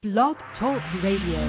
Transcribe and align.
Blog 0.00 0.36
Talk 0.60 0.78
Radio. 1.02 1.42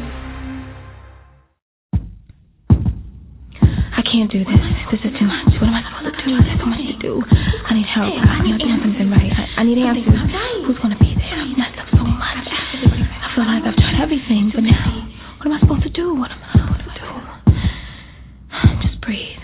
I 3.94 4.02
can't 4.10 4.26
do 4.32 4.42
this. 4.42 4.58
This 4.90 5.06
is 5.06 5.14
too 5.22 5.30
much. 5.30 5.54
What 5.62 5.70
am 5.70 5.78
I 5.78 5.86
supposed 5.86 6.18
to 6.18 6.26
do? 6.26 6.34
There's 6.42 6.58
so 6.58 6.66
much 6.66 6.82
to 6.82 6.98
do. 6.98 7.22
I 7.22 7.78
need 7.78 7.86
help. 7.94 8.10
I'm 8.10 8.50
not 8.50 8.58
doing 8.58 8.82
something 8.82 9.06
right. 9.14 9.30
I, 9.30 9.62
I 9.62 9.64
need 9.70 9.78
answers. 9.78 10.18
Who's 10.66 10.82
going 10.82 10.98
to 10.98 10.98
be 10.98 11.14
there? 11.14 11.30
I've 11.30 11.54
messed 11.62 11.78
up 11.78 11.94
so 11.94 12.02
much. 12.02 12.50
I 12.50 13.30
feel 13.38 13.46
like 13.46 13.70
I've 13.70 13.78
tried 13.78 14.02
everything, 14.02 14.50
but 14.50 14.66
now, 14.66 14.98
what 15.38 15.46
am 15.46 15.54
I 15.54 15.60
supposed 15.62 15.84
to 15.84 15.94
do? 15.94 16.16
What 16.18 16.32
am 16.34 16.42
I 16.42 16.50
supposed 16.58 16.90
to 16.90 16.94
do? 16.98 17.06
Just 18.82 18.98
breathe. 19.06 19.38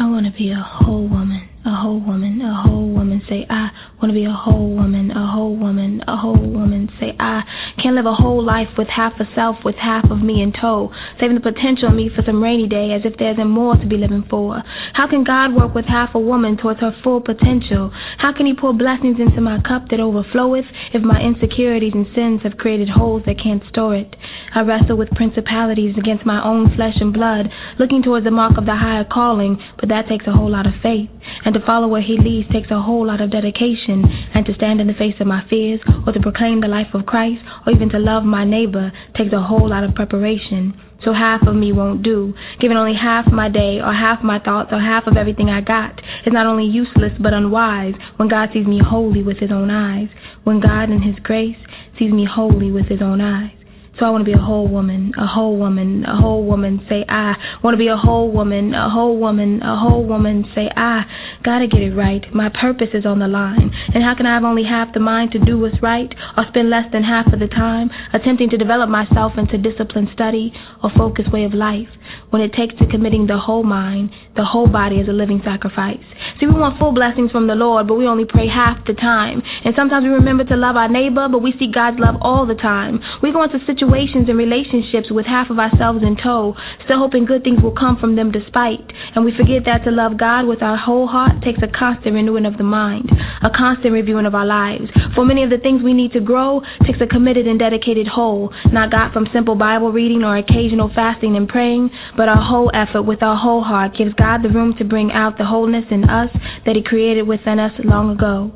I 0.00 0.06
want 0.10 0.26
to 0.26 0.27
be 0.38 0.50
a 0.52 0.62
whole 0.62 1.08
woman, 1.08 1.48
a 1.66 1.74
whole 1.74 2.00
woman, 2.00 2.40
a 2.40 2.62
whole 2.62 2.88
woman. 2.88 3.20
Say, 3.28 3.44
I 3.50 3.70
want 4.00 4.10
to 4.10 4.12
be 4.12 4.24
a 4.24 4.32
whole 4.32 4.70
woman, 4.72 5.10
a 5.10 5.26
whole 5.26 5.56
woman, 5.56 6.00
a 6.06 6.16
whole 6.16 6.38
woman. 6.38 6.88
Say, 7.00 7.10
I 7.18 7.42
can't 7.82 7.96
live 7.96 8.06
a 8.06 8.14
whole 8.14 8.42
life 8.44 8.68
with 8.76 8.88
half 8.88 9.14
a 9.20 9.26
self, 9.34 9.56
with 9.64 9.76
half 9.76 10.10
of 10.10 10.18
me 10.20 10.42
in 10.42 10.52
tow, 10.52 10.90
saving 11.20 11.34
the 11.34 11.44
potential 11.44 11.88
of 11.88 11.94
me 11.94 12.10
for 12.14 12.22
some 12.26 12.42
rainy 12.42 12.68
day 12.68 12.92
as 12.92 13.02
if 13.04 13.18
there 13.18 13.32
isn't 13.32 13.48
more 13.48 13.76
to 13.76 13.86
be 13.86 13.96
living 13.96 14.24
for. 14.28 14.62
How 14.94 15.08
can 15.08 15.24
God 15.24 15.54
work 15.54 15.74
with 15.74 15.86
half 15.86 16.14
a 16.14 16.18
woman 16.18 16.56
towards 16.56 16.80
her 16.80 16.92
full 17.02 17.20
potential? 17.20 17.90
How 18.18 18.32
can 18.36 18.46
He 18.46 18.54
pour 18.54 18.72
blessings 18.72 19.20
into 19.20 19.40
my 19.40 19.62
cup 19.62 19.88
that 19.90 20.00
overfloweth 20.00 20.66
if 20.92 21.02
my 21.02 21.20
insecurities 21.22 21.94
and 21.94 22.06
sins 22.14 22.40
have 22.42 22.58
created 22.58 22.88
holes 22.88 23.22
that 23.26 23.40
can't 23.42 23.62
store 23.70 23.94
it? 23.94 24.16
I 24.54 24.62
wrestle 24.62 24.96
with 24.96 25.10
principalities 25.12 25.94
against 25.98 26.26
my 26.26 26.42
own 26.42 26.74
flesh 26.74 26.96
and 27.00 27.12
blood, 27.12 27.46
looking 27.78 28.02
towards 28.02 28.24
the 28.24 28.30
mark 28.30 28.56
of 28.56 28.64
the 28.64 28.74
higher 28.74 29.04
calling, 29.04 29.60
but 29.78 29.88
that 29.88 30.08
takes 30.08 30.26
a 30.26 30.32
whole 30.32 30.50
lot 30.50 30.66
of 30.66 30.72
faith. 30.82 31.10
And 31.44 31.54
to 31.54 31.60
follow 31.64 31.86
where 31.86 32.02
He 32.02 32.18
leads 32.18 32.50
takes 32.50 32.70
a 32.70 32.80
whole 32.80 33.06
lot 33.06 33.20
of 33.20 33.30
dedication. 33.30 34.02
And 34.34 34.46
to 34.46 34.54
stand 34.54 34.80
in 34.80 34.86
the 34.86 34.98
face 34.98 35.14
of 35.20 35.26
my 35.26 35.44
fears, 35.48 35.80
or 36.06 36.12
to 36.12 36.20
proclaim 36.20 36.60
the 36.60 36.68
life 36.68 36.94
of 36.94 37.06
Christ, 37.06 37.40
or 37.68 37.76
even 37.76 37.90
to 37.90 37.98
love 37.98 38.24
my 38.24 38.44
neighbor, 38.44 38.90
takes 39.14 39.32
a 39.32 39.42
whole 39.42 39.68
lot 39.68 39.84
of 39.84 39.94
preparation. 39.94 40.72
So 41.04 41.12
half 41.12 41.46
of 41.46 41.54
me 41.54 41.70
won't 41.70 42.02
do. 42.02 42.32
Giving 42.60 42.78
only 42.78 42.96
half 42.96 43.30
my 43.30 43.48
day, 43.50 43.78
or 43.84 43.92
half 43.92 44.24
my 44.24 44.40
thoughts, 44.40 44.70
or 44.72 44.80
half 44.80 45.06
of 45.06 45.18
everything 45.18 45.50
I 45.50 45.60
got 45.60 46.00
is 46.24 46.32
not 46.32 46.46
only 46.46 46.64
useless 46.64 47.12
but 47.20 47.34
unwise 47.34 47.92
when 48.16 48.28
God 48.28 48.48
sees 48.54 48.66
me 48.66 48.80
holy 48.82 49.22
with 49.22 49.36
His 49.38 49.50
own 49.52 49.70
eyes. 49.70 50.08
When 50.44 50.60
God 50.60 50.88
in 50.88 51.02
His 51.02 51.16
grace 51.22 51.60
sees 51.98 52.10
me 52.10 52.26
holy 52.28 52.72
with 52.72 52.86
His 52.86 53.02
own 53.02 53.20
eyes. 53.20 53.57
So 53.98 54.06
I 54.06 54.10
want 54.10 54.22
to 54.22 54.30
be 54.30 54.38
a 54.38 54.40
whole 54.40 54.68
woman, 54.68 55.12
a 55.18 55.26
whole 55.26 55.58
woman, 55.58 56.04
a 56.06 56.14
whole 56.14 56.46
woman. 56.46 56.86
Say 56.88 57.04
I 57.08 57.34
want 57.64 57.74
to 57.74 57.78
be 57.78 57.88
a 57.88 57.96
whole 57.96 58.30
woman, 58.30 58.72
a 58.72 58.88
whole 58.88 59.18
woman, 59.18 59.60
a 59.60 59.76
whole 59.76 60.06
woman. 60.06 60.44
Say 60.54 60.70
I 60.70 61.02
gotta 61.42 61.66
get 61.66 61.82
it 61.82 61.94
right. 61.94 62.22
My 62.32 62.48
purpose 62.48 62.94
is 62.94 63.04
on 63.04 63.18
the 63.18 63.26
line, 63.26 63.70
and 63.94 64.04
how 64.04 64.14
can 64.16 64.26
I 64.26 64.34
have 64.34 64.44
only 64.44 64.62
half 64.62 64.94
the 64.94 65.00
mind 65.00 65.32
to 65.32 65.40
do 65.40 65.58
what's 65.58 65.82
right, 65.82 66.08
or 66.36 66.44
spend 66.48 66.70
less 66.70 66.86
than 66.92 67.02
half 67.02 67.32
of 67.32 67.40
the 67.40 67.48
time 67.48 67.90
attempting 68.14 68.50
to 68.50 68.56
develop 68.56 68.88
myself 68.88 69.32
into 69.36 69.58
disciplined 69.58 70.08
study 70.14 70.52
or 70.82 70.90
focused 70.96 71.32
way 71.32 71.42
of 71.44 71.52
life? 71.52 71.90
When 72.30 72.42
it 72.42 72.52
takes 72.52 72.76
to 72.78 72.86
committing 72.86 73.26
the 73.26 73.38
whole 73.38 73.64
mind, 73.64 74.10
the 74.36 74.44
whole 74.44 74.68
body 74.68 75.00
as 75.00 75.08
a 75.08 75.16
living 75.16 75.40
sacrifice. 75.44 76.04
See, 76.38 76.46
we 76.46 76.54
want 76.54 76.78
full 76.78 76.92
blessings 76.94 77.32
from 77.34 77.48
the 77.50 77.58
Lord, 77.58 77.88
but 77.88 77.98
we 77.98 78.06
only 78.06 78.22
pray 78.28 78.46
half 78.46 78.84
the 78.86 78.94
time. 78.94 79.42
And 79.64 79.74
sometimes 79.74 80.04
we 80.04 80.14
remember 80.14 80.44
to 80.44 80.54
love 80.54 80.76
our 80.76 80.86
neighbor, 80.86 81.26
but 81.26 81.42
we 81.42 81.50
seek 81.58 81.74
God's 81.74 81.98
love 81.98 82.14
all 82.22 82.46
the 82.46 82.54
time. 82.54 83.00
We 83.22 83.32
go 83.32 83.42
into 83.42 83.58
situations 83.66 84.30
and 84.30 84.38
relationships 84.38 85.10
with 85.10 85.26
half 85.26 85.50
of 85.50 85.58
ourselves 85.58 86.06
in 86.06 86.14
tow, 86.14 86.54
still 86.84 87.02
hoping 87.02 87.26
good 87.26 87.42
things 87.42 87.58
will 87.58 87.74
come 87.74 87.98
from 87.98 88.14
them 88.14 88.30
despite. 88.30 88.86
And 89.18 89.26
we 89.26 89.34
forget 89.34 89.66
that 89.66 89.82
to 89.82 89.90
love 89.90 90.14
God 90.14 90.46
with 90.46 90.62
our 90.62 90.78
whole 90.78 91.08
heart 91.10 91.42
takes 91.42 91.58
a 91.58 91.66
constant 91.66 92.14
renewing 92.14 92.46
of 92.46 92.56
the 92.56 92.62
mind, 92.62 93.10
a 93.42 93.50
constant 93.50 93.90
reviewing 93.90 94.26
of 94.26 94.34
our 94.36 94.46
lives. 94.46 94.86
For 95.16 95.26
many 95.26 95.42
of 95.42 95.50
the 95.50 95.58
things 95.58 95.82
we 95.82 95.92
need 95.92 96.12
to 96.12 96.20
grow 96.20 96.62
takes 96.86 97.02
a 97.02 97.06
committed 97.10 97.48
and 97.48 97.58
dedicated 97.58 98.06
whole, 98.06 98.54
not 98.70 98.92
got 98.92 99.12
from 99.12 99.26
simple 99.34 99.56
Bible 99.56 99.90
reading 99.90 100.22
or 100.22 100.38
occasional 100.38 100.94
fasting 100.94 101.34
and 101.34 101.48
praying, 101.48 101.90
but 102.16 102.28
our 102.28 102.38
whole 102.38 102.70
effort 102.70 103.10
with 103.10 103.20
our 103.20 103.34
whole 103.34 103.64
heart 103.64 103.98
gives 103.98 104.14
God 104.14 104.46
the 104.46 104.54
room 104.54 104.78
to 104.78 104.84
bring 104.84 105.10
out 105.10 105.36
the 105.36 105.44
wholeness 105.44 105.90
in 105.90 106.04
us 106.08 106.30
that 106.64 106.76
He 106.76 106.84
created 106.86 107.26
within 107.26 107.58
us 107.58 107.72
long 107.82 108.14
ago. 108.14 108.52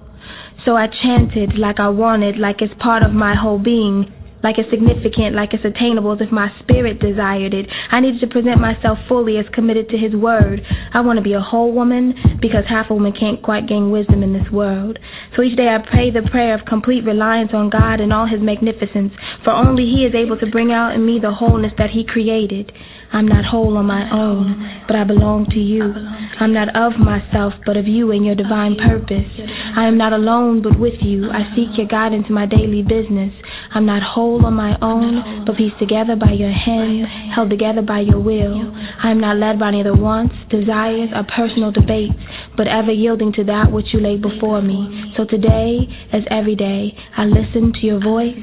So 0.65 0.77
I 0.77 0.87
chanted 0.87 1.59
like 1.59 1.81
I 1.81 1.89
wanted, 1.89 2.39
like 2.39 2.63
it's 2.63 2.73
part 2.79 3.03
of 3.03 3.11
my 3.11 3.35
whole 3.35 3.59
being, 3.59 4.07
like 4.43 4.59
it's 4.59 4.71
significant, 4.71 5.35
like 5.35 5.55
it's 5.55 5.65
attainable, 5.65 6.13
as 6.13 6.21
if 6.21 6.33
my 6.33 6.51
spirit 6.63 6.99
desired 6.99 7.55
it. 7.55 7.67
I 7.91 8.01
needed 8.01 8.21
to 8.21 8.27
present 8.27 8.61
myself 8.61 8.99
fully 9.09 9.39
as 9.39 9.47
committed 9.55 9.89
to 9.91 9.97
His 9.99 10.15
word. 10.15 10.61
I 10.93 11.01
want 11.01 11.19
to 11.19 11.23
be 11.23 11.35
a 11.35 11.41
whole 11.41 11.73
woman 11.73 12.15
because 12.41 12.65
half 12.69 12.91
a 12.91 12.95
woman 12.95 13.15
can't 13.19 13.43
quite 13.43 13.69
gain 13.69 13.91
wisdom 13.91 14.23
in 14.23 14.33
this 14.33 14.51
world. 14.51 14.99
So 15.37 15.43
each 15.43 15.57
day 15.57 15.69
I 15.71 15.79
pray 15.79 16.11
the 16.11 16.29
prayer 16.29 16.55
of 16.55 16.67
complete 16.67 17.05
reliance 17.05 17.51
on 17.55 17.71
God 17.71 18.01
and 18.01 18.13
all 18.13 18.27
His 18.27 18.43
magnificence, 18.43 19.13
for 19.45 19.55
only 19.55 19.85
He 19.85 20.05
is 20.05 20.15
able 20.15 20.39
to 20.39 20.51
bring 20.51 20.73
out 20.73 20.95
in 20.95 21.07
me 21.07 21.19
the 21.23 21.33
wholeness 21.33 21.73
that 21.79 21.91
He 21.91 22.05
created. 22.05 22.73
I'm 23.13 23.29
not 23.29 23.45
whole 23.45 23.77
on 23.77 23.85
my 23.85 24.09
own, 24.09 24.85
but 24.89 24.97
I 24.97 25.05
belong 25.05 25.45
to 25.53 25.61
you. 25.61 25.85
I'm 25.85 26.57
not 26.57 26.73
of 26.73 26.97
myself, 26.97 27.53
but 27.67 27.77
of 27.77 27.87
you 27.87 28.11
and 28.11 28.25
your 28.25 28.35
divine 28.35 28.77
purpose. 28.81 29.29
I 29.77 29.87
am 29.87 29.99
not 29.99 30.15
alone, 30.15 30.63
but 30.63 30.81
with 30.81 30.97
you. 31.05 31.29
I 31.29 31.45
seek 31.53 31.77
your 31.77 31.87
guidance 31.87 32.25
in 32.29 32.35
my 32.35 32.47
daily 32.47 32.81
business. 32.81 33.33
I'm 33.75 33.87
not 33.87 34.03
whole 34.03 34.45
on 34.45 34.55
my 34.55 34.77
own, 34.83 35.45
but 35.47 35.57
pieced 35.57 35.79
together 35.79 36.17
by 36.17 36.33
your 36.33 36.53
hand, 36.53 37.07
held 37.35 37.51
together 37.51 37.83
by 37.83 38.01
your 38.01 38.21
will. 38.21 38.61
I 39.03 39.11
am 39.11 39.21
not 39.21 39.37
led 39.37 39.59
by 39.59 39.71
neither 39.71 39.95
wants, 39.95 40.35
desires, 40.51 41.11
or 41.15 41.25
personal 41.25 41.73
debates, 41.73 42.21
but 42.57 42.69
ever 42.69 42.93
yielding 42.93 43.33
to 43.35 43.45
that 43.45 43.73
which 43.73 43.87
you 43.93 44.01
lay 44.01 44.17
before 44.17 44.61
me. 44.61 45.13
So 45.17 45.25
today, 45.25 45.89
as 46.13 46.23
every 46.31 46.57
day, 46.57 46.93
I 47.17 47.25
listen 47.25 47.73
to 47.73 47.83
your 47.87 48.01
voice, 48.01 48.37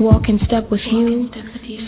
walk 0.00 0.28
in 0.28 0.38
step 0.46 0.70
with 0.70 0.82
you, 0.90 1.30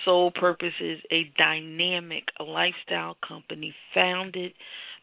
Soul 0.05 0.31
Purpose 0.31 0.75
is 0.81 1.01
a 1.11 1.33
dynamic 1.37 2.25
lifestyle 2.39 3.17
company 3.27 3.75
founded 3.95 4.53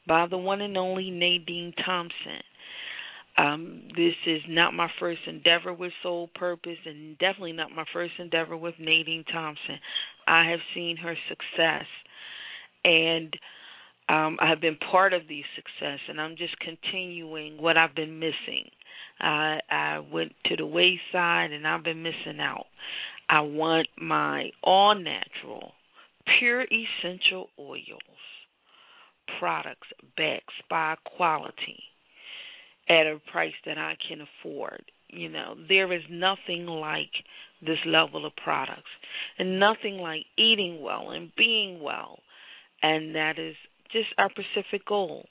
by 0.08 0.28
the 0.28 0.38
one 0.38 0.62
and 0.62 0.78
only 0.78 1.10
Nadine 1.12 1.74
Thompson. 1.86 2.42
Um, 3.38 3.82
this 3.98 4.14
is 4.26 4.42
not 4.48 4.74
my 4.74 4.90
first 5.00 5.20
endeavor 5.28 5.74
with 5.74 5.92
Soul 6.02 6.30
Purpose, 6.36 6.78
and 6.86 7.18
definitely 7.18 7.52
not 7.52 7.72
my 7.76 7.84
first 7.92 8.14
endeavor 8.18 8.56
with 8.56 8.76
Nadine 8.80 9.26
Thompson. 9.32 9.78
I 10.28 10.50
have 10.50 10.62
seen 10.74 10.96
her 10.98 11.16
success, 11.28 11.86
and 12.86 13.34
um, 14.08 14.38
I 14.40 14.48
have 14.48 14.62
been 14.62 14.78
part 14.90 15.12
of 15.12 15.28
the 15.28 15.42
success, 15.56 16.00
and 16.08 16.22
I'm 16.22 16.38
just 16.38 16.56
continuing 16.60 17.62
what 17.62 17.76
I've 17.76 17.96
been 17.96 18.20
missing. 18.20 18.70
I 19.20 19.60
I 19.70 20.00
went 20.00 20.34
to 20.46 20.56
the 20.56 20.66
wayside, 20.66 21.52
and 21.52 21.68
I've 21.68 21.84
been 21.84 22.04
missing 22.04 22.40
out. 22.40 22.68
I 23.30 23.42
want 23.42 23.88
my 24.00 24.52
all 24.64 24.96
natural, 24.96 25.74
pure 26.40 26.64
essential 26.64 27.50
oils 27.60 28.00
products 29.40 29.88
back, 30.18 30.44
spa 30.64 30.96
quality 31.18 31.84
at 32.88 33.08
a 33.08 33.20
price 33.32 33.54
that 33.66 33.78
I 33.78 33.96
can 34.08 34.20
afford. 34.22 34.84
You 35.10 35.30
know, 35.30 35.56
there 35.68 35.92
is 35.94 36.04
nothing 36.10 36.66
like 36.66 37.12
this 37.62 37.80
level 37.86 38.26
of 38.26 38.34
products 38.44 38.90
and 39.40 39.60
nothing 39.60 39.98
like 39.98 40.26
eating 40.38 40.82
well 40.82 41.12
and 41.12 41.32
being 41.38 41.82
well. 41.82 42.20
And 42.82 43.16
that 43.16 43.40
is 43.40 43.56
just 43.92 44.08
our 44.18 44.30
Pacific 44.30 44.86
goal. 44.86 45.26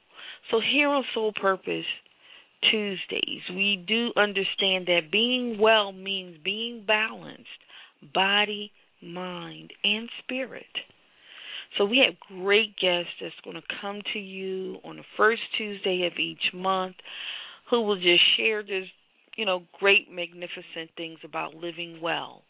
So 0.50 0.60
here 0.60 0.88
on 0.88 1.04
Soul 1.14 1.32
Purpose 1.40 1.84
Tuesdays, 2.70 3.42
we 3.50 3.84
do 3.86 4.10
understand 4.16 4.86
that 4.86 5.10
being 5.12 5.58
well 5.60 5.92
means 5.92 6.38
being 6.42 6.84
balanced, 6.86 7.44
body, 8.14 8.72
mind, 9.02 9.72
and 9.82 10.08
spirit. 10.22 10.64
So 11.78 11.84
we 11.84 12.04
have 12.06 12.14
great 12.42 12.76
guests 12.80 13.10
that's 13.20 13.34
going 13.42 13.56
to 13.56 13.62
come 13.80 14.00
to 14.12 14.18
you 14.18 14.76
on 14.84 14.96
the 14.96 15.04
first 15.16 15.42
Tuesday 15.58 16.08
of 16.10 16.18
each 16.18 16.52
month 16.54 16.96
who 17.70 17.82
will 17.82 17.96
just 17.96 18.22
share 18.36 18.62
just, 18.62 18.90
you 19.36 19.44
know, 19.44 19.62
great 19.80 20.10
magnificent 20.10 20.90
things 20.96 21.18
about 21.24 21.54
living 21.54 22.00
well. 22.00 22.42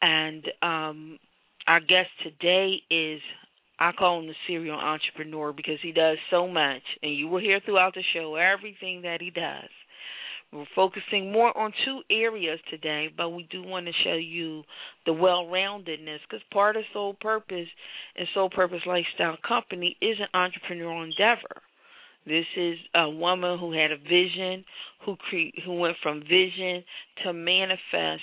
And 0.00 0.44
um 0.62 1.18
our 1.66 1.80
guest 1.80 2.08
today 2.24 2.82
is 2.90 3.20
I 3.78 3.92
call 3.92 4.20
him 4.20 4.26
the 4.26 4.34
serial 4.46 4.78
entrepreneur 4.78 5.52
because 5.52 5.78
he 5.82 5.92
does 5.92 6.18
so 6.30 6.48
much 6.48 6.82
and 7.02 7.14
you 7.14 7.28
will 7.28 7.40
hear 7.40 7.60
throughout 7.64 7.94
the 7.94 8.02
show 8.14 8.36
everything 8.36 9.02
that 9.02 9.20
he 9.20 9.30
does. 9.30 9.70
We're 10.52 10.66
focusing 10.76 11.32
more 11.32 11.56
on 11.56 11.72
two 11.86 12.02
areas 12.10 12.60
today, 12.68 13.08
but 13.16 13.30
we 13.30 13.44
do 13.50 13.62
want 13.62 13.86
to 13.86 13.92
show 14.04 14.14
you 14.14 14.64
the 15.06 15.12
well 15.14 15.46
roundedness 15.46 16.18
because 16.28 16.42
part 16.52 16.76
of 16.76 16.84
Soul 16.92 17.16
Purpose 17.20 17.68
and 18.16 18.28
Soul 18.34 18.50
Purpose 18.50 18.82
Lifestyle 18.86 19.38
Company 19.46 19.96
is 20.02 20.18
an 20.20 20.28
entrepreneurial 20.34 21.04
endeavor. 21.04 21.62
This 22.26 22.44
is 22.56 22.76
a 22.94 23.08
woman 23.08 23.58
who 23.58 23.72
had 23.72 23.92
a 23.92 23.96
vision, 23.96 24.64
who 25.06 25.16
cre- 25.16 25.58
who 25.64 25.74
went 25.78 25.96
from 26.02 26.20
vision 26.20 26.84
to 27.24 27.32
manifest 27.32 28.22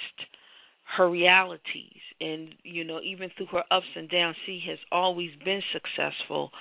her 0.97 1.09
realities. 1.09 2.01
And, 2.21 2.49
you 2.63 2.83
know, 2.83 2.99
even 3.01 3.31
through 3.35 3.47
her 3.47 3.63
ups 3.71 3.85
and 3.95 4.09
downs, 4.09 4.35
she 4.45 4.61
has 4.67 4.77
always 4.91 5.31
been 5.43 5.61
successful 5.73 6.51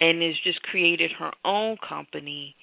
and 0.00 0.20
has 0.22 0.34
just 0.44 0.60
created 0.62 1.12
her 1.18 1.32
own 1.44 1.76
company 1.88 2.54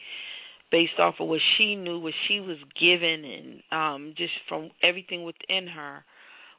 based 0.72 1.00
off 1.00 1.16
of 1.20 1.28
what 1.28 1.42
she 1.58 1.76
knew, 1.76 2.00
what 2.00 2.14
she 2.28 2.40
was 2.40 2.58
given, 2.80 3.26
and 3.26 3.62
um, 3.72 4.14
just 4.18 4.32
from 4.48 4.70
everything 4.82 5.24
within 5.24 5.68
her, 5.68 6.04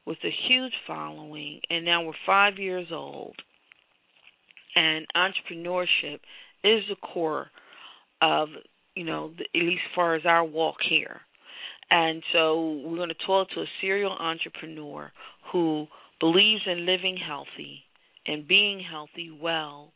with 0.06 0.18
a 0.24 0.30
huge 0.48 0.74
following. 0.86 1.60
And 1.70 1.84
now 1.84 2.04
we're 2.04 2.12
five 2.26 2.58
years 2.58 2.88
old, 2.92 3.36
and 4.76 5.06
entrepreneurship 5.16 6.20
is 6.62 6.82
the 6.88 6.96
core 7.02 7.46
of, 8.20 8.48
you 8.94 9.04
know, 9.04 9.32
the, 9.36 9.44
at 9.58 9.66
least 9.66 9.82
as 9.90 9.94
far 9.94 10.14
as 10.14 10.22
our 10.26 10.44
walk 10.44 10.76
here. 10.88 11.20
And 11.90 12.22
so 12.32 12.80
we're 12.84 12.96
going 12.96 13.08
to 13.08 13.26
talk 13.26 13.50
to 13.50 13.60
a 13.60 13.66
serial 13.80 14.12
entrepreneur 14.12 15.10
who 15.52 15.86
believes 16.20 16.62
in 16.66 16.86
living 16.86 17.16
healthy 17.16 17.80
and 18.26 18.46
being 18.46 18.80
healthy 18.80 19.30
well, 19.30 19.92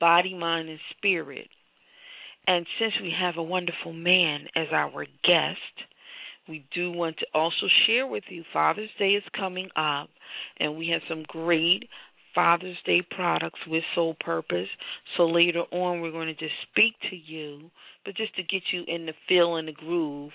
body, 0.00 0.34
mind, 0.34 0.68
and 0.68 0.78
spirit 0.96 1.48
and 2.48 2.66
since 2.80 2.94
we 3.02 3.12
have 3.16 3.36
a 3.36 3.42
wonderful 3.42 3.92
man 3.92 4.46
as 4.56 4.68
our 4.72 5.04
guest, 5.22 5.58
we 6.48 6.64
do 6.74 6.90
want 6.90 7.18
to 7.18 7.26
also 7.34 7.66
share 7.86 8.06
with 8.06 8.24
you 8.30 8.42
Father's 8.54 8.88
Day 8.98 9.10
is 9.10 9.22
coming 9.38 9.68
up, 9.76 10.08
and 10.58 10.78
we 10.78 10.88
have 10.88 11.02
some 11.10 11.24
great 11.28 11.84
Father's 12.34 12.78
Day 12.86 13.02
products 13.02 13.60
with 13.66 13.82
Soul 13.94 14.16
Purpose. 14.18 14.68
So 15.18 15.26
later 15.26 15.64
on, 15.70 16.00
we're 16.00 16.10
going 16.10 16.28
to 16.28 16.34
just 16.34 16.54
speak 16.70 16.94
to 17.10 17.16
you, 17.16 17.70
but 18.06 18.16
just 18.16 18.34
to 18.36 18.42
get 18.42 18.62
you 18.72 18.82
in 18.88 19.04
the 19.04 19.12
feel 19.28 19.56
and 19.56 19.68
the 19.68 19.72
groove 19.72 20.32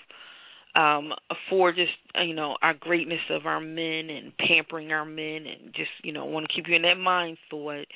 um 0.74 1.12
for 1.48 1.72
just 1.72 1.92
you 2.16 2.34
know 2.34 2.56
our 2.62 2.74
greatness 2.74 3.20
of 3.30 3.46
our 3.46 3.60
men 3.60 4.10
and 4.10 4.32
pampering 4.36 4.92
our 4.92 5.04
men 5.04 5.46
and 5.46 5.72
just 5.74 5.90
you 6.02 6.12
know 6.12 6.24
want 6.24 6.46
to 6.48 6.54
keep 6.54 6.68
you 6.68 6.74
in 6.74 6.82
that 6.82 6.98
mind 6.98 7.36
thought 7.50 7.86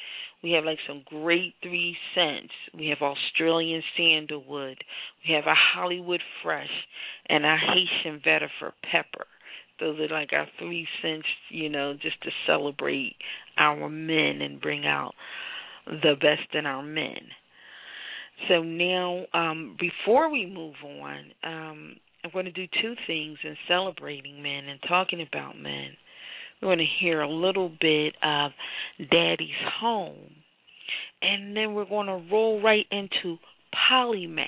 we 0.43 0.53
have 0.53 0.65
like 0.65 0.79
some 0.87 1.03
great 1.05 1.55
three 1.63 1.97
scents. 2.15 2.53
We 2.73 2.89
have 2.89 3.03
australian 3.03 3.83
sandalwood. 3.97 4.79
We 5.27 5.35
have 5.35 5.47
a 5.47 5.55
hollywood 5.75 6.21
fresh 6.43 6.71
and 7.29 7.45
a 7.45 7.57
haitian 7.57 8.21
vetiver 8.21 8.73
pepper. 8.91 9.27
Those 9.81 9.99
are 10.01 10.09
like 10.09 10.33
our 10.33 10.47
three 10.59 10.87
scents 11.03 11.27
you 11.51 11.69
know 11.69 11.95
just 11.95 12.23
to 12.23 12.31
celebrate 12.47 13.17
our 13.57 13.89
men 13.89 14.41
and 14.41 14.61
bring 14.61 14.87
out 14.87 15.15
the 15.87 16.15
best 16.21 16.55
in 16.55 16.67
our 16.67 16.83
men. 16.83 17.23
So 18.49 18.63
now 18.63 19.25
um 19.35 19.77
before 19.81 20.31
we 20.31 20.47
move 20.47 20.75
on 20.85 21.33
um 21.43 21.97
I'm 22.25 22.31
going 22.33 22.47
to 22.47 22.53
do 22.53 22.67
two 22.83 22.95
things 23.07 23.39
in 23.45 23.57
celebrating 23.69 24.43
men 24.43 24.65
and 24.69 24.81
talking 24.89 25.23
about 25.27 25.57
men. 25.59 25.91
We're 26.61 26.69
going 26.69 26.79
to 26.79 26.85
hear 27.01 27.21
a 27.21 27.31
little 27.31 27.69
bit 27.69 28.15
of 28.23 28.51
Daddy's 28.99 29.51
Home, 29.81 30.33
and 31.23 31.57
then 31.57 31.75
we're 31.75 31.85
going 31.85 32.09
to 32.09 32.33
roll 32.33 32.61
right 32.61 32.87
into 32.91 33.39
Polymath. 33.91 34.47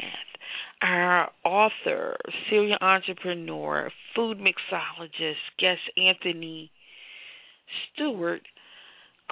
Our 0.83 1.29
author, 1.45 2.17
serial 2.49 2.79
entrepreneur, 2.81 3.91
food 4.17 4.39
mixologist, 4.39 5.37
guest 5.59 5.81
Anthony 5.97 6.71
Stewart 7.95 8.43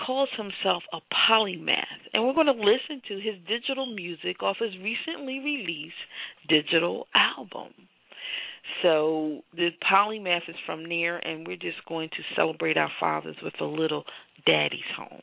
calls 0.06 0.28
himself 0.36 0.82
a 0.92 0.98
polymath, 1.12 1.84
and 2.12 2.24
we're 2.24 2.34
going 2.34 2.46
to 2.46 2.52
listen 2.52 3.02
to 3.08 3.14
his 3.14 3.34
digital 3.48 3.92
music 3.92 4.42
off 4.42 4.58
his 4.60 4.76
recently 4.78 5.40
released 5.40 5.94
digital 6.48 7.08
album. 7.14 7.72
So 8.82 9.40
the 9.54 9.70
polymath 9.90 10.48
is 10.48 10.56
from 10.66 10.88
there, 10.88 11.18
and 11.18 11.46
we're 11.46 11.56
just 11.56 11.84
going 11.88 12.08
to 12.10 12.22
celebrate 12.36 12.76
our 12.76 12.90
fathers 13.00 13.36
with 13.42 13.54
a 13.60 13.64
little 13.64 14.04
daddy's 14.46 14.80
home. 14.96 15.22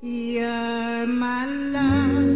You're 0.00 1.06
my 1.06 1.46
love, 1.46 2.33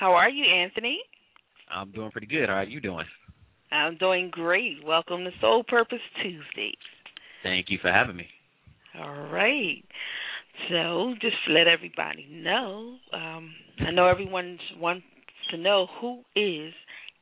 How 0.00 0.14
are 0.14 0.30
you, 0.30 0.46
Anthony? 0.46 0.98
I'm 1.70 1.92
doing 1.92 2.10
pretty 2.10 2.26
good. 2.26 2.48
How 2.48 2.54
are 2.54 2.64
you 2.64 2.80
doing? 2.80 3.04
I'm 3.70 3.98
doing 3.98 4.30
great. 4.32 4.78
Welcome 4.82 5.24
to 5.24 5.30
Soul 5.42 5.62
Purpose 5.62 5.98
Tuesdays. 6.22 6.80
Thank 7.42 7.66
you 7.68 7.76
for 7.82 7.92
having 7.92 8.16
me. 8.16 8.26
All 8.98 9.28
right. 9.30 9.84
So, 10.70 11.12
just 11.20 11.36
to 11.46 11.52
let 11.52 11.66
everybody 11.66 12.26
know, 12.30 12.96
um, 13.12 13.52
I 13.86 13.90
know 13.90 14.08
everyone 14.08 14.58
wants 14.78 15.04
to 15.50 15.58
know 15.58 15.86
who 16.00 16.22
is 16.34 16.72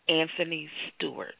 Anthony 0.09 0.71
Stewart. 0.95 1.35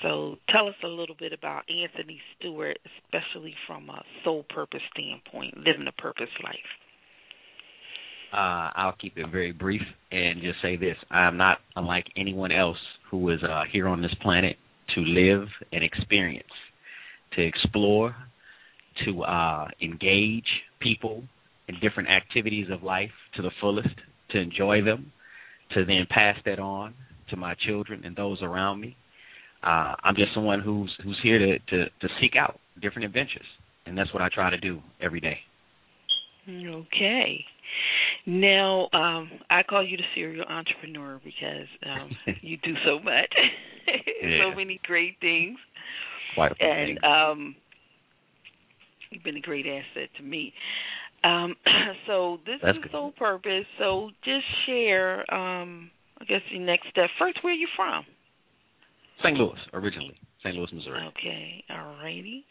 So, 0.00 0.36
tell 0.48 0.68
us 0.68 0.74
a 0.82 0.88
little 0.88 1.16
bit 1.18 1.34
about 1.34 1.64
Anthony 1.68 2.18
Stewart, 2.38 2.78
especially 3.04 3.54
from 3.66 3.90
a 3.90 4.02
soul 4.24 4.46
purpose 4.48 4.80
standpoint, 4.96 5.58
living 5.58 5.86
a 5.86 6.00
purpose 6.00 6.32
life. 6.42 6.56
Uh, 8.32 8.70
I'll 8.74 8.96
keep 9.00 9.18
it 9.18 9.26
very 9.30 9.52
brief 9.52 9.82
and 10.10 10.40
just 10.40 10.62
say 10.62 10.76
this: 10.76 10.96
I'm 11.10 11.36
not 11.36 11.58
unlike 11.76 12.06
anyone 12.16 12.52
else 12.52 12.78
who 13.10 13.30
is 13.30 13.40
uh, 13.42 13.62
here 13.70 13.88
on 13.88 14.00
this 14.00 14.14
planet 14.22 14.56
to 14.94 15.00
live 15.00 15.48
and 15.72 15.84
experience, 15.84 16.48
to 17.36 17.46
explore, 17.46 18.14
to 19.04 19.22
uh, 19.22 19.68
engage 19.82 20.46
people 20.80 21.22
in 21.68 21.76
different 21.80 22.08
activities 22.08 22.66
of 22.70 22.82
life 22.82 23.10
to 23.36 23.42
the 23.42 23.50
fullest, 23.60 23.88
to 24.30 24.38
enjoy 24.38 24.82
them, 24.82 25.12
to 25.74 25.84
then 25.84 26.06
pass 26.10 26.36
that 26.44 26.58
on 26.58 26.94
to 27.30 27.36
my 27.36 27.54
children 27.66 28.02
and 28.04 28.16
those 28.16 28.38
around 28.42 28.80
me. 28.80 28.96
Uh, 29.62 29.94
I'm 30.02 30.16
just 30.16 30.34
someone 30.34 30.60
who's 30.60 30.92
who's 31.04 31.18
here 31.22 31.38
to, 31.38 31.58
to 31.58 31.84
to 31.84 32.08
seek 32.20 32.32
out 32.36 32.58
different 32.80 33.06
adventures, 33.06 33.46
and 33.86 33.96
that's 33.96 34.12
what 34.12 34.22
I 34.22 34.28
try 34.28 34.50
to 34.50 34.58
do 34.58 34.80
every 35.00 35.20
day. 35.20 35.38
Okay. 36.48 37.44
Now, 38.26 38.88
um, 38.92 39.30
I 39.50 39.62
call 39.62 39.86
you 39.86 39.96
the 39.96 40.04
serial 40.14 40.44
entrepreneur 40.48 41.20
because 41.24 41.66
um, 41.86 42.10
you 42.42 42.56
do 42.58 42.74
so 42.84 42.98
much, 42.98 43.34
yeah. 44.22 44.38
so 44.42 44.56
many 44.56 44.80
great 44.84 45.16
things, 45.20 45.58
Quite 46.34 46.52
a 46.52 46.64
and 46.64 47.04
um, 47.04 47.56
you've 49.10 49.24
been 49.24 49.36
a 49.36 49.40
great 49.40 49.66
asset 49.66 50.08
to 50.16 50.22
me. 50.22 50.52
Um, 51.24 51.54
so 52.06 52.38
this 52.46 52.56
That's 52.62 52.78
is 52.78 52.82
good. 52.84 52.92
Soul 52.92 53.12
Purpose. 53.16 53.66
So 53.78 54.10
just 54.24 54.44
share, 54.66 55.20
um, 55.32 55.90
I 56.20 56.24
guess, 56.24 56.40
the 56.52 56.58
next 56.58 56.88
step. 56.90 57.10
First, 57.18 57.38
where 57.42 57.52
are 57.52 57.56
you 57.56 57.68
from? 57.76 58.04
St. 59.22 59.36
Louis, 59.36 59.58
originally, 59.72 60.16
St. 60.42 60.54
Louis, 60.54 60.68
Missouri. 60.72 61.00
Okay, 61.08 61.64
all 61.70 61.96
righty. 62.02 62.44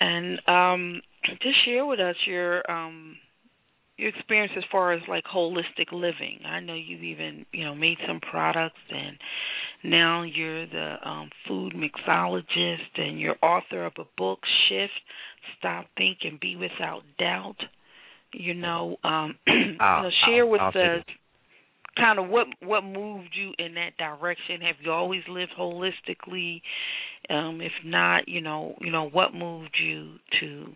And 0.00 0.40
um, 0.46 1.00
just 1.42 1.64
share 1.64 1.84
with 1.84 2.00
us 2.00 2.16
your 2.26 2.68
um, 2.70 3.16
your 3.96 4.08
experience 4.10 4.52
as 4.56 4.64
far 4.70 4.92
as 4.92 5.00
like 5.08 5.24
holistic 5.24 5.90
living. 5.92 6.40
I 6.46 6.60
know 6.60 6.74
you've 6.74 7.02
even 7.02 7.46
you 7.52 7.64
know 7.64 7.74
made 7.74 7.98
some 8.06 8.20
products, 8.20 8.80
and 8.90 9.16
now 9.84 10.22
you're 10.22 10.66
the 10.66 10.96
um, 11.04 11.30
food 11.48 11.74
mixologist, 11.74 12.96
and 12.98 13.20
you're 13.20 13.36
author 13.42 13.86
of 13.86 13.92
a 13.98 14.04
book, 14.16 14.40
Shift, 14.68 14.92
Stop, 15.58 15.86
Think, 15.96 16.18
and 16.24 16.38
Be 16.40 16.56
Without 16.56 17.02
Doubt. 17.18 17.56
You 18.32 18.54
know, 18.54 18.96
um, 19.04 19.36
I'll- 19.80 20.04
you 20.04 20.10
share 20.26 20.42
I'll- 20.44 20.50
with 20.50 20.60
I'll 20.60 20.68
us 20.98 21.04
kind 21.96 22.18
of 22.18 22.28
what 22.28 22.46
what 22.60 22.82
moved 22.82 23.30
you 23.34 23.52
in 23.58 23.74
that 23.74 23.96
direction. 23.96 24.60
Have 24.60 24.76
you 24.82 24.92
always 24.92 25.22
lived 25.28 25.52
holistically? 25.58 26.60
Um, 27.30 27.60
if 27.60 27.72
not, 27.84 28.28
you 28.28 28.40
know, 28.40 28.76
you 28.80 28.92
know 28.92 29.08
what 29.08 29.34
moved 29.34 29.76
you 29.82 30.16
to, 30.40 30.66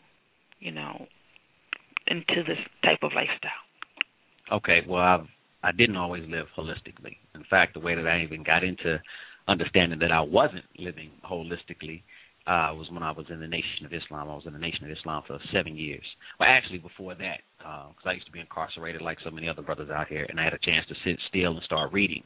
you 0.58 0.72
know, 0.72 1.06
into 2.10 2.42
this 2.46 2.58
type 2.84 2.98
of 3.02 3.12
lifestyle? 3.14 3.62
Okay, 4.52 4.80
well, 4.86 5.02
I've 5.02 5.26
I 5.62 5.72
didn't 5.72 5.96
always 5.96 6.24
live 6.28 6.46
holistically. 6.56 7.16
In 7.34 7.44
fact, 7.50 7.74
the 7.74 7.80
way 7.80 7.94
that 7.94 8.06
I 8.06 8.22
even 8.22 8.42
got 8.42 8.64
into 8.64 9.00
understanding 9.46 9.98
that 9.98 10.12
I 10.12 10.20
wasn't 10.20 10.64
living 10.78 11.10
holistically 11.28 12.02
uh, 12.46 12.72
was 12.72 12.88
when 12.90 13.02
I 13.02 13.12
was 13.12 13.26
in 13.28 13.40
the 13.40 13.46
Nation 13.46 13.84
of 13.84 13.92
Islam. 13.92 14.30
I 14.30 14.34
was 14.34 14.44
in 14.46 14.54
the 14.54 14.58
Nation 14.58 14.84
of 14.84 14.90
Islam 14.90 15.22
for 15.26 15.38
seven 15.52 15.76
years. 15.76 16.04
Well, 16.38 16.48
actually, 16.48 16.78
before 16.78 17.14
that, 17.14 17.40
because 17.58 18.06
uh, 18.06 18.08
I 18.08 18.12
used 18.12 18.26
to 18.26 18.32
be 18.32 18.40
incarcerated 18.40 19.02
like 19.02 19.18
so 19.22 19.30
many 19.30 19.48
other 19.48 19.62
brothers 19.62 19.90
out 19.90 20.08
here, 20.08 20.26
and 20.28 20.40
I 20.40 20.44
had 20.44 20.54
a 20.54 20.58
chance 20.58 20.86
to 20.88 20.94
sit 21.04 21.18
still 21.28 21.52
and 21.52 21.62
start 21.64 21.92
reading. 21.92 22.22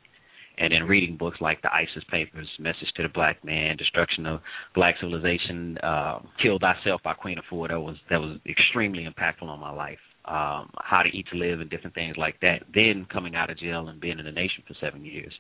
And 0.56 0.72
then 0.72 0.84
reading 0.84 1.16
books 1.16 1.38
like 1.40 1.62
the 1.62 1.72
ISIS 1.72 2.04
Papers, 2.10 2.48
Message 2.60 2.88
to 2.96 3.02
the 3.02 3.08
Black 3.08 3.44
Man, 3.44 3.76
Destruction 3.76 4.26
of 4.26 4.40
Black 4.74 4.94
Civilization, 5.00 5.78
uh, 5.78 6.20
Heal 6.40 6.58
Thyself 6.60 7.02
by 7.02 7.14
Queen 7.14 7.38
Afua. 7.38 7.68
That 7.68 7.80
was 7.80 7.96
that 8.10 8.20
was 8.20 8.38
extremely 8.46 9.06
impactful 9.06 9.48
on 9.48 9.58
my 9.58 9.72
life. 9.72 9.98
Um, 10.26 10.70
how 10.80 11.02
to 11.02 11.08
eat 11.10 11.26
to 11.32 11.38
live 11.38 11.60
and 11.60 11.68
different 11.68 11.94
things 11.94 12.16
like 12.16 12.40
that. 12.40 12.60
Then 12.72 13.06
coming 13.12 13.34
out 13.34 13.50
of 13.50 13.58
jail 13.58 13.88
and 13.88 14.00
being 14.00 14.18
in 14.18 14.24
the 14.24 14.32
nation 14.32 14.64
for 14.66 14.74
seven 14.80 15.04
years, 15.04 15.32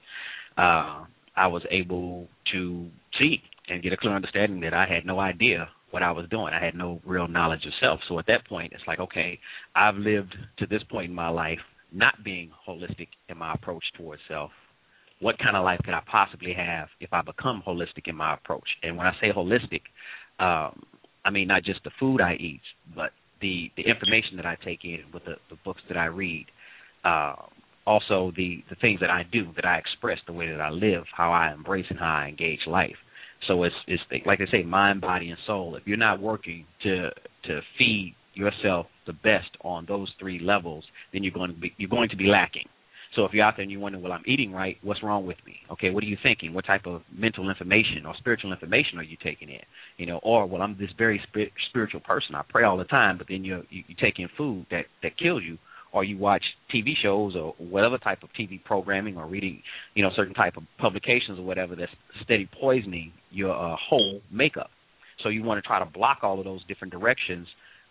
uh, 0.58 1.04
I 1.36 1.46
was 1.46 1.62
able 1.70 2.28
to 2.52 2.88
see 3.18 3.38
and 3.68 3.82
get 3.82 3.92
a 3.92 3.96
clear 3.96 4.14
understanding 4.14 4.60
that 4.60 4.74
I 4.74 4.86
had 4.86 5.06
no 5.06 5.20
idea 5.20 5.68
what 5.90 6.02
I 6.02 6.10
was 6.10 6.26
doing. 6.28 6.52
I 6.52 6.62
had 6.62 6.74
no 6.74 7.00
real 7.06 7.28
knowledge 7.28 7.64
of 7.66 7.72
self. 7.80 8.00
So 8.08 8.18
at 8.18 8.26
that 8.26 8.46
point, 8.48 8.72
it's 8.72 8.82
like, 8.86 8.98
okay, 8.98 9.38
I've 9.74 9.94
lived 9.94 10.34
to 10.58 10.66
this 10.66 10.82
point 10.90 11.10
in 11.10 11.14
my 11.14 11.28
life 11.28 11.60
not 11.92 12.14
being 12.24 12.50
holistic 12.68 13.08
in 13.28 13.38
my 13.38 13.54
approach 13.54 13.84
towards 13.96 14.20
self. 14.28 14.50
What 15.20 15.38
kind 15.38 15.56
of 15.56 15.64
life 15.64 15.80
could 15.84 15.94
I 15.94 16.02
possibly 16.10 16.52
have 16.54 16.88
if 17.00 17.12
I 17.12 17.22
become 17.22 17.62
holistic 17.66 18.06
in 18.06 18.16
my 18.16 18.34
approach? 18.34 18.68
And 18.82 18.96
when 18.96 19.06
I 19.06 19.12
say 19.20 19.28
holistic, 19.34 19.82
um, 20.38 20.82
I 21.24 21.30
mean 21.30 21.48
not 21.48 21.64
just 21.64 21.82
the 21.84 21.90
food 21.98 22.20
I 22.20 22.34
eat, 22.34 22.60
but 22.94 23.10
the 23.40 23.70
the 23.76 23.82
information 23.82 24.36
that 24.36 24.46
I 24.46 24.56
take 24.64 24.84
in 24.84 25.00
with 25.12 25.24
the, 25.24 25.36
the 25.50 25.56
books 25.64 25.80
that 25.88 25.96
I 25.96 26.06
read, 26.06 26.46
uh, 27.04 27.36
also 27.86 28.32
the 28.36 28.64
the 28.70 28.76
things 28.80 29.00
that 29.00 29.10
I 29.10 29.22
do, 29.30 29.46
that 29.56 29.64
I 29.64 29.78
express, 29.78 30.18
the 30.26 30.32
way 30.32 30.50
that 30.50 30.60
I 30.60 30.70
live, 30.70 31.04
how 31.16 31.32
I 31.32 31.52
embrace 31.52 31.86
and 31.90 31.98
how 31.98 32.22
I 32.24 32.28
engage 32.28 32.60
life. 32.66 32.96
So 33.46 33.62
it's 33.64 33.74
it's 33.86 34.02
like 34.26 34.40
I 34.40 34.50
say, 34.50 34.62
mind, 34.62 35.00
body, 35.00 35.30
and 35.30 35.38
soul. 35.46 35.76
If 35.76 35.86
you're 35.86 35.96
not 35.96 36.20
working 36.20 36.66
to 36.82 37.10
to 37.44 37.60
feed 37.78 38.14
yourself 38.34 38.86
the 39.06 39.12
best 39.12 39.50
on 39.62 39.84
those 39.86 40.10
three 40.18 40.40
levels, 40.40 40.84
then 41.12 41.22
you're 41.22 41.32
going 41.32 41.54
to 41.54 41.60
be 41.60 41.72
you're 41.76 41.90
going 41.90 42.08
to 42.10 42.16
be 42.16 42.24
lacking. 42.24 42.66
So 43.14 43.24
if 43.24 43.32
you're 43.32 43.44
out 43.44 43.54
there 43.56 43.62
and 43.62 43.70
you're 43.70 43.80
wondering, 43.80 44.02
well, 44.02 44.12
I'm 44.12 44.24
eating 44.26 44.52
right, 44.52 44.76
what's 44.82 45.02
wrong 45.02 45.26
with 45.26 45.36
me? 45.46 45.56
Okay, 45.72 45.90
what 45.90 46.02
are 46.02 46.06
you 46.06 46.16
thinking? 46.22 46.52
What 46.52 46.66
type 46.66 46.86
of 46.86 47.02
mental 47.16 47.48
information 47.48 48.06
or 48.06 48.14
spiritual 48.18 48.52
information 48.52 48.98
are 48.98 49.04
you 49.04 49.16
taking 49.22 49.48
in? 49.48 49.60
You 49.96 50.06
know, 50.06 50.18
or 50.22 50.46
well, 50.46 50.62
I'm 50.62 50.76
this 50.78 50.90
very 50.98 51.20
spiritual 51.70 52.00
person. 52.00 52.34
I 52.34 52.42
pray 52.48 52.64
all 52.64 52.76
the 52.76 52.84
time, 52.84 53.18
but 53.18 53.28
then 53.28 53.44
you 53.44 53.62
you, 53.70 53.84
you 53.86 53.94
take 54.00 54.18
in 54.18 54.28
food 54.36 54.66
that 54.70 54.86
that 55.02 55.16
kills 55.16 55.42
you 55.46 55.58
or 55.92 56.02
you 56.02 56.18
watch 56.18 56.42
TV 56.74 56.90
shows 57.00 57.36
or 57.36 57.54
whatever 57.58 57.98
type 57.98 58.24
of 58.24 58.28
TV 58.38 58.62
programming 58.62 59.16
or 59.16 59.28
reading, 59.28 59.62
you 59.94 60.02
know, 60.02 60.10
certain 60.16 60.34
type 60.34 60.56
of 60.56 60.64
publications 60.78 61.38
or 61.38 61.44
whatever 61.44 61.76
that's 61.76 61.92
steady 62.24 62.48
poisoning 62.60 63.12
your 63.30 63.54
uh, 63.54 63.76
whole 63.88 64.20
makeup. 64.30 64.70
So 65.22 65.28
you 65.28 65.44
want 65.44 65.62
to 65.62 65.66
try 65.66 65.78
to 65.78 65.84
block 65.84 66.18
all 66.22 66.40
of 66.40 66.44
those 66.44 66.64
different 66.66 66.92
directions 66.92 67.46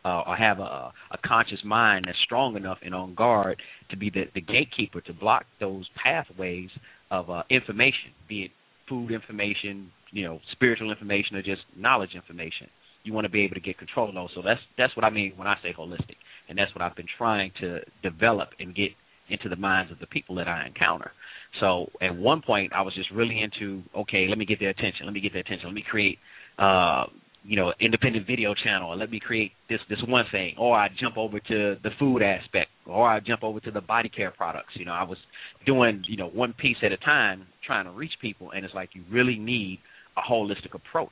uh, 0.06 0.24
or 0.28 0.36
have 0.36 0.60
a, 0.60 0.92
a 1.12 1.18
conscious 1.26 1.60
mind 1.64 2.06
that's 2.08 2.18
strong 2.26 2.56
enough 2.56 2.78
and 2.84 2.94
on 2.94 3.16
guard 3.16 3.62
to 3.90 3.98
be 3.98 4.10
the, 4.10 4.24
the 4.34 4.42
gatekeeper 4.42 5.02
to 5.02 5.14
block 5.14 5.46
those 5.60 5.88
pathways 6.02 6.70
of 7.12 7.30
uh, 7.30 7.44
information, 7.50 8.12
be 8.28 8.44
it 8.44 8.52
food 8.90 9.12
information, 9.12 9.92
you 10.12 10.24
know, 10.24 10.40
spiritual 10.52 10.92
information, 10.92 11.36
or 11.36 11.42
just 11.42 11.62
knowledge 11.76 12.12
information. 12.16 12.68
You 13.04 13.14
want 13.14 13.26
to 13.26 13.32
be 13.32 13.44
able 13.44 13.56
to 13.56 13.62
get 13.62 13.78
control 13.78 14.10
of 14.10 14.16
those. 14.16 14.30
So 14.36 14.42
that's 14.44 14.60
that's 14.78 14.96
what 14.96 15.04
I 15.04 15.10
mean 15.10 15.34
when 15.36 15.48
I 15.48 15.56
say 15.62 15.74
holistic 15.78 16.16
and 16.50 16.58
that's 16.58 16.74
what 16.76 16.82
I've 16.82 16.96
been 16.96 17.08
trying 17.18 17.52
to 17.62 17.80
develop 18.02 18.50
and 18.60 18.76
get 18.76 18.89
into 19.30 19.50
the 19.50 19.56
minds 19.56 19.92
of 19.92 20.00
the 20.00 20.08
people 20.08 20.36
that 20.36 20.48
I 20.48 20.66
encounter. 20.68 21.12
So 21.60 21.88
at 22.02 22.16
one 22.16 22.42
point 22.42 22.74
I 22.74 22.82
was 22.82 22.94
just 22.96 23.12
really 23.12 23.42
into 23.42 23.84
okay, 23.96 24.28
let 24.28 24.38
me 24.38 24.46
get 24.46 24.60
their 24.60 24.70
attention, 24.70 25.06
let 25.06 25.13
me 25.13 25.22
get 25.22 25.34
their 25.34 25.42
attention, 25.42 25.68
let 25.68 25.76
me 25.76 25.86
create 25.89 26.18
uh 26.58 27.06
you 27.43 27.58
know, 27.58 27.73
independent 27.79 28.25
video 28.25 28.53
channel 28.53 28.91
or 28.91 28.95
let 28.95 29.12
me 29.12 29.19
create 29.19 29.51
this 29.69 29.79
this 29.89 29.99
one 30.08 30.25
thing 30.32 30.56
or 30.58 30.77
I 30.77 30.89
jump 30.99 31.17
over 31.17 31.39
to 31.39 31.75
the 31.84 31.89
food 31.99 32.21
aspect 32.21 32.69
or 32.86 33.08
I 33.08 33.19
jump 33.19 33.43
over 33.43 33.60
to 33.62 33.71
the 33.71 33.82
body 33.82 34.10
care 34.10 34.32
products. 34.32 34.73
You 34.75 34.86
know, 34.86 34.93
I 34.93 35.03
was 35.03 35.17
doing, 35.65 36.03
you 36.08 36.17
know, 36.17 36.29
one 36.29 36.53
piece 36.53 36.77
at 36.84 36.91
a 36.91 36.97
time 36.97 37.45
trying 37.65 37.86
to 37.86 37.91
reach 37.91 38.13
people 38.21 38.51
and 38.51 38.63
it's 38.63 38.73
like 38.73 38.89
you 38.93 39.03
really 39.12 39.38
need 39.38 39.79
a 40.17 40.21
holistic 40.21 40.73
approach. 40.73 41.12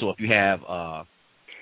So 0.00 0.10
if 0.10 0.16
you 0.18 0.32
have 0.32 0.60
uh 0.68 1.04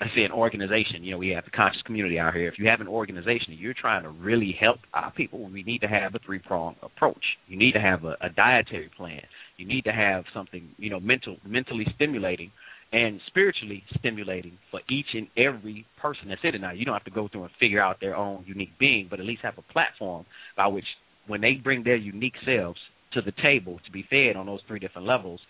let's 0.00 0.12
say 0.16 0.22
an 0.22 0.32
organization, 0.32 1.04
you 1.04 1.12
know, 1.12 1.18
we 1.18 1.28
have 1.28 1.44
the 1.44 1.50
conscious 1.50 1.82
community 1.82 2.18
out 2.18 2.34
here. 2.34 2.48
If 2.48 2.58
you 2.58 2.66
have 2.68 2.80
an 2.80 2.88
organization 2.88 3.50
and 3.50 3.58
you're 3.58 3.74
trying 3.74 4.02
to 4.02 4.08
really 4.08 4.56
help 4.58 4.78
our 4.94 5.12
people, 5.12 5.48
we 5.50 5.62
need 5.62 5.82
to 5.82 5.88
have 5.88 6.14
a 6.14 6.18
three 6.24 6.38
pronged 6.38 6.76
approach. 6.82 7.22
You 7.46 7.58
need 7.58 7.72
to 7.72 7.80
have 7.80 8.04
a, 8.04 8.16
a 8.22 8.30
dietary 8.30 8.90
plan. 8.96 9.20
You 9.58 9.66
need 9.66 9.84
to 9.84 9.92
have 9.92 10.24
something, 10.32 10.70
you 10.78 10.88
know, 10.90 11.00
mental 11.00 11.36
mentally 11.46 11.86
stimulating 11.94 12.50
and 12.92 13.20
spiritually 13.29 13.85
stimulating 13.98 14.59
for 14.70 14.81
each 14.90 15.07
and 15.14 15.29
every 15.37 15.87
person 16.00 16.29
that's 16.29 16.40
in 16.42 16.55
it. 16.55 16.61
Now 16.61 16.72
you 16.72 16.85
don't 16.85 16.94
have 16.94 17.05
to 17.05 17.11
go 17.11 17.29
through 17.29 17.44
and 17.44 17.53
figure 17.61 17.81
out 17.81 17.98
their 18.00 18.16
own 18.16 18.44
unique 18.46 18.79
being, 18.79 19.07
but 19.09 19.20
at 19.20 19.26
least 19.26 19.42
have 19.42 19.59
a 19.59 19.72
platform 19.72 20.26
by 20.57 20.66
which 20.66 20.85
when 21.26 21.40
they 21.40 21.55
bring 21.55 21.85
their 21.85 21.96
unique 21.96 22.35
selves 22.44 22.79
to 23.12 23.22
the 23.22 23.33
table 23.42 23.79
to 23.85 23.92
be 23.92 24.05
fed 24.11 24.37
on 24.37 24.46
those 24.46 24.61
three 24.66 24.79
different 24.79 25.07
levels, 25.07 25.40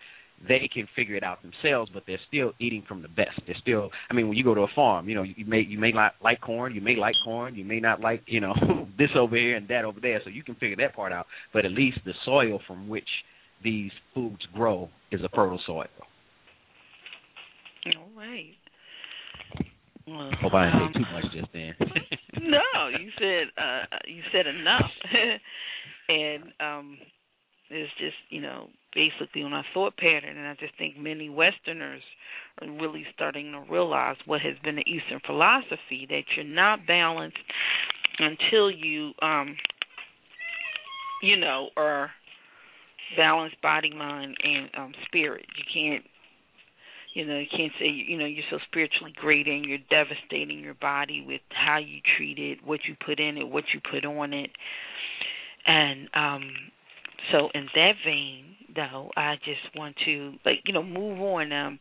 they 0.48 0.70
can 0.72 0.88
figure 0.96 1.16
it 1.16 1.22
out 1.22 1.38
themselves, 1.42 1.90
but 1.92 2.04
they're 2.06 2.20
still 2.28 2.52
eating 2.58 2.82
from 2.88 3.02
the 3.02 3.08
best. 3.08 3.40
They're 3.46 3.56
still, 3.60 3.90
I 4.10 4.14
mean, 4.14 4.28
when 4.28 4.38
you 4.38 4.44
go 4.44 4.54
to 4.54 4.62
a 4.62 4.68
farm, 4.74 5.08
you 5.08 5.14
know, 5.14 5.22
you 5.22 5.44
may 5.44 5.60
you 5.60 5.78
may 5.78 5.92
not 5.92 6.14
like 6.22 6.40
corn, 6.40 6.74
you 6.74 6.80
may 6.80 6.96
like 6.96 7.14
corn, 7.24 7.54
you 7.54 7.64
may 7.64 7.78
not 7.78 8.00
like, 8.00 8.22
you 8.26 8.40
know, 8.40 8.54
this 8.98 9.10
over 9.18 9.36
here 9.36 9.56
and 9.56 9.68
that 9.68 9.84
over 9.84 10.00
there. 10.00 10.20
So 10.24 10.30
you 10.30 10.42
can 10.42 10.54
figure 10.54 10.76
that 10.76 10.94
part 10.94 11.12
out. 11.12 11.26
But 11.52 11.66
at 11.66 11.72
least 11.72 11.98
the 12.04 12.12
soil 12.24 12.60
from 12.66 12.88
which 12.88 13.08
these 13.62 13.90
foods 14.14 14.40
grow 14.54 14.88
is 15.12 15.20
a 15.22 15.28
fertile 15.28 15.60
soil. 15.66 15.84
All 17.86 18.10
right. 18.16 18.54
Well, 20.06 20.30
Hope 20.40 20.54
I 20.54 20.66
didn't 20.66 20.82
um, 20.82 20.92
say 20.92 20.98
too 20.98 21.12
much 21.12 21.32
just 21.32 21.52
then. 21.52 21.74
no, 22.50 22.88
you 22.98 23.10
said 23.18 23.46
uh 23.56 23.96
you 24.06 24.22
said 24.32 24.46
enough. 24.46 24.90
and 26.08 26.44
um 26.60 26.98
it's 27.70 27.92
just, 27.98 28.16
you 28.30 28.40
know, 28.40 28.68
basically 28.94 29.42
on 29.42 29.52
our 29.52 29.64
thought 29.72 29.96
pattern. 29.96 30.36
And 30.36 30.46
I 30.46 30.54
just 30.58 30.76
think 30.76 30.98
many 30.98 31.30
Westerners 31.30 32.02
are 32.60 32.68
really 32.68 33.06
starting 33.14 33.52
to 33.52 33.72
realize 33.72 34.16
what 34.26 34.40
has 34.40 34.54
been 34.64 34.76
the 34.76 34.82
Eastern 34.82 35.20
philosophy 35.24 36.06
that 36.10 36.22
you're 36.36 36.44
not 36.44 36.86
balanced 36.86 37.38
until 38.18 38.70
you, 38.70 39.12
um, 39.22 39.56
you 41.22 41.36
know, 41.36 41.68
are 41.76 42.10
balanced 43.16 43.60
body, 43.62 43.94
mind, 43.94 44.36
and 44.42 44.68
um, 44.76 44.92
spirit. 45.06 45.46
You 45.56 45.64
can't 45.72 46.04
you 47.14 47.26
know 47.26 47.38
you 47.38 47.46
can't 47.50 47.72
say 47.78 47.86
you 47.86 48.16
know 48.16 48.26
you're 48.26 48.44
so 48.50 48.58
spiritually 48.66 49.12
great 49.16 49.46
and 49.46 49.64
you're 49.64 49.78
devastating 49.90 50.60
your 50.60 50.74
body 50.74 51.24
with 51.26 51.40
how 51.50 51.78
you 51.78 52.00
treat 52.16 52.38
it 52.38 52.58
what 52.64 52.80
you 52.88 52.94
put 53.04 53.18
in 53.20 53.36
it 53.36 53.48
what 53.48 53.64
you 53.74 53.80
put 53.90 54.04
on 54.04 54.32
it. 54.32 54.50
And 55.66 56.08
um 56.14 56.50
so 57.32 57.48
in 57.54 57.68
that 57.74 57.92
vein, 58.04 58.49
though, 58.74 59.10
I 59.16 59.36
just 59.44 59.76
want 59.76 59.96
to 60.06 60.34
like 60.44 60.60
you 60.66 60.74
know 60.74 60.82
move 60.82 61.20
on. 61.20 61.52
Um, 61.52 61.78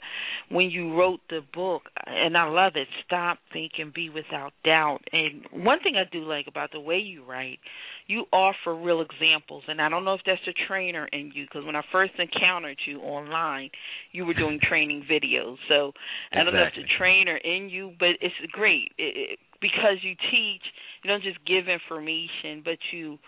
when 0.49 0.69
you 0.69 0.95
wrote 0.97 1.19
the 1.29 1.41
book, 1.53 1.83
and 2.05 2.37
I 2.37 2.47
love 2.49 2.73
it. 2.75 2.87
Stop, 3.05 3.37
think, 3.53 3.73
and 3.77 3.93
be 3.93 4.09
without 4.09 4.51
doubt. 4.63 4.99
And 5.11 5.63
one 5.63 5.79
thing 5.81 5.95
I 5.95 6.09
do 6.11 6.23
like 6.23 6.47
about 6.47 6.71
the 6.71 6.79
way 6.79 6.97
you 6.97 7.23
write, 7.23 7.59
you 8.07 8.25
offer 8.33 8.75
real 8.75 9.01
examples. 9.01 9.63
And 9.67 9.81
I 9.81 9.89
don't 9.89 10.05
know 10.05 10.15
if 10.15 10.21
that's 10.25 10.41
a 10.47 10.67
trainer 10.67 11.07
in 11.07 11.31
you, 11.33 11.45
because 11.45 11.65
when 11.65 11.75
I 11.75 11.83
first 11.91 12.13
encountered 12.17 12.77
you 12.87 12.99
online, 12.99 13.69
you 14.11 14.25
were 14.25 14.33
doing 14.33 14.59
training 14.61 15.05
videos. 15.09 15.57
So 15.67 15.93
I 16.31 16.43
don't 16.43 16.53
know 16.53 16.63
if 16.63 16.73
it's 16.75 16.89
a 16.91 16.97
trainer 16.97 17.37
in 17.37 17.69
you, 17.69 17.93
but 17.99 18.09
it's 18.21 18.35
great 18.51 18.91
it, 18.97 19.33
it, 19.33 19.39
because 19.61 19.97
you 20.01 20.15
teach. 20.31 20.63
You 21.03 21.09
don't 21.09 21.23
just 21.23 21.39
give 21.45 21.69
information, 21.69 22.61
but 22.63 22.77
you 22.91 23.19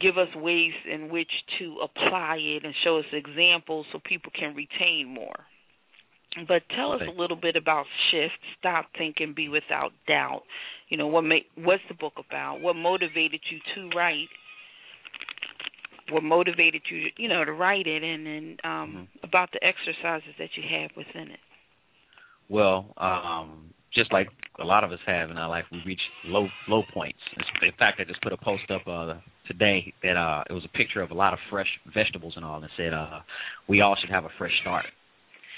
give 0.00 0.18
us 0.18 0.28
ways 0.34 0.72
in 0.90 1.10
which 1.10 1.30
to 1.58 1.76
apply 1.82 2.36
it 2.38 2.64
and 2.64 2.74
show 2.84 2.98
us 2.98 3.04
examples 3.12 3.86
so 3.92 4.00
people 4.04 4.32
can 4.38 4.54
retain 4.54 5.12
more. 5.12 5.36
But 6.46 6.62
tell 6.76 6.92
us 6.92 7.00
a 7.06 7.18
little 7.18 7.36
bit 7.36 7.56
about 7.56 7.86
Shift, 8.10 8.34
Stop, 8.58 8.86
Think, 8.98 9.16
and 9.20 9.34
Be 9.34 9.48
Without 9.48 9.92
Doubt. 10.06 10.42
You 10.88 10.98
know, 10.98 11.06
what 11.06 11.22
make, 11.22 11.46
what's 11.54 11.82
the 11.88 11.94
book 11.94 12.12
about? 12.18 12.60
What 12.60 12.76
motivated 12.76 13.40
you 13.50 13.58
to 13.74 13.96
write? 13.96 14.28
What 16.10 16.22
motivated 16.22 16.82
you, 16.90 17.06
you 17.16 17.28
know, 17.28 17.44
to 17.44 17.52
write 17.52 17.86
it, 17.86 18.02
and 18.02 18.26
then 18.26 18.56
um, 18.64 18.70
mm-hmm. 18.70 19.02
about 19.24 19.50
the 19.52 19.60
exercises 19.64 20.34
that 20.38 20.50
you 20.56 20.62
have 20.70 20.90
within 20.96 21.30
it. 21.30 21.40
Well, 22.48 22.92
um, 22.98 23.74
just 23.96 24.12
like 24.12 24.28
a 24.60 24.64
lot 24.64 24.84
of 24.84 24.92
us 24.92 24.98
have 25.06 25.30
in 25.30 25.38
our 25.38 25.48
life, 25.48 25.64
we 25.72 25.82
reach 25.84 26.00
low 26.26 26.46
low 26.68 26.82
points. 26.94 27.18
In 27.62 27.72
fact, 27.78 27.98
I 28.00 28.04
just 28.04 28.22
put 28.22 28.32
a 28.32 28.36
post 28.36 28.70
up 28.70 28.86
uh, 28.86 29.14
today 29.48 29.92
that 30.02 30.16
uh, 30.16 30.44
it 30.48 30.52
was 30.52 30.64
a 30.64 30.76
picture 30.76 31.02
of 31.02 31.10
a 31.10 31.14
lot 31.14 31.32
of 31.32 31.38
fresh 31.50 31.66
vegetables 31.92 32.34
and 32.36 32.44
all, 32.44 32.56
and 32.62 32.70
said 32.76 32.92
uh, 32.92 33.20
we 33.68 33.80
all 33.80 33.96
should 34.00 34.10
have 34.10 34.24
a 34.24 34.30
fresh 34.38 34.52
start. 34.60 34.84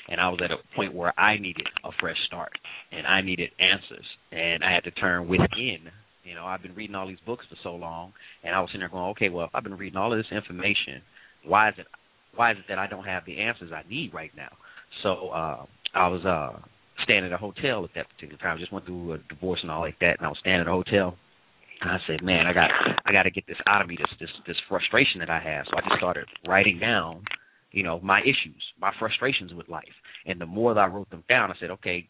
And 0.09 0.21
I 0.21 0.29
was 0.31 0.41
at 0.43 0.51
a 0.51 0.57
point 0.75 0.95
where 0.95 1.13
I 1.21 1.37
needed 1.37 1.67
a 1.85 1.91
fresh 2.01 2.17
start, 2.27 2.53
and 2.93 3.07
I 3.07 3.21
needed 3.21 3.51
answers, 3.61 4.07
and 4.33 4.65
I 4.65 4.73
had 4.73 4.85
to 4.85 4.91
turn 4.93 5.29
within 5.29 5.91
You 6.25 6.35
know, 6.35 6.47
I've 6.47 6.63
been 6.63 6.75
reading 6.75 6.95
all 6.95 7.07
these 7.07 7.19
books 7.27 7.45
for 7.51 7.57
so 7.63 7.75
long, 7.75 8.13
and 8.43 8.55
I 8.55 8.61
was 8.61 8.71
sitting 8.71 8.81
there 8.81 8.89
going, 8.89 9.11
okay, 9.11 9.29
well, 9.29 9.51
I've 9.53 9.65
been 9.65 9.77
reading 9.77 9.99
all 9.99 10.13
of 10.13 10.19
this 10.19 10.33
information, 10.33 11.03
why 11.45 11.69
is 11.69 11.75
it 11.79 11.87
why 12.35 12.53
is 12.53 12.59
it 12.59 12.65
that 12.69 12.79
I 12.79 12.87
don't 12.87 13.05
have 13.05 13.25
the 13.27 13.41
answers 13.41 13.73
I 13.73 13.89
need 13.89 14.15
right 14.15 14.31
now? 14.37 14.53
So 15.03 15.29
uh, 15.29 15.67
I 15.95 16.09
was 16.09 16.25
uh, 16.25 16.61
staying 17.09 17.25
at 17.25 17.33
a 17.33 17.39
hotel 17.39 17.85
at 17.85 17.91
that 17.95 18.07
particular 18.11 18.37
time. 18.37 18.57
I 18.57 18.61
just 18.61 18.73
went 18.73 18.85
through 18.85 19.15
a 19.15 19.19
divorce 19.33 19.61
and 19.63 19.71
all 19.71 19.81
like 19.81 19.99
that, 20.01 20.19
and 20.19 20.27
I 20.27 20.29
was 20.29 20.37
staying 20.41 20.61
at 20.61 20.69
a 20.69 20.71
hotel. 20.71 21.17
And 21.81 21.91
I 21.91 21.97
said, 22.07 22.23
man, 22.23 22.47
I 22.47 22.53
got 22.53 22.71
I 23.07 23.13
got 23.13 23.23
to 23.23 23.31
get 23.31 23.47
this 23.47 23.57
out 23.67 23.81
of 23.81 23.89
me, 23.89 23.97
this 23.97 24.11
this 24.21 24.31
this 24.47 24.57
frustration 24.69 25.21
that 25.21 25.31
I 25.31 25.41
have. 25.41 25.65
So 25.71 25.79
I 25.79 25.81
just 25.89 25.97
started 25.97 26.27
writing 26.47 26.79
down, 26.79 27.23
you 27.71 27.83
know, 27.83 28.01
my 28.01 28.21
issues, 28.21 28.63
my 28.81 28.93
frustrations 28.99 29.55
with 29.55 29.69
life. 29.69 29.85
And 30.27 30.41
the 30.41 30.47
more 30.47 30.75
that 30.75 30.81
I 30.81 30.87
wrote 30.87 31.09
them 31.11 31.25
down, 31.29 31.51
I 31.51 31.55
said, 31.61 31.71
okay, 31.71 32.09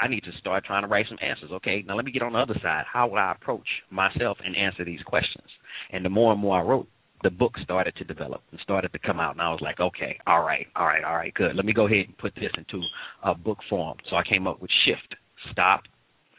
I 0.00 0.08
need 0.08 0.24
to 0.24 0.32
start 0.40 0.64
trying 0.64 0.82
to 0.82 0.88
write 0.88 1.06
some 1.08 1.18
answers. 1.22 1.50
Okay, 1.52 1.84
now 1.86 1.94
let 1.94 2.04
me 2.06 2.12
get 2.12 2.22
on 2.22 2.32
the 2.32 2.38
other 2.38 2.58
side. 2.62 2.84
How 2.90 3.06
would 3.08 3.18
I 3.18 3.32
approach 3.32 3.68
myself 3.90 4.38
and 4.44 4.56
answer 4.56 4.84
these 4.84 5.02
questions? 5.04 5.46
And 5.90 6.04
the 6.04 6.10
more 6.10 6.32
and 6.32 6.40
more 6.40 6.58
I 6.58 6.62
wrote, 6.62 6.88
the 7.22 7.30
book 7.30 7.52
started 7.62 7.94
to 7.96 8.04
develop 8.04 8.42
and 8.50 8.60
started 8.60 8.92
to 8.92 8.98
come 8.98 9.20
out. 9.20 9.32
And 9.32 9.40
I 9.40 9.50
was 9.50 9.60
like, 9.60 9.80
okay, 9.80 10.18
all 10.26 10.42
right, 10.42 10.66
all 10.74 10.86
right, 10.86 11.04
all 11.04 11.14
right, 11.14 11.32
good. 11.32 11.54
Let 11.54 11.64
me 11.64 11.72
go 11.72 11.86
ahead 11.86 12.06
and 12.06 12.18
put 12.18 12.34
this 12.34 12.50
into 12.56 12.84
a 13.22 13.34
book 13.34 13.58
form. 13.68 13.98
So 14.10 14.16
I 14.16 14.22
came 14.28 14.46
up 14.46 14.60
with 14.60 14.70
Shift, 14.84 15.14
Stop, 15.52 15.82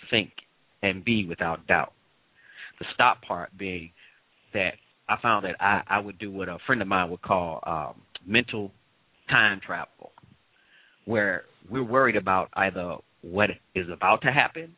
Think, 0.09 0.31
and 0.81 1.03
Be 1.03 1.25
Without 1.25 1.65
Doubt. 1.67 1.93
The 2.79 2.85
stop 2.93 3.21
part 3.21 3.49
being 3.57 3.91
that 4.53 4.73
I 5.07 5.15
found 5.21 5.45
that 5.45 5.55
I, 5.59 5.81
I 5.87 5.99
would 5.99 6.17
do 6.19 6.31
what 6.31 6.49
a 6.49 6.57
friend 6.65 6.81
of 6.81 6.87
mine 6.87 7.09
would 7.09 7.21
call 7.21 7.61
um, 7.65 8.01
mental 8.25 8.71
time 9.29 9.61
travel, 9.65 10.11
where 11.05 11.43
we're 11.69 11.83
worried 11.83 12.15
about 12.15 12.49
either 12.53 12.97
what 13.21 13.49
is 13.73 13.87
about 13.91 14.21
to 14.23 14.31
happen 14.31 14.75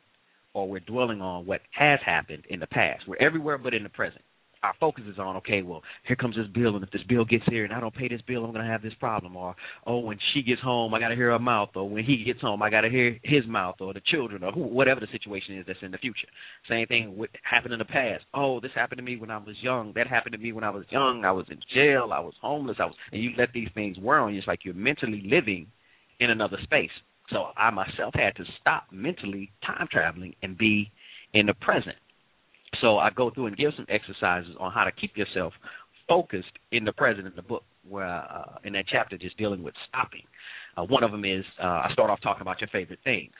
or 0.54 0.68
we're 0.68 0.80
dwelling 0.80 1.20
on 1.20 1.46
what 1.46 1.60
has 1.72 1.98
happened 2.04 2.44
in 2.48 2.60
the 2.60 2.66
past. 2.66 3.02
We're 3.08 3.16
everywhere 3.16 3.58
but 3.58 3.74
in 3.74 3.82
the 3.82 3.88
present 3.88 4.22
our 4.66 4.74
focus 4.80 5.04
is 5.08 5.18
on, 5.18 5.36
okay, 5.36 5.62
well, 5.62 5.82
here 6.06 6.16
comes 6.16 6.34
this 6.34 6.46
bill, 6.52 6.74
and 6.74 6.84
if 6.84 6.90
this 6.90 7.02
bill 7.08 7.24
gets 7.24 7.44
here 7.48 7.64
and 7.64 7.72
I 7.72 7.80
don't 7.80 7.94
pay 7.94 8.08
this 8.08 8.20
bill, 8.26 8.44
I'm 8.44 8.52
going 8.52 8.64
to 8.64 8.70
have 8.70 8.82
this 8.82 8.94
problem. 8.98 9.36
Or, 9.36 9.54
oh, 9.86 10.00
when 10.00 10.18
she 10.34 10.42
gets 10.42 10.60
home, 10.60 10.92
I 10.92 10.98
got 10.98 11.08
to 11.08 11.14
hear 11.14 11.30
her 11.30 11.38
mouth. 11.38 11.70
Or 11.76 11.88
when 11.88 12.04
he 12.04 12.24
gets 12.24 12.40
home, 12.40 12.62
I 12.62 12.70
got 12.70 12.80
to 12.80 12.90
hear 12.90 13.18
his 13.22 13.46
mouth 13.46 13.76
or 13.80 13.94
the 13.94 14.00
children 14.06 14.42
or 14.42 14.52
whatever 14.52 15.00
the 15.00 15.06
situation 15.12 15.56
is 15.56 15.64
that's 15.66 15.78
in 15.82 15.92
the 15.92 15.98
future. 15.98 16.26
Same 16.68 16.86
thing 16.86 17.16
with 17.16 17.30
happened 17.48 17.74
in 17.74 17.78
the 17.78 17.84
past. 17.84 18.24
Oh, 18.34 18.60
this 18.60 18.72
happened 18.74 18.98
to 18.98 19.04
me 19.04 19.16
when 19.16 19.30
I 19.30 19.38
was 19.38 19.54
young. 19.62 19.92
That 19.94 20.08
happened 20.08 20.32
to 20.32 20.38
me 20.38 20.52
when 20.52 20.64
I 20.64 20.70
was 20.70 20.84
young. 20.90 21.24
I 21.24 21.32
was 21.32 21.46
in 21.48 21.58
jail. 21.72 22.10
I 22.12 22.20
was 22.20 22.34
homeless. 22.42 22.78
I 22.80 22.86
was, 22.86 22.94
and 23.12 23.22
you 23.22 23.30
let 23.38 23.52
these 23.52 23.68
things 23.74 23.96
wear 24.00 24.18
on 24.18 24.32
you. 24.32 24.38
It's 24.38 24.48
like 24.48 24.64
you're 24.64 24.74
mentally 24.74 25.22
living 25.24 25.68
in 26.18 26.30
another 26.30 26.58
space. 26.64 26.90
So 27.30 27.46
I 27.56 27.70
myself 27.70 28.14
had 28.14 28.34
to 28.36 28.44
stop 28.60 28.84
mentally 28.90 29.50
time 29.64 29.86
traveling 29.90 30.34
and 30.42 30.58
be 30.58 30.90
in 31.34 31.46
the 31.46 31.54
present 31.54 31.96
so 32.80 32.98
I 32.98 33.10
go 33.10 33.30
through 33.30 33.46
and 33.46 33.56
give 33.56 33.72
some 33.76 33.86
exercises 33.88 34.54
on 34.58 34.72
how 34.72 34.84
to 34.84 34.92
keep 34.92 35.16
yourself 35.16 35.52
focused 36.08 36.52
in 36.72 36.84
the 36.84 36.92
present 36.92 37.26
in 37.26 37.32
the 37.34 37.42
book, 37.42 37.64
where 37.88 38.06
uh, 38.06 38.58
in 38.64 38.72
that 38.74 38.84
chapter 38.90 39.16
just 39.18 39.36
dealing 39.36 39.62
with 39.62 39.74
stopping. 39.88 40.22
Uh, 40.76 40.84
one 40.84 41.02
of 41.02 41.10
them 41.10 41.24
is 41.24 41.44
uh, 41.62 41.66
I 41.66 41.90
start 41.92 42.10
off 42.10 42.20
talking 42.22 42.42
about 42.42 42.60
your 42.60 42.68
favorite 42.68 43.00
things 43.04 43.32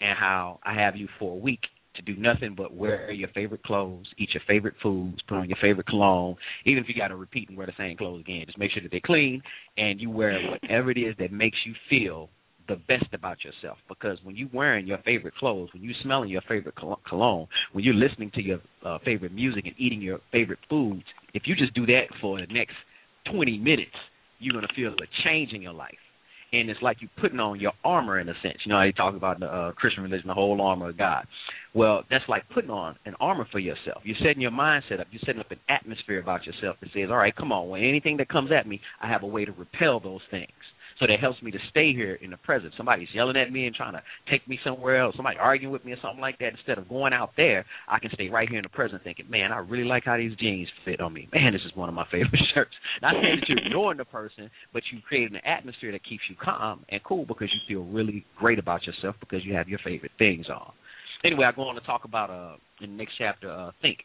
and 0.00 0.16
how 0.18 0.60
I 0.64 0.74
have 0.74 0.96
you 0.96 1.08
for 1.18 1.32
a 1.32 1.36
week 1.38 1.60
to 1.96 2.02
do 2.02 2.20
nothing 2.20 2.54
but 2.56 2.72
wear 2.74 3.10
your 3.10 3.28
favorite 3.30 3.62
clothes, 3.64 4.06
eat 4.18 4.28
your 4.32 4.42
favorite 4.46 4.74
foods, 4.82 5.18
put 5.28 5.36
on 5.36 5.48
your 5.48 5.58
favorite 5.60 5.86
cologne. 5.86 6.36
Even 6.64 6.82
if 6.82 6.88
you 6.88 6.94
got 6.94 7.08
to 7.08 7.16
repeat 7.16 7.48
and 7.48 7.58
wear 7.58 7.66
the 7.66 7.72
same 7.76 7.96
clothes 7.96 8.20
again, 8.20 8.44
just 8.46 8.58
make 8.58 8.70
sure 8.70 8.82
that 8.82 8.90
they're 8.90 9.00
clean 9.04 9.42
and 9.76 10.00
you 10.00 10.08
wear 10.08 10.38
whatever 10.50 10.90
it 10.90 10.98
is 10.98 11.14
that 11.18 11.32
makes 11.32 11.58
you 11.66 11.74
feel 11.90 12.30
the 12.68 12.76
best 12.86 13.12
about 13.12 13.38
yourself 13.44 13.78
because 13.88 14.18
when 14.22 14.36
you're 14.36 14.48
wearing 14.52 14.86
your 14.86 14.98
favorite 14.98 15.34
clothes, 15.34 15.70
when 15.72 15.82
you're 15.82 15.94
smelling 16.02 16.28
your 16.28 16.42
favorite 16.48 16.74
cologne, 17.08 17.48
when 17.72 17.84
you're 17.84 17.94
listening 17.94 18.30
to 18.34 18.42
your 18.42 18.58
uh, 18.84 18.98
favorite 19.04 19.32
music 19.32 19.64
and 19.66 19.74
eating 19.78 20.00
your 20.00 20.20
favorite 20.32 20.58
foods, 20.68 21.02
if 21.34 21.42
you 21.46 21.54
just 21.56 21.74
do 21.74 21.86
that 21.86 22.04
for 22.20 22.40
the 22.40 22.46
next 22.52 22.74
20 23.32 23.58
minutes, 23.58 23.90
you're 24.38 24.52
going 24.52 24.66
to 24.66 24.74
feel 24.74 24.92
a 24.92 25.24
change 25.24 25.52
in 25.52 25.62
your 25.62 25.72
life. 25.72 25.98
And 26.50 26.70
it's 26.70 26.80
like 26.80 26.98
you're 27.00 27.10
putting 27.20 27.40
on 27.40 27.60
your 27.60 27.72
armor 27.84 28.18
in 28.18 28.28
a 28.28 28.32
sense. 28.42 28.56
You 28.64 28.70
know 28.70 28.78
how 28.78 28.84
you 28.84 28.92
talk 28.92 29.14
about 29.14 29.38
the 29.40 29.46
uh, 29.46 29.72
Christian 29.72 30.02
religion, 30.02 30.28
the 30.28 30.34
whole 30.34 30.60
armor 30.62 30.88
of 30.88 30.96
God. 30.96 31.26
Well, 31.74 32.04
that's 32.10 32.24
like 32.26 32.44
putting 32.54 32.70
on 32.70 32.96
an 33.04 33.14
armor 33.20 33.46
for 33.52 33.58
yourself. 33.58 34.00
You're 34.04 34.16
setting 34.24 34.40
your 34.40 34.50
mindset 34.50 35.00
up. 35.00 35.08
You're 35.10 35.20
setting 35.26 35.40
up 35.40 35.50
an 35.50 35.58
atmosphere 35.68 36.20
about 36.20 36.46
yourself 36.46 36.76
that 36.80 36.88
says, 36.94 37.10
all 37.10 37.18
right, 37.18 37.36
come 37.36 37.52
on, 37.52 37.68
when 37.68 37.84
anything 37.84 38.16
that 38.16 38.30
comes 38.30 38.50
at 38.50 38.66
me, 38.66 38.80
I 39.02 39.08
have 39.08 39.24
a 39.24 39.26
way 39.26 39.44
to 39.44 39.52
repel 39.52 40.00
those 40.00 40.22
things. 40.30 40.48
So 40.98 41.06
that 41.06 41.20
helps 41.20 41.40
me 41.42 41.50
to 41.52 41.58
stay 41.70 41.92
here 41.92 42.14
in 42.20 42.30
the 42.30 42.36
present. 42.38 42.74
Somebody's 42.76 43.08
yelling 43.14 43.36
at 43.36 43.52
me 43.52 43.66
and 43.66 43.74
trying 43.74 43.92
to 43.92 44.02
take 44.30 44.46
me 44.48 44.58
somewhere 44.64 45.00
else, 45.00 45.14
somebody 45.16 45.38
arguing 45.38 45.72
with 45.72 45.84
me 45.84 45.92
or 45.92 45.96
something 46.02 46.20
like 46.20 46.38
that. 46.40 46.52
Instead 46.52 46.78
of 46.78 46.88
going 46.88 47.12
out 47.12 47.30
there, 47.36 47.64
I 47.86 48.00
can 48.00 48.10
stay 48.14 48.28
right 48.28 48.48
here 48.48 48.58
in 48.58 48.64
the 48.64 48.68
present 48.68 49.04
thinking, 49.04 49.30
man, 49.30 49.52
I 49.52 49.58
really 49.58 49.84
like 49.84 50.04
how 50.04 50.16
these 50.16 50.34
jeans 50.40 50.68
fit 50.84 51.00
on 51.00 51.12
me. 51.12 51.28
Man, 51.32 51.52
this 51.52 51.62
is 51.62 51.76
one 51.76 51.88
of 51.88 51.94
my 51.94 52.06
favorite 52.10 52.42
shirts. 52.54 52.74
Not 53.00 53.14
saying 53.22 53.40
that 53.40 53.48
you're 53.48 53.64
ignoring 53.64 53.98
the 53.98 54.04
person, 54.04 54.50
but 54.72 54.82
you 54.92 54.98
create 55.06 55.30
an 55.30 55.38
atmosphere 55.46 55.92
that 55.92 56.04
keeps 56.04 56.22
you 56.28 56.34
calm 56.42 56.84
and 56.88 57.02
cool 57.04 57.24
because 57.26 57.48
you 57.52 57.60
feel 57.68 57.84
really 57.88 58.24
great 58.36 58.58
about 58.58 58.84
yourself 58.84 59.14
because 59.20 59.44
you 59.44 59.54
have 59.54 59.68
your 59.68 59.80
favorite 59.84 60.12
things 60.18 60.46
on. 60.48 60.72
Anyway, 61.24 61.44
I 61.44 61.52
go 61.52 61.62
on 61.62 61.74
to 61.74 61.80
talk 61.82 62.04
about 62.04 62.30
uh 62.30 62.56
in 62.80 62.90
the 62.90 62.96
next 62.96 63.14
chapter, 63.18 63.50
uh 63.50 63.70
think 63.82 63.98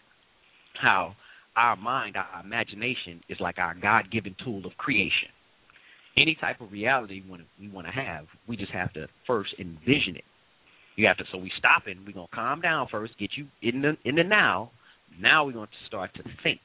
how 0.81 1.15
our 1.55 1.75
mind, 1.75 2.17
our 2.17 2.43
imagination 2.43 3.21
is 3.29 3.37
like 3.39 3.59
our 3.59 3.75
God 3.75 4.11
given 4.11 4.35
tool 4.43 4.65
of 4.65 4.71
creation 4.77 5.29
any 6.17 6.37
type 6.39 6.61
of 6.61 6.71
reality 6.71 7.21
we 7.59 7.69
want 7.69 7.87
to, 7.87 7.93
have, 7.93 8.25
we 8.47 8.55
just 8.55 8.71
have 8.71 8.93
to 8.93 9.07
first 9.25 9.53
envision 9.59 10.15
it. 10.15 10.23
You 10.95 11.07
have 11.07 11.17
to. 11.17 11.23
So 11.31 11.37
we 11.37 11.51
stop 11.57 11.83
it. 11.87 11.97
We're 12.05 12.13
gonna 12.13 12.27
calm 12.33 12.61
down 12.61 12.87
first, 12.91 13.17
get 13.17 13.31
you 13.35 13.47
in 13.61 13.81
the 13.81 13.97
in 14.05 14.15
the 14.15 14.23
now. 14.23 14.71
Now 15.19 15.45
we're 15.45 15.53
going 15.53 15.67
to 15.67 15.87
start 15.87 16.13
to 16.15 16.23
think 16.43 16.61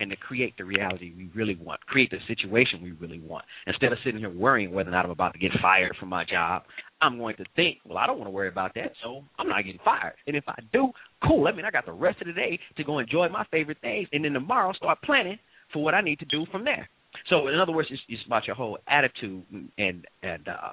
and 0.00 0.10
to 0.10 0.16
create 0.16 0.54
the 0.58 0.64
reality 0.64 1.12
we 1.16 1.30
really 1.34 1.54
want, 1.54 1.80
create 1.86 2.10
the 2.10 2.18
situation 2.26 2.80
we 2.82 2.92
really 2.92 3.20
want. 3.20 3.44
Instead 3.66 3.92
of 3.92 3.98
sitting 4.04 4.18
here 4.18 4.30
worrying 4.30 4.72
whether 4.72 4.88
or 4.88 4.92
not 4.92 5.04
I'm 5.04 5.12
about 5.12 5.32
to 5.34 5.38
get 5.38 5.52
fired 5.62 5.94
from 5.98 6.08
my 6.08 6.24
job, 6.24 6.62
I'm 7.00 7.18
going 7.18 7.36
to 7.36 7.44
think, 7.54 7.78
well, 7.86 7.98
I 7.98 8.06
don't 8.06 8.18
want 8.18 8.26
to 8.26 8.32
worry 8.32 8.48
about 8.48 8.74
that, 8.74 8.92
so 9.02 9.22
I'm 9.38 9.48
not 9.48 9.64
getting 9.64 9.80
fired. 9.84 10.14
And 10.26 10.36
if 10.36 10.44
I 10.48 10.54
do, 10.72 10.90
cool. 11.26 11.46
I 11.46 11.52
mean, 11.52 11.64
I 11.64 11.70
got 11.70 11.86
the 11.86 11.92
rest 11.92 12.20
of 12.20 12.26
the 12.26 12.32
day 12.32 12.58
to 12.76 12.84
go 12.84 12.98
enjoy 12.98 13.28
my 13.28 13.44
favorite 13.50 13.78
things, 13.80 14.08
and 14.12 14.24
then 14.24 14.32
tomorrow 14.32 14.72
start 14.72 14.98
planning 15.04 15.38
for 15.72 15.84
what 15.84 15.94
I 15.94 16.00
need 16.00 16.18
to 16.18 16.24
do 16.26 16.46
from 16.50 16.64
there. 16.64 16.88
So, 17.28 17.48
in 17.48 17.58
other 17.58 17.72
words, 17.72 17.88
it's, 17.90 18.02
it's 18.08 18.22
about 18.26 18.46
your 18.46 18.56
whole 18.56 18.78
attitude 18.88 19.44
and 19.78 20.06
and 20.22 20.48
uh, 20.48 20.72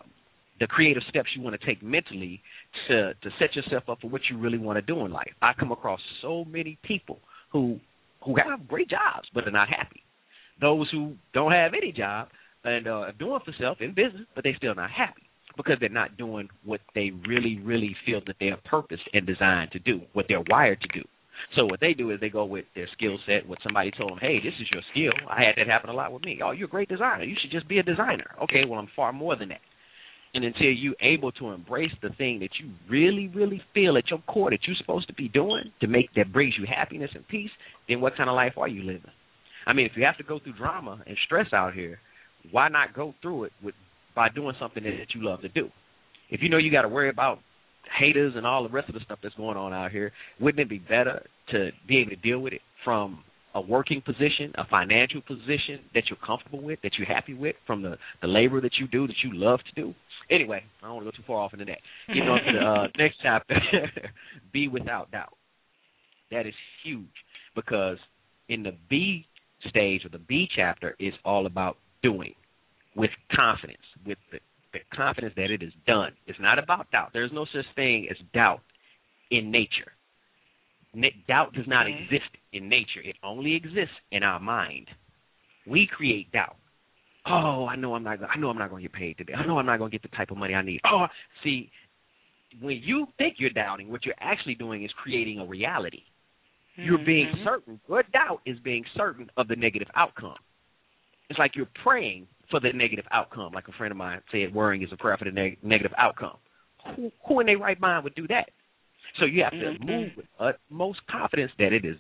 the 0.60 0.68
creative 0.68 1.04
steps 1.10 1.30
you 1.36 1.42
want 1.42 1.60
to 1.60 1.66
take 1.66 1.82
mentally 1.84 2.42
to 2.88 3.14
to 3.14 3.30
set 3.40 3.56
yourself 3.56 3.84
up 3.90 4.02
for 4.02 4.10
what 4.10 4.22
you 4.30 4.38
really 4.38 4.58
want 4.58 4.78
to 4.78 4.82
do 4.82 5.06
in 5.06 5.12
life. 5.12 5.32
I 5.42 5.54
come 5.58 5.72
across 5.72 6.00
so 6.22 6.46
many 6.46 6.78
people 6.84 7.20
who 7.52 7.80
who 8.26 8.36
have 8.36 8.68
great 8.68 8.90
jobs 8.90 9.28
but 9.34 9.48
are 9.48 9.52
not 9.52 9.70
happy. 9.70 10.04
Those 10.62 10.90
who 10.92 11.14
don't 11.34 11.52
have 11.52 11.74
any 11.74 11.92
job 11.92 12.28
and 12.64 12.88
uh, 12.88 12.92
are 12.92 13.12
doing 13.14 13.40
for 13.46 13.54
self 13.60 13.78
in 13.80 13.94
business, 13.94 14.26
but 14.36 14.44
they're 14.44 14.58
still 14.58 14.76
not 14.76 14.92
happy 14.92 15.24
because 15.56 15.78
they're 15.80 15.90
not 15.90 16.18
doing 16.18 16.50
what 16.64 16.82
they 16.96 17.12
really, 17.28 17.60
really 17.64 17.96
feel 18.06 18.22
that 18.28 18.36
they're 18.40 18.58
purposed 18.66 19.04
and 19.14 19.26
designed 19.26 19.72
to 19.72 19.80
do, 19.80 20.02
what 20.14 20.26
they're 20.28 20.44
wired 20.50 20.80
to 20.82 20.88
do. 21.00 21.06
So 21.56 21.66
what 21.66 21.80
they 21.80 21.94
do 21.94 22.12
is 22.12 22.20
they 22.20 22.30
go 22.30 22.46
with 22.46 22.66
their 22.76 22.88
skill 22.96 23.18
set. 23.26 23.48
What 23.48 23.60
somebody 23.64 23.92
told 23.92 24.12
them, 24.12 24.20
hey, 24.22 24.40
this 24.44 24.54
is 24.62 24.68
your 24.72 24.82
skill. 24.92 25.28
I 25.30 25.44
had 25.44 25.56
that 25.58 25.68
happen 25.68 25.90
a 25.90 25.94
lot 25.94 26.14
with 26.14 26.24
me. 26.24 26.40
Oh, 26.44 26.52
you're 26.52 26.68
a 26.68 26.70
great 26.70 26.90
designer. 26.90 27.24
You 27.24 27.36
should 27.42 27.52
just 27.52 27.68
be 27.68 27.80
a 27.80 27.84
designer. 27.84 28.36
Okay, 28.44 28.64
well 28.68 28.80
I'm 28.80 28.90
far 28.96 29.12
more 29.14 29.36
than 29.36 29.50
that. 29.50 29.62
And 30.34 30.44
until 30.44 30.68
you're 30.68 30.94
able 31.02 31.32
to 31.34 31.50
embrace 31.50 31.92
the 32.04 32.10
thing 32.10 32.40
that 32.40 32.52
you 32.62 32.72
really, 32.88 33.28
really 33.30 33.62
feel 33.74 33.98
at 33.98 34.10
your 34.12 34.22
core 34.28 34.52
that 34.52 34.60
you're 34.68 34.76
supposed 34.80 35.08
to 35.08 35.14
be 35.16 35.28
doing 35.28 35.72
to 35.82 35.88
make 35.88 36.14
that 36.16 36.32
brings 36.32 36.54
you 36.60 36.68
happiness 36.68 37.10
and 37.16 37.28
peace, 37.28 37.50
then 37.88 38.00
what 38.00 38.16
kind 38.16 38.30
of 38.30 38.36
life 38.36 38.54
are 38.58 38.68
you 38.68 38.84
living? 38.84 39.12
I 39.66 39.74
mean, 39.74 39.88
if 39.88 39.94
you 39.96 40.06
have 40.06 40.18
to 40.18 40.24
go 40.24 40.40
through 40.40 40.54
drama 40.54 41.02
and 41.08 41.18
stress 41.26 41.48
out 41.52 41.74
here, 41.74 42.00
why 42.52 42.70
not 42.70 42.94
go 42.94 43.16
through 43.22 43.46
it 43.46 43.52
with 43.64 43.76
by 44.16 44.30
doing 44.30 44.56
something 44.60 44.84
that 44.84 45.16
you 45.16 45.26
love 45.26 45.42
to 45.42 45.50
do? 45.50 45.70
If 46.30 46.42
you 46.44 46.50
know 46.50 46.58
you 46.58 46.72
got 46.72 46.84
to 46.84 46.90
worry 46.90 47.10
about 47.10 47.40
haters 47.98 48.34
and 48.36 48.46
all 48.46 48.64
the 48.64 48.70
rest 48.70 48.90
of 48.90 48.96
the 48.96 49.02
stuff 49.02 49.20
that's 49.22 49.36
going 49.36 49.58
on 49.58 49.74
out 49.74 49.92
here, 49.92 50.12
wouldn't 50.40 50.60
it 50.60 50.70
be 50.70 50.80
better 50.80 51.24
to 51.52 51.70
be 51.88 52.00
able 52.00 52.12
to 52.12 52.16
deal 52.18 52.40
with 52.40 52.54
it 52.54 52.62
from 52.84 53.24
a 53.56 53.62
working 53.62 54.02
position, 54.02 54.54
a 54.56 54.66
financial 54.70 55.22
position 55.22 55.80
that 55.94 56.04
you're 56.10 56.20
comfortable 56.26 56.62
with, 56.62 56.80
that 56.84 56.92
you're 56.98 57.08
happy 57.08 57.34
with, 57.34 57.56
from 57.66 57.82
the 57.82 57.98
the 58.22 58.28
labor 58.28 58.62
that 58.62 58.74
you 58.80 58.88
do, 58.88 59.08
that 59.08 59.16
you 59.24 59.32
love 59.34 59.60
to 59.74 59.82
do. 59.82 59.94
Anyway, 60.30 60.64
I 60.82 60.86
don't 60.86 60.96
want 60.96 61.08
to 61.08 61.12
go 61.12 61.18
too 61.18 61.24
far 61.26 61.38
off 61.38 61.54
into 61.54 61.66
that. 61.66 61.80
Getting 62.08 62.24
on 62.24 62.44
to 62.44 62.52
the 62.52 62.66
uh, 62.66 62.88
next 62.98 63.18
chapter, 63.22 63.56
be 64.54 64.68
without 64.68 65.10
doubt. 65.12 65.34
That 66.32 66.46
is 66.46 66.54
huge 66.84 67.08
because 67.56 67.98
in 68.48 68.62
the 68.62 68.74
B 68.90 69.26
stage 69.68 70.06
or 70.06 70.10
the 70.10 70.20
B 70.20 70.48
chapter 70.56 70.96
is 71.00 71.14
all 71.26 71.48
about 71.48 71.78
doing 72.04 72.36
with 72.96 73.10
confidence, 73.36 73.80
with 74.06 74.18
the 74.32 74.40
the 74.74 74.80
confidence 74.94 75.34
that 75.36 75.52
it 75.52 75.64
is 75.64 75.74
done. 75.88 76.12
It's 76.28 76.40
not 76.40 76.60
about 76.60 76.92
doubt. 76.92 77.10
There's 77.14 77.32
no 77.34 77.46
such 77.54 77.66
thing 77.76 78.08
as 78.10 78.18
doubt 78.34 78.62
in 79.32 79.52
nature. 79.52 79.92
doubt 81.28 81.54
does 81.54 81.68
not 81.68 81.86
mm-hmm. 81.86 82.04
exist 82.04 82.30
in 82.54 82.70
nature. 82.70 83.02
It 83.04 83.16
only 83.24 83.56
exists 83.56 83.96
in 84.12 84.24
our 84.24 84.40
mind. 84.40 84.88
We 85.68 85.88
create 85.88 86.32
doubt. 86.32 86.56
Oh, 87.26 87.68
I 87.70 87.76
know 87.76 87.96
I'm 87.96 88.04
not. 88.04 88.20
I 88.24 88.40
know 88.40 88.50
I'm 88.50 88.58
not 88.58 88.70
going 88.70 88.82
to 88.82 88.90
get 88.90 88.98
paid 88.98 89.18
today. 89.18 89.34
I 89.34 89.46
know 89.46 89.60
I'm 89.60 89.66
not 89.66 89.78
going 89.78 89.92
to 89.92 89.98
get 89.98 90.10
the 90.10 90.16
type 90.16 90.32
of 90.32 90.38
money 90.38 90.54
I 90.56 90.62
need. 90.62 90.80
Oh, 90.90 91.06
see, 91.44 91.70
when 92.62 92.82
you 92.84 93.08
think 93.18 93.36
you're 93.38 93.52
doubting, 93.52 93.92
what 93.92 94.06
you're 94.06 94.16
actually 94.20 94.56
doing 94.56 94.84
is 94.84 94.92
creating 95.04 95.40
a 95.40 95.46
reality. 95.46 96.04
You're 96.76 96.98
being 96.98 97.28
Mhm. 97.28 97.44
certain. 97.44 97.82
Your 97.90 98.04
doubt 98.04 98.42
is 98.46 98.58
being 98.60 98.86
certain 98.96 99.30
of 99.36 99.48
the 99.48 99.56
negative 99.56 99.90
outcome. 99.96 100.38
It's 101.30 101.38
like 101.38 101.56
you're 101.56 101.70
praying 101.84 102.28
for 102.50 102.60
the 102.60 102.72
negative 102.74 103.06
outcome. 103.12 103.54
Like 103.54 103.68
a 103.68 103.72
friend 103.74 103.92
of 103.92 103.98
mine 103.98 104.22
said, 104.32 104.54
worrying 104.54 104.82
is 104.84 104.90
a 104.92 104.98
prayer 104.98 105.18
for 105.18 105.26
the 105.26 105.32
neg- 105.32 105.58
negative 105.64 105.94
outcome. 105.98 106.38
Who, 106.96 107.12
who 107.28 107.40
in 107.40 107.46
their 107.48 107.58
right 107.58 107.80
mind 107.80 108.04
would 108.04 108.16
do 108.16 108.28
that? 108.28 108.50
So 109.20 109.26
you 109.26 109.44
have 109.44 109.52
to 109.52 109.58
Mhm. 109.58 109.84
move 109.86 110.18
with 110.18 110.26
utmost 110.40 111.06
confidence 111.08 111.52
that 111.60 111.74
it 111.74 111.86
is 111.86 111.98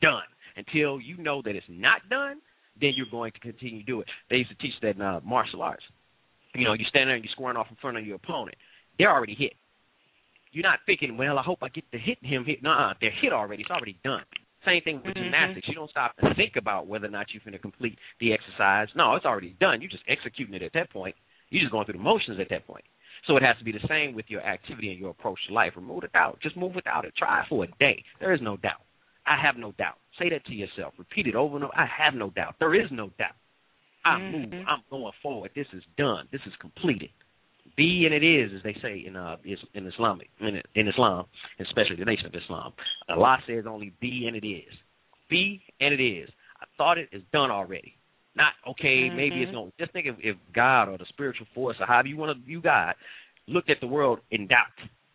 done. 0.00 0.24
Until 0.56 1.00
you 1.00 1.16
know 1.16 1.40
that 1.42 1.56
it's 1.56 1.66
not 1.68 2.08
done, 2.08 2.40
then 2.80 2.92
you're 2.94 3.06
going 3.10 3.32
to 3.32 3.40
continue 3.40 3.80
to 3.80 3.86
do 3.86 4.00
it. 4.00 4.08
They 4.28 4.36
used 4.36 4.50
to 4.50 4.56
teach 4.56 4.78
that 4.80 4.96
in 4.96 5.02
uh, 5.02 5.20
martial 5.24 5.62
arts. 5.62 5.84
You 6.54 6.64
know, 6.64 6.74
you 6.74 6.84
stand 6.86 7.08
there 7.08 7.16
and 7.16 7.24
you're 7.24 7.32
squaring 7.32 7.56
off 7.56 7.70
in 7.70 7.76
front 7.76 7.96
of 7.96 8.06
your 8.06 8.16
opponent. 8.16 8.56
They're 8.98 9.10
already 9.10 9.34
hit. 9.34 9.54
You're 10.52 10.64
not 10.64 10.80
thinking, 10.84 11.16
well, 11.16 11.38
I 11.38 11.42
hope 11.42 11.62
I 11.62 11.68
get 11.68 11.90
to 11.92 11.98
hit 11.98 12.18
him. 12.22 12.44
Hit. 12.44 12.62
Nuh-uh. 12.62 12.94
They're 13.00 13.10
hit 13.10 13.32
already. 13.32 13.62
It's 13.62 13.70
already 13.70 13.98
done. 14.04 14.24
Same 14.64 14.80
thing 14.82 15.02
with 15.02 15.14
Mhm. 15.14 15.24
gymnastics. 15.24 15.68
You 15.68 15.74
don't 15.74 15.90
stop 15.90 16.14
and 16.18 16.36
think 16.36 16.56
about 16.56 16.86
whether 16.86 17.06
or 17.06 17.10
not 17.10 17.32
you're 17.32 17.40
going 17.40 17.52
to 17.52 17.58
complete 17.58 17.98
the 18.20 18.32
exercise. 18.32 18.88
No, 18.94 19.14
it's 19.16 19.26
already 19.26 19.50
done. 19.60 19.80
You're 19.80 19.90
just 19.90 20.04
executing 20.08 20.54
it 20.54 20.62
at 20.62 20.72
that 20.74 20.90
point. 20.90 21.16
You're 21.50 21.62
just 21.62 21.72
going 21.72 21.84
through 21.84 21.98
the 21.98 22.04
motions 22.04 22.38
at 22.38 22.48
that 22.50 22.66
point. 22.66 22.84
So 23.26 23.36
it 23.36 23.42
has 23.42 23.56
to 23.58 23.64
be 23.64 23.72
the 23.72 23.86
same 23.88 24.14
with 24.14 24.30
your 24.30 24.40
activity 24.42 24.90
and 24.90 24.98
your 24.98 25.10
approach 25.10 25.38
to 25.46 25.52
life. 25.52 25.76
Remove 25.76 26.02
the 26.02 26.08
doubt. 26.08 26.40
Just 26.40 26.56
move 26.56 26.74
without 26.74 27.04
it. 27.04 27.14
Try 27.16 27.44
for 27.48 27.64
a 27.64 27.68
day. 27.78 28.02
There 28.20 28.32
is 28.32 28.40
no 28.40 28.56
doubt. 28.56 28.82
I 29.26 29.36
have 29.36 29.56
no 29.56 29.72
doubt. 29.72 29.98
Say 30.18 30.28
that 30.30 30.44
to 30.46 30.54
yourself. 30.54 30.94
Repeat 30.98 31.28
it 31.28 31.34
over 31.36 31.56
and 31.56 31.64
over. 31.64 31.72
I 31.76 31.86
have 31.86 32.14
no 32.14 32.30
doubt. 32.30 32.56
There 32.58 32.74
is 32.74 32.90
no 32.90 33.10
doubt. 33.18 33.36
I 34.04 34.18
Mhm. 34.18 34.50
move. 34.50 34.64
I'm 34.66 34.82
going 34.90 35.12
forward. 35.22 35.52
This 35.54 35.72
is 35.72 35.84
done. 35.96 36.26
This 36.32 36.44
is 36.46 36.56
completed. 36.56 37.10
Be 37.76 38.04
and 38.04 38.14
it 38.14 38.24
is, 38.24 38.50
as 38.56 38.62
they 38.62 38.76
say 38.82 39.04
in 39.06 39.16
uh 39.16 39.36
is- 39.44 39.64
in 39.74 39.86
Islamic 39.86 40.28
in, 40.40 40.60
in 40.74 40.88
Islam, 40.88 41.26
especially 41.60 41.96
the 41.96 42.04
Nation 42.04 42.26
of 42.26 42.34
Islam. 42.34 42.72
Allah 43.08 43.38
says 43.46 43.64
only 43.66 43.92
be 44.00 44.26
and 44.26 44.36
it 44.36 44.46
is. 44.46 44.72
Be 45.30 45.62
and 45.80 45.94
it 45.94 46.02
is. 46.02 46.28
I 46.60 46.64
thought 46.76 46.98
it 46.98 47.08
is 47.12 47.22
done 47.32 47.50
already. 47.50 47.94
Not 48.34 48.52
okay. 48.68 49.08
Maybe 49.10 49.42
it's 49.42 49.50
Mhm. 49.50 49.54
going. 49.54 49.72
Just 49.78 49.92
think 49.92 50.06
if, 50.06 50.16
if 50.20 50.36
God 50.54 50.88
or 50.88 50.98
the 50.98 51.06
spiritual 51.06 51.46
force 51.54 51.76
or 51.80 51.86
however 51.86 52.08
you 52.08 52.16
want 52.16 52.36
to 52.38 52.44
view 52.44 52.60
God 52.60 52.94
looked 53.46 53.70
at 53.70 53.80
the 53.80 53.86
world 53.86 54.20
in 54.30 54.46
doubt, 54.46 54.66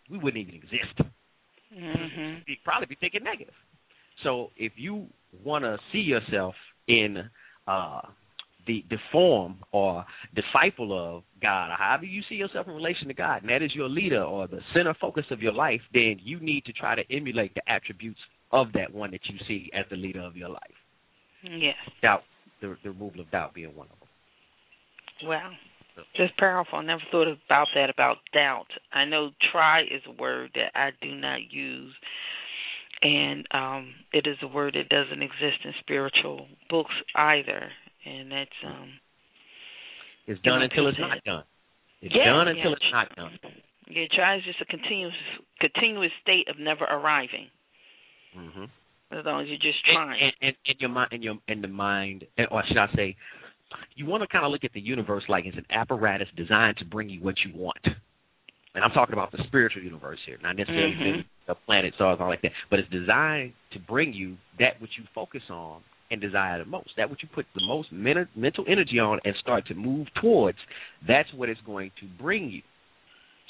we 0.10 0.18
wouldn't 0.18 0.42
even 0.42 0.56
exist 0.56 1.02
Mhm. 1.76 2.44
you'd 2.48 2.64
probably 2.64 2.86
be 2.88 2.96
thinking 2.96 3.24
negative. 3.24 3.54
So 4.24 4.52
if 4.58 4.72
you 4.78 5.08
want 5.44 5.64
to 5.64 5.78
see 5.92 6.00
yourself 6.00 6.56
in 6.88 7.30
uh, 7.68 8.02
the 8.68 8.84
the 8.90 8.98
form 9.12 9.58
or 9.72 10.06
disciple 10.36 10.94
of 10.94 11.24
God, 11.42 11.72
or 11.72 11.76
however 11.78 12.06
you 12.06 12.22
see 12.30 12.36
yourself 12.36 12.68
in 12.68 12.74
relation 12.74 13.08
to 13.08 13.14
God, 13.14 13.42
and 13.42 13.50
that 13.50 13.62
is 13.62 13.74
your 13.74 13.90
leader 13.90 14.24
or 14.24 14.48
the 14.48 14.60
center 14.74 14.94
focus 15.00 15.26
of 15.32 15.42
your 15.42 15.54
life, 15.54 15.82
then 15.94 16.18
you 16.24 16.40
need 16.40 16.66
to 16.66 16.74
try 16.74 16.96
to 16.96 17.04
emulate 17.12 17.54
the 17.56 17.62
attributes 17.70 18.20
of 18.52 18.68
that 18.74 18.94
one 18.94 19.12
that 19.12 19.22
you 19.30 19.38
see 19.48 19.70
as 19.74 19.86
the 19.90 19.96
leader 19.96 20.22
of 20.22 20.36
your 20.36 20.50
life. 20.50 20.62
Yes. 21.44 21.76
Doubt, 22.02 22.24
the, 22.62 22.76
the 22.84 22.92
removal 22.92 23.22
of 23.22 23.32
doubt 23.32 23.54
being 23.54 23.76
one 23.76 23.88
of 23.92 24.00
them. 24.00 25.30
Wow. 25.30 25.52
Just 26.16 26.38
powerful. 26.38 26.78
I 26.78 26.84
never 26.84 27.02
thought 27.12 27.28
about 27.28 27.68
that 27.74 27.90
about 27.90 28.18
doubt. 28.32 28.68
I 28.94 29.06
know 29.06 29.32
try 29.52 29.82
is 29.82 30.02
a 30.08 30.22
word 30.22 30.52
that 30.54 30.72
I 30.76 30.92
do 31.02 31.16
not 31.16 31.40
use 31.52 31.94
and 33.02 33.48
um 33.52 33.94
it 34.12 34.26
is 34.28 34.38
a 34.42 34.48
word 34.48 34.76
that 34.76 34.90
doesn't 34.90 35.22
exist 35.22 35.60
in 35.64 35.74
spiritual 35.80 36.48
books 36.70 36.94
either. 37.16 37.70
And 38.06 38.32
that's 38.32 38.60
um 38.66 38.90
It's 40.28 40.42
done 40.42 40.62
until 40.62 40.88
it's 40.88 41.00
not 41.00 41.24
done. 41.24 41.44
It's 42.02 42.14
Yeah, 42.16 42.26
done 42.26 42.48
until 42.50 42.72
yeah. 42.72 42.76
it's 42.78 42.92
not 42.92 43.16
done. 43.16 43.40
yeah, 43.90 44.06
try 44.16 44.38
is 44.38 44.44
just 44.44 44.62
a 44.62 44.66
continuous 44.66 45.16
continuous 45.60 46.12
state 46.22 46.48
of 46.50 46.60
never 46.60 46.86
arriving. 46.86 47.50
hmm 48.34 48.66
As 49.12 49.26
long 49.26 49.42
as 49.44 49.48
you're 49.48 49.58
just 49.58 49.84
trying. 49.86 50.20
and, 50.22 50.34
and, 50.42 50.56
and 50.68 50.80
your 50.80 50.90
mind, 50.90 51.10
and 51.12 51.24
your 51.24 51.36
in 51.48 51.62
the 51.62 51.68
mind, 51.68 52.26
or 52.52 52.64
should 52.68 52.78
I 52.78 52.88
say, 52.96 53.16
you 53.96 54.06
want 54.06 54.22
to 54.24 54.28
kind 54.28 54.46
of 54.46 54.52
look 54.52 54.64
at 54.64 54.74
the 54.74 54.80
universe 54.82 55.24
like 55.28 55.46
it's 55.46 55.58
an 55.58 55.66
apparatus 55.72 56.28
designed 56.36 56.78
to 56.78 56.86
bring 56.86 57.10
you 57.10 57.20
what 57.22 57.36
you 57.46 57.52
want. 57.58 57.80
And 58.76 58.84
I'm 58.84 58.92
talking 58.92 59.14
about 59.14 59.32
the 59.32 59.44
spiritual 59.48 59.82
universe 59.82 60.20
here, 60.26 60.38
not 60.44 60.56
necessarily 60.56 60.94
Mhm. 60.96 61.26
the 61.48 61.56
planet, 61.56 61.96
stars, 61.96 62.20
all 62.22 62.28
like 62.28 62.42
that. 62.42 62.52
But 62.70 62.80
it's 62.80 62.90
designed 62.90 63.54
to 63.72 63.80
bring 63.80 64.14
you 64.14 64.38
that 64.60 64.80
which 64.80 64.92
you 64.98 65.04
focus 65.16 65.42
on 65.50 65.82
and 66.10 66.22
desire 66.22 66.60
the 66.64 66.70
most. 66.70 66.90
That 66.98 67.10
which 67.10 67.20
you 67.24 67.30
put 67.34 67.46
the 67.56 67.66
most 67.66 67.92
men- 67.92 68.28
mental 68.36 68.66
energy 68.68 69.00
on 69.00 69.20
and 69.26 69.36
start 69.42 69.68
to 69.68 69.76
move 69.76 70.08
towards. 70.22 70.58
That's 71.08 71.30
what 71.34 71.50
it's 71.50 71.62
going 71.66 71.92
to 72.00 72.08
bring 72.22 72.50
you. 72.50 72.62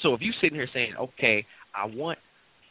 So 0.02 0.14
if 0.14 0.20
you're 0.20 0.34
sitting 0.40 0.56
here 0.56 0.68
saying, 0.72 0.94
"Okay, 0.98 1.44
I 1.74 1.86
want 1.86 2.18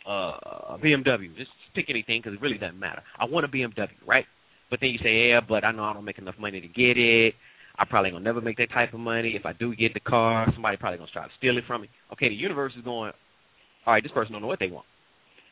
uh, 0.08 0.76
a 0.76 0.80
BMW," 0.82 1.36
just 1.38 1.52
pick 1.76 1.90
anything 1.90 2.22
because 2.22 2.34
it 2.34 2.42
really 2.42 2.58
doesn't 2.58 2.80
matter. 2.80 3.02
I 3.20 3.26
want 3.26 3.46
a 3.46 3.50
BMW, 3.50 3.88
right? 4.06 4.26
But 4.70 4.80
then 4.82 4.90
you 4.90 5.00
say, 5.00 5.30
"Yeah, 5.30 5.42
but 5.48 5.64
I 5.64 5.72
know 5.72 5.84
I 5.84 5.94
don't 5.94 6.06
make 6.06 6.18
enough 6.18 6.36
money 6.40 6.62
to 6.62 6.68
get 6.68 6.98
it. 6.98 7.36
I 7.80 7.86
probably 7.86 8.12
gonna 8.12 8.24
never 8.24 8.42
make 8.42 8.58
that 8.58 8.72
type 8.72 8.94
of 8.94 9.00
money. 9.00 9.36
If 9.36 9.46
I 9.46 9.54
do 9.54 9.76
get 9.76 9.94
the 9.94 10.00
car, 10.00 10.48
somebody 10.54 10.78
probably 10.78 10.98
gonna 10.98 11.12
try 11.12 11.28
to 11.28 11.34
steal 11.38 11.58
it 11.58 11.66
from 11.68 11.82
me." 11.82 11.90
Okay, 12.14 12.30
the 12.30 12.36
universe 12.36 12.74
is 12.78 12.84
going. 12.84 13.12
All 13.86 13.94
right, 13.94 14.04
this 14.04 14.12
person 14.12 14.34
don't 14.34 14.42
know 14.42 14.48
what 14.48 14.60
they 14.60 14.70
want. 14.70 14.86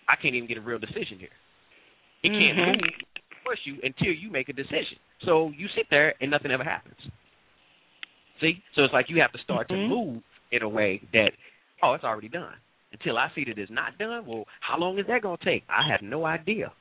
I 0.07 0.15
can't 0.15 0.35
even 0.35 0.47
get 0.47 0.57
a 0.57 0.61
real 0.61 0.79
decision 0.79 1.19
here. 1.19 1.29
It 2.23 2.29
can't 2.29 2.57
Mhm. 2.57 2.81
move 2.81 2.91
push 3.45 3.59
you 3.65 3.75
until 3.83 4.13
you 4.13 4.31
make 4.31 4.49
a 4.49 4.53
decision. 4.53 4.97
So 5.25 5.51
you 5.55 5.67
sit 5.75 5.85
there 5.89 6.15
and 6.21 6.31
nothing 6.31 6.51
ever 6.51 6.63
happens. 6.63 6.97
See? 8.41 8.61
So 8.75 8.83
it's 8.83 8.93
like 8.93 9.09
you 9.09 9.21
have 9.21 9.31
to 9.31 9.39
start 9.39 9.67
Mhm. 9.67 9.75
to 9.75 9.87
move 9.87 10.23
in 10.51 10.63
a 10.63 10.69
way 10.69 11.01
that, 11.13 11.31
oh, 11.81 11.93
it's 11.93 12.03
already 12.03 12.29
done. 12.29 12.55
Until 12.91 13.17
I 13.17 13.29
see 13.35 13.43
that 13.45 13.57
it's 13.57 13.71
not 13.71 13.97
done, 13.97 14.25
well, 14.25 14.45
how 14.61 14.77
long 14.77 14.97
is 14.99 15.05
that 15.07 15.21
going 15.21 15.37
to 15.37 15.45
take? 15.45 15.63
I 15.69 15.87
have 15.89 16.01
no 16.01 16.25
idea. 16.25 16.71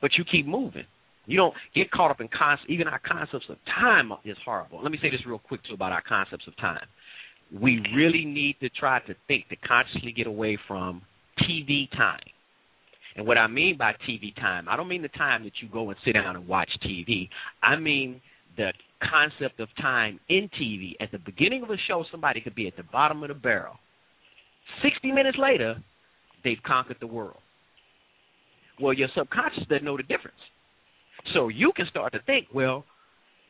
But 0.00 0.16
you 0.16 0.24
keep 0.24 0.46
moving. 0.46 0.86
You 1.26 1.36
don't 1.36 1.54
get 1.74 1.90
caught 1.90 2.10
up 2.10 2.20
in 2.20 2.28
concepts. 2.28 2.70
Even 2.70 2.88
our 2.88 2.98
concepts 2.98 3.48
of 3.48 3.56
time 3.66 4.12
is 4.24 4.36
horrible. 4.44 4.80
Let 4.82 4.90
me 4.90 4.98
say 4.98 5.10
this 5.10 5.24
real 5.26 5.38
quick, 5.38 5.62
too, 5.64 5.74
about 5.74 5.92
our 5.92 6.02
concepts 6.02 6.46
of 6.46 6.56
time. 6.56 6.86
We 7.52 7.80
really 7.94 8.24
need 8.24 8.58
to 8.60 8.68
try 8.70 9.00
to 9.00 9.14
think, 9.28 9.48
to 9.48 9.56
consciously 9.56 10.12
get 10.12 10.26
away 10.26 10.56
from 10.66 11.02
TV 11.38 11.88
time. 11.90 12.20
And 13.16 13.26
what 13.26 13.38
I 13.38 13.46
mean 13.46 13.76
by 13.76 13.92
TV 14.08 14.34
time, 14.36 14.68
I 14.68 14.76
don't 14.76 14.88
mean 14.88 15.02
the 15.02 15.08
time 15.08 15.44
that 15.44 15.52
you 15.60 15.68
go 15.68 15.90
and 15.90 15.98
sit 16.04 16.12
down 16.12 16.36
and 16.36 16.46
watch 16.46 16.70
TV. 16.84 17.28
I 17.62 17.76
mean 17.76 18.20
the 18.56 18.72
concept 19.10 19.60
of 19.60 19.68
time 19.80 20.20
in 20.28 20.48
TV. 20.60 20.92
At 21.00 21.10
the 21.12 21.18
beginning 21.18 21.62
of 21.62 21.70
a 21.70 21.76
show, 21.88 22.04
somebody 22.10 22.40
could 22.40 22.54
be 22.54 22.66
at 22.66 22.76
the 22.76 22.82
bottom 22.84 23.22
of 23.22 23.28
the 23.28 23.34
barrel. 23.34 23.74
60 24.82 25.10
minutes 25.12 25.38
later, 25.40 25.76
they've 26.44 26.62
conquered 26.64 26.98
the 27.00 27.06
world. 27.06 27.38
Well, 28.80 28.92
your 28.92 29.08
subconscious 29.16 29.64
doesn't 29.68 29.84
know 29.84 29.96
the 29.96 30.02
difference. 30.02 30.38
So 31.34 31.48
you 31.48 31.72
can 31.76 31.86
start 31.90 32.12
to 32.12 32.20
think, 32.22 32.46
well, 32.54 32.84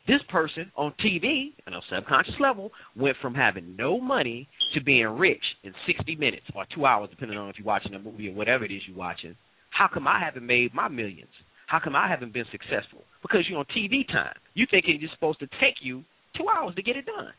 this 0.07 0.19
person 0.29 0.71
on 0.75 0.93
TV, 1.05 1.53
on 1.67 1.73
a 1.73 1.81
subconscious 1.93 2.33
level, 2.39 2.71
went 2.95 3.15
from 3.21 3.33
having 3.33 3.75
no 3.75 3.99
money 3.99 4.47
to 4.73 4.83
being 4.83 5.05
rich 5.05 5.43
in 5.63 5.73
60 5.85 6.15
minutes 6.15 6.45
or 6.55 6.65
two 6.75 6.85
hours, 6.85 7.09
depending 7.11 7.37
on 7.37 7.49
if 7.49 7.55
you're 7.57 7.65
watching 7.65 7.93
a 7.93 7.99
movie 7.99 8.29
or 8.29 8.33
whatever 8.33 8.65
it 8.65 8.71
is 8.71 8.81
you're 8.87 8.97
watching. 8.97 9.35
How 9.71 9.89
come 9.91 10.07
I 10.07 10.19
haven't 10.19 10.45
made 10.45 10.73
my 10.73 10.87
millions? 10.87 11.31
How 11.67 11.79
come 11.83 11.95
I 11.95 12.07
haven't 12.07 12.33
been 12.33 12.45
successful? 12.51 13.03
Because 13.21 13.41
you're 13.49 13.59
on 13.59 13.65
TV 13.75 14.05
time. 14.07 14.35
You 14.53 14.67
thinking 14.69 14.99
it's 15.01 15.13
supposed 15.13 15.39
to 15.39 15.47
take 15.59 15.75
you 15.81 16.03
two 16.37 16.45
hours 16.47 16.75
to 16.75 16.83
get 16.83 16.95
it 16.95 17.05
done. 17.05 17.31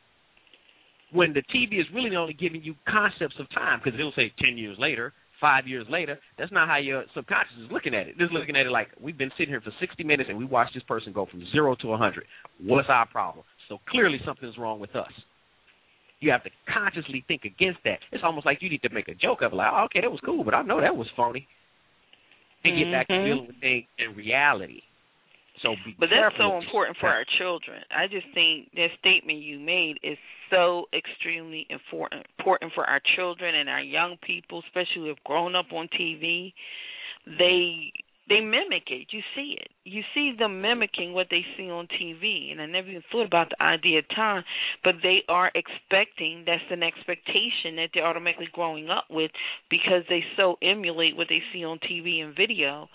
When 1.12 1.35
the 1.35 1.42
TV 1.55 1.79
is 1.79 1.87
really 1.95 2.16
only 2.16 2.33
giving 2.33 2.62
you 2.62 2.75
concepts 2.88 3.37
of 3.38 3.47
time, 3.55 3.81
because 3.85 3.99
it'll 3.99 4.16
say 4.16 4.33
10 4.40 4.57
years 4.57 4.77
later, 4.79 5.12
five 5.42 5.66
years 5.66 5.85
later. 5.90 6.18
That's 6.38 6.53
not 6.53 6.68
how 6.68 6.79
your 6.79 7.05
subconscious 7.14 7.66
is 7.66 7.71
looking 7.71 7.95
at 7.95 8.07
it. 8.07 8.14
It's 8.18 8.33
looking 8.33 8.57
at 8.57 8.64
it 8.64 8.71
like 8.71 8.88
we've 8.99 9.18
been 9.18 9.33
sitting 9.37 9.53
here 9.53 9.61
for 9.61 9.73
60 9.79 10.05
minutes 10.05 10.31
and 10.31 10.38
we 10.38 10.47
watched 10.47 10.73
this 10.73 10.85
person 10.85 11.12
go 11.12 11.27
from 11.27 11.45
zero 11.53 11.75
to 11.83 11.87
100. 11.88 12.25
What's 12.62 12.88
our 12.88 13.07
problem? 13.09 13.45
So 13.68 13.79
clearly 13.90 14.18
something's 14.25 14.57
wrong 14.57 14.79
with 14.79 14.95
us. 14.95 15.11
You 16.21 16.31
have 16.31 16.45
to 16.45 16.51
consciously 16.73 17.25
think 17.27 17.42
against 17.45 17.81
that. 17.85 17.99
It's 18.12 18.23
almost 18.25 18.47
like 18.47 18.59
you 18.62 18.71
need 18.71 18.83
to 18.83 18.95
make 18.95 19.09
a 19.09 19.14
joke 19.14 19.42
of 19.42 19.53
it, 19.53 19.57
like, 19.57 19.73
oh, 19.75 19.85
okay, 19.87 20.01
that 20.01 20.11
was 20.11 20.21
cool, 20.25 20.45
but 20.45 20.55
I 20.55 20.62
know 20.62 20.81
that 20.81 20.95
was 20.97 21.09
phony. 21.16 21.49
And 22.64 22.79
get 22.79 22.92
back 22.92 23.09
to 23.09 23.14
Mhm. 23.14 23.25
dealing 23.25 23.46
with 23.46 23.57
things 23.61 23.87
in 23.98 24.14
reality. 24.14 24.83
So 25.61 25.77
But 25.98 26.11
that's 26.11 26.37
so 26.37 26.59
important 26.59 26.96
for 26.98 27.09
our 27.09 27.25
children. 27.25 27.85
I 27.90 28.07
just 28.09 28.27
think 28.29 28.72
that 28.75 28.90
statement 28.98 29.40
you 29.40 29.61
made 29.61 29.98
is 30.03 30.18
so 30.51 30.88
extremely 30.92 31.66
important 31.70 32.27
important 32.38 32.72
for 32.72 32.85
our 32.85 33.01
children 33.16 33.55
and 33.55 33.68
our 33.68 33.83
young 33.83 34.16
people, 34.18 34.62
especially 34.66 35.03
who 35.03 35.09
have 35.09 35.22
grown 35.25 35.55
up 35.55 35.72
on 35.72 35.88
TV. 35.88 36.53
They 37.27 37.92
they 38.33 38.40
mimic 38.40 38.88
it. 38.88 39.09
You 39.11 39.21
see 39.37 39.57
it. 39.61 39.68
You 39.85 40.03
see 40.14 40.33
them 40.38 40.61
mimicking 40.62 41.12
what 41.12 41.27
they 41.31 41.45
see 41.57 41.68
on 41.71 41.87
TV. 41.88 42.51
And 42.53 42.61
I 42.61 42.66
never 42.66 42.88
even 42.88 43.03
thought 43.12 43.27
about 43.27 43.51
the 43.51 43.62
idea 43.62 43.99
of 43.99 44.09
time, 44.14 44.42
but 44.83 44.95
they 45.03 45.23
are 45.29 45.51
expecting 45.55 46.45
that's 46.47 46.62
an 46.71 46.83
expectation 46.83 47.77
that 47.77 47.90
they're 47.92 48.07
automatically 48.07 48.49
growing 48.53 48.88
up 48.88 49.05
with 49.11 49.31
because 49.68 50.03
they 50.09 50.25
so 50.37 50.57
emulate 50.62 51.16
what 51.16 51.27
they 51.29 51.42
see 51.53 51.64
on 51.64 51.79
TV 51.81 52.23
and 52.25 52.35
video. 52.35 52.88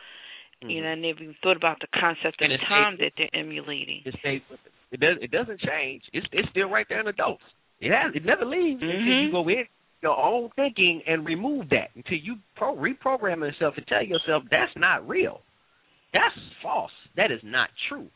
You 0.62 0.82
know, 0.82 0.90
I 0.90 0.96
never 0.96 1.22
even 1.22 1.36
thought 1.44 1.56
about 1.56 1.80
the 1.80 1.88
concept 1.94 2.42
of 2.42 2.50
time 2.68 2.98
safe. 2.98 3.00
that 3.00 3.12
they're 3.16 3.40
emulating. 3.40 4.02
It 4.06 4.16
stays 4.20 4.42
it. 4.50 4.60
It 4.92 5.00
does. 5.00 5.18
It 5.22 5.32
doesn't 5.32 5.60
change. 5.62 6.02
It's 6.14 6.26
it's 6.32 6.50
still 6.50 6.70
right 6.70 6.86
there 6.90 7.00
in 7.00 7.08
adults. 7.08 7.44
It 7.80 7.92
has. 7.92 8.16
It 8.16 8.26
never 8.26 8.44
leaves 8.44 8.82
until 8.82 8.96
Mhm. 8.98 9.22
you 9.26 9.32
go 9.32 9.48
in 9.50 9.68
your 10.02 10.18
own 10.18 10.50
thinking 10.56 11.02
and 11.08 11.26
remove 11.26 11.70
that 11.70 11.90
until 11.96 12.18
you 12.18 12.36
pro- 12.56 12.76
reprogram 12.76 13.40
yourself 13.40 13.74
and 13.78 13.88
tell 13.88 14.04
yourself 14.04 14.44
that's 14.52 14.72
not 14.76 15.08
real. 15.08 15.42
That's 16.14 16.36
false. 16.62 16.92
That 17.16 17.32
is 17.32 17.42
not 17.44 17.70
true. 17.90 18.08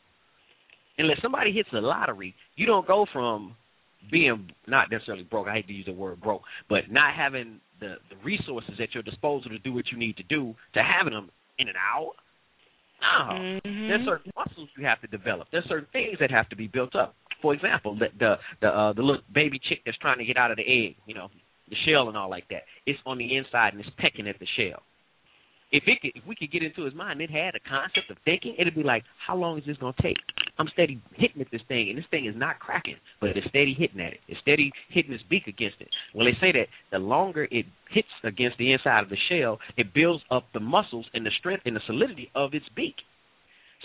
Unless 0.97 1.17
somebody 1.21 1.51
hits 1.51 1.69
the 1.71 1.81
lottery, 1.81 2.35
you 2.55 2.65
don't 2.65 2.85
go 2.85 3.05
from 3.11 3.55
being 4.11 4.49
not 4.67 4.91
necessarily 4.91 5.23
broke. 5.23 5.47
I 5.47 5.53
hate 5.55 5.67
to 5.67 5.73
use 5.73 5.85
the 5.85 5.93
word 5.93 6.21
broke, 6.21 6.41
but 6.69 6.91
not 6.91 7.13
having 7.15 7.59
the 7.79 7.95
the 8.09 8.15
resources 8.23 8.75
at 8.81 8.93
your 8.93 9.03
disposal 9.03 9.49
to 9.49 9.59
do 9.59 9.73
what 9.73 9.85
you 9.91 9.97
need 9.97 10.17
to 10.17 10.23
do 10.23 10.53
to 10.73 10.83
having 10.83 11.13
them 11.13 11.29
in 11.57 11.67
an 11.67 11.75
hour. 11.75 12.11
No, 13.01 13.33
Mhm. 13.33 13.87
there's 13.87 14.05
certain 14.05 14.31
muscles 14.35 14.69
you 14.77 14.85
have 14.85 15.01
to 15.01 15.07
develop. 15.07 15.49
There's 15.49 15.65
certain 15.65 15.87
things 15.91 16.19
that 16.19 16.29
have 16.29 16.47
to 16.49 16.55
be 16.55 16.67
built 16.67 16.95
up. 16.95 17.15
For 17.41 17.53
example, 17.53 17.95
the 17.95 18.09
the 18.19 18.39
the, 18.59 18.67
uh, 18.67 18.93
the 18.93 19.01
little 19.01 19.23
baby 19.33 19.57
chick 19.57 19.81
that's 19.85 19.97
trying 19.97 20.19
to 20.19 20.25
get 20.25 20.37
out 20.37 20.51
of 20.51 20.57
the 20.57 20.67
egg, 20.67 20.97
you 21.07 21.15
know, 21.15 21.31
the 21.71 21.77
shell 21.87 22.09
and 22.09 22.17
all 22.17 22.29
like 22.29 22.47
that. 22.49 22.63
It's 22.85 22.99
on 23.05 23.17
the 23.17 23.35
inside 23.35 23.73
and 23.73 23.79
it's 23.79 23.89
pecking 23.97 24.27
at 24.27 24.37
the 24.37 24.47
shell. 24.57 24.83
If 25.71 25.83
it 25.87 26.01
could, 26.01 26.11
if 26.15 26.27
we 26.27 26.35
could 26.35 26.51
get 26.51 26.63
into 26.63 26.83
his 26.83 26.93
mind, 26.93 27.21
it 27.21 27.31
had 27.31 27.55
a 27.55 27.63
concept 27.63 28.11
of 28.11 28.17
thinking. 28.25 28.55
It'd 28.59 28.75
be 28.75 28.83
like, 28.83 29.03
how 29.25 29.37
long 29.37 29.57
is 29.57 29.63
this 29.65 29.77
gonna 29.77 29.93
take? 30.01 30.17
I'm 30.59 30.67
steady 30.73 31.01
hitting 31.15 31.41
at 31.41 31.47
this 31.49 31.61
thing, 31.69 31.87
and 31.89 31.97
this 31.97 32.05
thing 32.11 32.25
is 32.25 32.35
not 32.35 32.59
cracking, 32.59 32.97
but 33.21 33.29
it's 33.37 33.47
steady 33.47 33.73
hitting 33.73 34.01
at 34.01 34.11
it. 34.11 34.19
It's 34.27 34.39
steady 34.41 34.69
hitting 34.89 35.13
its 35.13 35.23
beak 35.29 35.47
against 35.47 35.79
it. 35.79 35.87
Well, 36.13 36.25
they 36.25 36.37
say 36.41 36.51
that 36.51 36.67
the 36.91 36.99
longer 36.99 37.47
it 37.49 37.65
hits 37.89 38.09
against 38.25 38.57
the 38.57 38.73
inside 38.73 39.03
of 39.03 39.09
the 39.09 39.17
shell, 39.29 39.59
it 39.77 39.93
builds 39.93 40.23
up 40.29 40.43
the 40.53 40.59
muscles 40.59 41.05
and 41.13 41.25
the 41.25 41.31
strength 41.39 41.63
and 41.65 41.75
the 41.75 41.81
solidity 41.87 42.29
of 42.35 42.53
its 42.53 42.65
beak. 42.75 42.95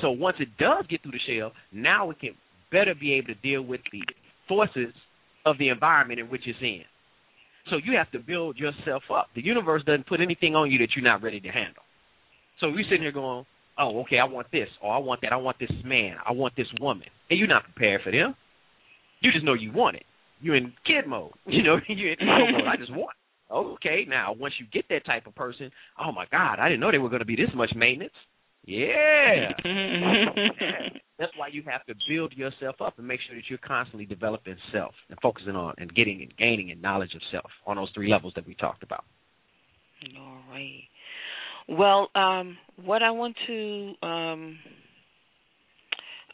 So 0.03 0.11
once 0.11 0.37
it 0.40 0.49
does 0.59 0.85
get 0.90 1.03
through 1.03 1.12
the 1.12 1.38
shell, 1.38 1.53
now 1.72 2.11
it 2.11 2.18
can 2.18 2.35
better 2.72 2.94
be 2.99 3.14
able 3.14 3.29
to 3.29 3.35
deal 3.37 3.62
with 3.62 3.81
the 3.92 4.03
forces 4.49 4.92
of 5.46 5.57
the 5.59 5.68
environment 5.68 6.18
in 6.18 6.27
which 6.27 6.42
it's 6.46 6.59
in. 6.61 6.83
So 7.70 7.76
you 7.83 7.96
have 7.96 8.11
to 8.12 8.18
build 8.18 8.59
yourself 8.59 9.02
up. 9.12 9.26
The 9.35 9.44
universe 9.44 9.83
doesn't 9.85 10.07
put 10.07 10.20
anything 10.20 10.55
on 10.55 10.70
you 10.70 10.79
that 10.79 10.88
you're 10.94 11.05
not 11.05 11.22
ready 11.22 11.40
to 11.40 11.48
handle. 11.48 11.83
So 12.61 12.68
you're 12.68 12.85
sitting 12.85 13.02
here 13.02 13.12
going, 13.12 13.44
oh, 13.79 14.00
okay, 14.00 14.18
I 14.18 14.24
want 14.24 14.46
this, 14.52 14.68
or 14.83 14.94
I 14.94 14.98
want 14.98 15.20
that, 15.22 15.33
I 15.33 15.37
want 15.37 15.59
this 15.59 15.70
man, 15.85 16.16
I 16.24 16.33
want 16.33 16.55
this 16.57 16.68
woman. 16.81 17.09
And 17.29 17.38
you're 17.38 17.48
not 17.48 17.64
prepared 17.64 18.00
for 18.02 18.11
them. 18.11 18.35
You 19.20 19.33
just 19.33 19.44
know 19.44 19.55
you 19.55 19.72
want 19.72 19.96
it. 19.96 20.05
You're 20.40 20.57
in 20.57 20.72
kid 20.87 21.07
mode. 21.07 21.33
You 21.46 21.62
know, 21.62 21.76
you're 21.88 22.12
in 22.12 22.18
kid 22.18 22.52
mode. 22.52 22.68
I 22.68 22.76
just 22.76 22.92
want. 22.92 23.16
Okay, 23.50 24.05
now 24.09 24.35
once 24.38 24.55
you 24.59 24.66
get 24.72 24.87
that 24.90 25.07
type 25.07 25.26
of 25.26 25.35
person, 25.35 25.70
oh 26.00 26.12
my 26.12 26.26
God, 26.31 26.59
I 26.59 26.68
didn't 26.68 26.81
know 26.81 26.90
they 26.90 26.98
were 26.98 27.09
going 27.09 27.20
to 27.20 27.26
be 27.26 27.37
this 27.37 27.55
much 27.55 27.70
maintenance. 27.76 28.12
Yeah. 28.66 29.52
That's 31.18 31.33
why 31.37 31.48
you 31.50 31.62
have 31.66 31.85
to 31.87 31.94
build 32.09 32.35
yourself 32.35 32.76
up 32.81 32.98
and 32.98 33.07
make 33.09 33.20
sure 33.26 33.37
that 33.37 33.44
you're 33.48 33.59
constantly 33.59 34.05
developing 34.05 34.57
self 34.72 34.92
and 35.09 35.18
focusing 35.22 35.57
on 35.57 35.74
and 35.79 35.94
getting 35.94 36.20
and 36.20 36.37
gaining 36.37 36.70
and 36.70 36.83
knowledge 36.83 37.14
of 37.14 37.22
self 37.33 37.50
on 37.66 37.76
those 37.76 37.90
three 37.94 38.11
levels 38.11 38.35
that 38.37 38.46
we 38.46 38.55
talked 38.55 38.83
about. 38.83 39.05
All 40.18 40.38
right. 40.50 40.83
Well, 41.68 42.11
um, 42.14 42.59
what 42.85 43.02
I 43.02 43.11
want 43.12 43.35
to 43.46 43.94
um, 44.02 44.59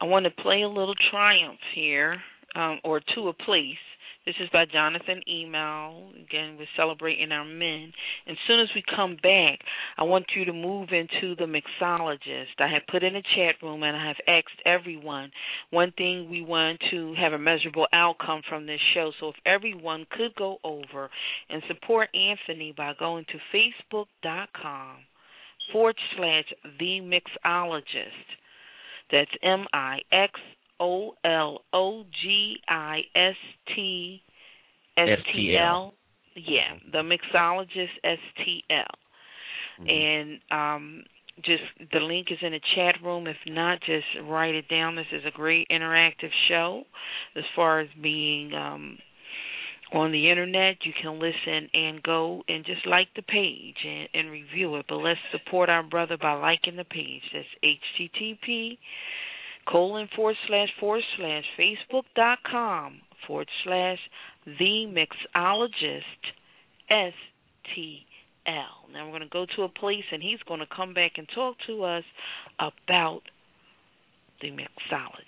I 0.00 0.06
want 0.06 0.24
to 0.24 0.42
play 0.42 0.62
a 0.62 0.68
little 0.68 0.94
triumph 1.10 1.60
here, 1.74 2.20
um, 2.56 2.80
or 2.82 3.00
to 3.14 3.28
a 3.28 3.32
place. 3.32 3.78
This 4.24 4.36
is 4.40 4.48
by 4.52 4.66
Jonathan 4.66 5.20
Emile. 5.28 6.12
Again, 6.14 6.56
we're 6.56 6.68
celebrating 6.76 7.32
our 7.32 7.44
men. 7.44 7.92
And 8.24 8.36
as 8.36 8.38
soon 8.46 8.60
as 8.60 8.68
we 8.72 8.84
come 8.94 9.16
back, 9.16 9.58
I 9.98 10.04
want 10.04 10.26
you 10.36 10.44
to 10.44 10.52
move 10.52 10.90
into 10.92 11.34
the 11.34 11.46
mixologist. 11.46 12.60
I 12.60 12.68
have 12.68 12.82
put 12.88 13.02
in 13.02 13.16
a 13.16 13.22
chat 13.22 13.56
room 13.60 13.82
and 13.82 13.96
I 13.96 14.06
have 14.06 14.16
asked 14.28 14.62
everyone 14.64 15.32
one 15.70 15.92
thing 15.98 16.30
we 16.30 16.40
want 16.40 16.80
to 16.92 17.14
have 17.18 17.32
a 17.32 17.38
measurable 17.38 17.88
outcome 17.92 18.42
from 18.48 18.66
this 18.66 18.80
show. 18.94 19.10
So 19.18 19.30
if 19.30 19.36
everyone 19.44 20.06
could 20.16 20.36
go 20.36 20.58
over 20.62 21.10
and 21.50 21.60
support 21.66 22.08
Anthony 22.14 22.72
by 22.76 22.92
going 22.96 23.24
to 23.24 23.58
facebook.com 23.92 24.98
forward 25.72 25.96
slash 26.16 26.44
the 26.78 27.00
mixologist. 27.00 28.28
That's 29.10 29.30
M 29.42 29.66
I 29.72 29.98
X 30.12 30.32
O 30.80 31.14
L 31.24 31.60
O 31.72 32.04
G 32.22 32.56
I 32.68 33.00
S 33.14 33.36
T 33.74 34.22
S 34.96 35.08
T 35.32 35.56
L. 35.58 35.94
Yeah, 36.34 36.76
the 36.90 36.98
mixologist 36.98 37.94
S 38.04 38.18
T 38.44 38.64
L. 38.70 39.86
And 39.88 40.40
um 40.50 41.02
just 41.36 41.62
the 41.92 41.98
link 41.98 42.28
is 42.30 42.38
in 42.42 42.52
the 42.52 42.60
chat 42.76 42.96
room. 43.02 43.26
If 43.26 43.36
not, 43.46 43.80
just 43.80 44.06
write 44.24 44.54
it 44.54 44.68
down. 44.68 44.96
This 44.96 45.06
is 45.12 45.22
a 45.26 45.30
great 45.30 45.66
interactive 45.70 46.30
show 46.48 46.84
as 47.36 47.44
far 47.56 47.80
as 47.80 47.88
being 48.00 48.52
um 48.54 48.98
on 49.92 50.12
the 50.12 50.30
internet. 50.30 50.76
You 50.84 50.92
can 51.00 51.18
listen 51.18 51.68
and 51.72 52.02
go 52.02 52.42
and 52.48 52.64
just 52.64 52.86
like 52.86 53.08
the 53.16 53.22
page 53.22 53.76
and, 53.84 54.08
and 54.14 54.30
review 54.30 54.76
it. 54.76 54.86
But 54.88 54.96
let's 54.96 55.20
support 55.30 55.68
our 55.68 55.82
brother 55.82 56.16
by 56.20 56.34
liking 56.34 56.76
the 56.76 56.84
page. 56.84 57.22
That's 57.32 57.46
HTTP 57.64 58.78
colon 59.66 60.08
forward 60.14 60.36
slash 60.46 60.68
forward 60.80 61.04
slash 61.16 61.44
Facebook 61.58 62.04
dot 62.14 62.38
com 62.50 63.00
forward 63.26 63.48
slash 63.64 63.98
the 64.46 64.86
mixologist 64.88 66.02
S 66.90 67.14
T 67.74 68.04
L. 68.46 68.88
Now 68.92 69.06
we're 69.06 69.18
going 69.18 69.22
to 69.22 69.28
go 69.28 69.46
to 69.56 69.62
a 69.62 69.68
place 69.68 70.04
and 70.12 70.22
he's 70.22 70.40
going 70.48 70.60
to 70.60 70.66
come 70.66 70.94
back 70.94 71.12
and 71.16 71.28
talk 71.34 71.56
to 71.66 71.84
us 71.84 72.04
about 72.58 73.22
the 74.40 74.48
mixologist. 74.48 75.22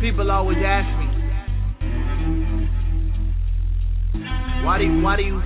People 0.00 0.30
always 0.30 0.58
ask 0.64 0.88
me, 0.98 1.09
why 4.64 4.78
do 4.78 4.84
you, 4.84 5.00
why 5.00 5.16
do 5.16 5.22
you 5.22 5.40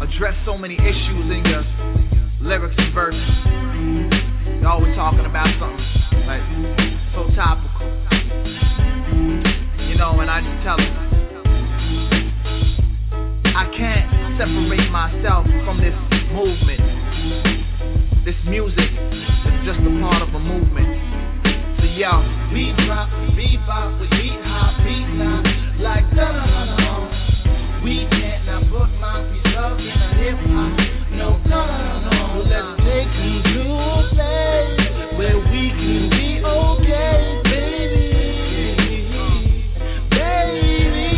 address 0.00 0.34
so 0.46 0.56
many 0.56 0.74
issues 0.74 1.26
in 1.28 1.42
your 1.44 1.64
lyrics 2.40 2.74
and 2.78 2.94
verses? 2.94 3.30
You're 4.60 4.72
always 4.72 4.96
talking 4.96 5.26
about 5.28 5.48
something 5.60 6.24
like 6.24 6.40
so 7.12 7.28
topical, 7.36 7.84
you 9.84 9.96
know. 10.00 10.20
And 10.24 10.30
I 10.32 10.40
just 10.40 10.60
tell 10.64 10.80
them, 10.80 10.94
I 13.52 13.64
can't 13.76 14.08
separate 14.40 14.88
myself 14.88 15.44
from 15.68 15.84
this 15.84 15.96
movement. 16.32 16.80
This 18.24 18.40
music 18.48 18.88
is 18.88 19.56
just 19.68 19.84
a 19.84 19.92
part 20.00 20.24
of 20.24 20.32
a 20.32 20.40
movement. 20.40 20.88
So 21.76 21.84
yo, 21.92 22.24
We 22.56 22.72
drop, 22.88 23.12
bebop 23.36 24.00
with 24.00 24.10
beat 24.16 24.40
hop, 24.48 24.80
beat 24.80 25.12
like 25.84 26.08
da 26.16 26.32
da 26.32 26.44
da 26.48 26.76
da. 26.76 27.03
We 27.84 28.08
can't 28.10 28.46
not 28.46 28.62
put 28.72 28.88
my 28.98 29.20
in 30.24 30.36
no 31.18 31.36
da 31.44 32.00
da. 32.00 32.38
Let's 32.48 32.80
place 32.80 33.12
where 35.18 35.36
we 35.36 35.68
can 35.68 36.08
be 36.08 36.40
okay, 36.42 37.42
baby, 37.44 38.08
baby. 40.08 41.12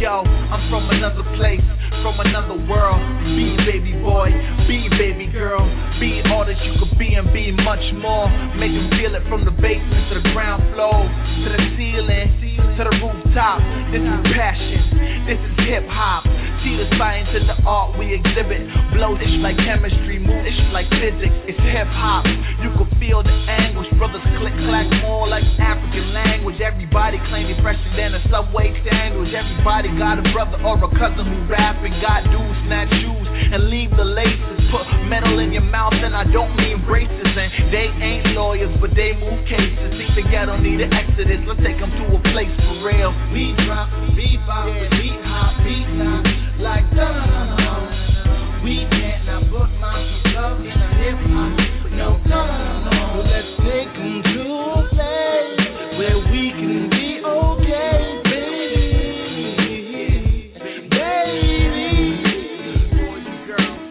yo, 0.00 0.24
I'm 0.24 0.64
from 0.70 0.88
another 0.96 1.24
place, 1.36 1.60
from 2.04 2.20
another 2.20 2.60
world. 2.68 3.00
Be 3.24 3.56
baby 3.64 3.96
boy, 4.04 4.28
be 4.68 4.92
baby 5.00 5.24
girl, 5.32 5.64
be 5.96 6.20
all 6.28 6.44
that 6.44 6.60
you 6.60 6.76
could 6.76 6.92
be 7.00 7.16
and 7.16 7.32
be 7.32 7.48
much 7.64 7.80
more. 7.96 8.28
Make 8.60 8.76
them 8.76 8.92
feel 8.92 9.16
it 9.16 9.24
from 9.32 9.48
the 9.48 9.54
basement 9.56 10.12
to 10.12 10.20
the 10.20 10.24
ground 10.36 10.60
floor, 10.76 11.00
to 11.00 11.48
the 11.48 11.62
ceiling, 11.80 12.28
to 12.76 12.82
the 12.84 12.94
rooftop. 13.00 13.64
This 13.88 14.04
is 14.04 14.20
passion, 14.36 14.84
this 15.24 15.40
is 15.40 15.52
hip 15.64 15.88
hop. 15.88 16.28
See 16.64 16.80
the 16.80 16.88
science 16.96 17.28
in 17.36 17.44
the 17.44 17.60
art 17.68 17.92
we 18.00 18.16
exhibit. 18.16 18.64
Blow 18.96 19.12
this 19.20 19.28
like 19.44 19.60
chemistry, 19.68 20.16
move 20.16 20.48
this 20.48 20.56
like 20.72 20.88
physics. 20.96 21.36
It's 21.44 21.60
hip 21.60 21.84
hop. 21.92 22.24
You 22.64 22.72
can 22.72 22.88
feel 22.96 23.20
the 23.20 23.36
anguish. 23.52 23.92
Brothers 24.00 24.24
click 24.40 24.56
clack 24.64 24.88
more 25.04 25.28
like 25.28 25.44
African 25.60 26.16
language. 26.16 26.64
Everybody 26.64 27.20
claiming 27.28 27.60
fresher 27.60 27.92
than 28.00 28.16
a 28.16 28.22
subway 28.32 28.72
sandwich. 28.80 29.36
Everybody 29.36 29.92
got 30.00 30.16
a 30.16 30.24
brother 30.32 30.56
or 30.64 30.80
a 30.80 30.88
cousin 30.96 31.28
who 31.28 31.44
rap 31.52 31.84
and 31.84 31.92
got 32.00 32.24
dudes 32.32 32.56
snatch 32.64 32.88
shoes 32.96 33.28
and 33.28 33.68
leave 33.68 33.92
the 33.92 34.08
laces. 34.08 34.56
Put 34.72 34.88
metal 35.04 35.44
in 35.44 35.52
your 35.52 35.68
mouth 35.68 35.92
and 36.00 36.16
I 36.16 36.24
don't 36.32 36.56
mean 36.56 36.80
braces. 36.88 37.12
And 37.12 37.68
they 37.68 37.92
ain't 37.92 38.32
lawyers, 38.32 38.72
but 38.80 38.96
they 38.96 39.12
move 39.12 39.36
cases. 39.44 40.00
Think 40.00 40.16
the 40.16 40.24
ghetto 40.32 40.56
need 40.64 40.80
an 40.80 40.96
exodus. 40.96 41.44
Let's 41.44 41.60
take 41.60 41.76
them 41.76 41.92
to 41.92 42.04
a 42.08 42.20
place 42.32 42.56
for 42.56 42.88
real. 42.88 43.12
We 43.36 43.52
drop, 43.68 43.92
bebop 44.16 44.72
with 44.72 44.96
beat 44.96 45.20
hop, 45.28 45.60
beat 45.60 45.92
not 46.00 46.43
like 46.64 46.88
da. 46.96 48.64
We 48.64 48.88
can't 48.88 49.52
put 49.52 49.68
my 49.76 50.00
up 50.40 50.56
in 50.64 50.72
a 50.72 51.12
no. 51.92 52.16
Well, 52.24 53.28
let's 53.28 53.52
to 53.60 54.44
a 54.72 54.88
place 54.88 55.60
where 56.00 56.18
we 56.32 56.56
can 56.56 56.88
be 56.88 57.20
okay, 57.20 58.00
baby, 58.24 59.52
baby. 60.88 61.92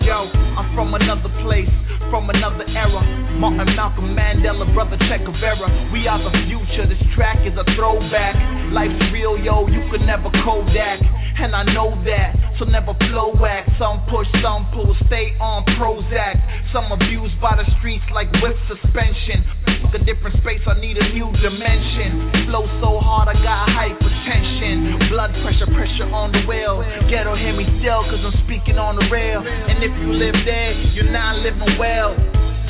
Yo, 0.01 0.17
I'm 0.57 0.73
from 0.73 0.97
another 0.97 1.29
place, 1.45 1.69
from 2.09 2.25
another 2.31 2.65
era. 2.73 3.05
Martin, 3.37 3.69
Mandela, 4.17 4.65
brother 4.73 4.97
Che 4.97 5.17
Guevara. 5.21 5.69
We 5.93 6.07
are 6.07 6.17
the 6.17 6.31
future. 6.49 6.87
This 6.89 6.97
track 7.15 7.37
is 7.45 7.53
a 7.53 7.63
throwback. 7.77 8.35
Life's 8.73 9.13
real, 9.13 9.37
yo, 9.37 9.67
you 9.67 9.81
could 9.91 10.01
never 10.01 10.29
Kodak. 10.43 11.22
And 11.43 11.51
I 11.51 11.67
know 11.75 11.91
that, 12.07 12.55
so 12.55 12.63
never 12.63 12.95
flow 13.11 13.35
act. 13.43 13.67
Some 13.75 13.99
push, 14.07 14.31
some 14.39 14.63
pull, 14.71 14.95
stay 15.11 15.35
on 15.43 15.67
Prozac. 15.75 16.39
Some 16.71 16.87
abused 16.87 17.35
by 17.43 17.59
the 17.59 17.67
streets 17.83 18.07
like 18.15 18.31
with 18.39 18.55
suspension. 18.71 19.43
Fuck 19.83 19.99
a 19.99 20.01
different 20.07 20.39
space, 20.39 20.63
I 20.63 20.79
need 20.79 20.95
a 20.95 21.03
new 21.11 21.27
dimension. 21.43 22.47
Flow 22.47 22.63
so 22.79 22.95
hard, 23.03 23.27
I 23.27 23.35
got 23.43 23.67
hypertension. 23.75 25.11
Blood 25.11 25.35
pressure, 25.43 25.67
pressure 25.75 26.07
on 26.15 26.31
the 26.31 26.47
wheel. 26.47 26.79
Ghetto, 27.11 27.35
hear 27.35 27.51
me 27.51 27.67
still, 27.83 28.07
cause 28.07 28.23
I'm 28.23 28.39
speaking 28.47 28.79
on 28.79 28.95
the 28.95 29.03
rail. 29.11 29.43
And 29.43 29.83
if 29.83 29.91
you 29.99 30.15
live 30.15 30.39
there, 30.47 30.71
you're 30.95 31.11
not 31.11 31.43
living 31.43 31.75
well. 31.75 32.15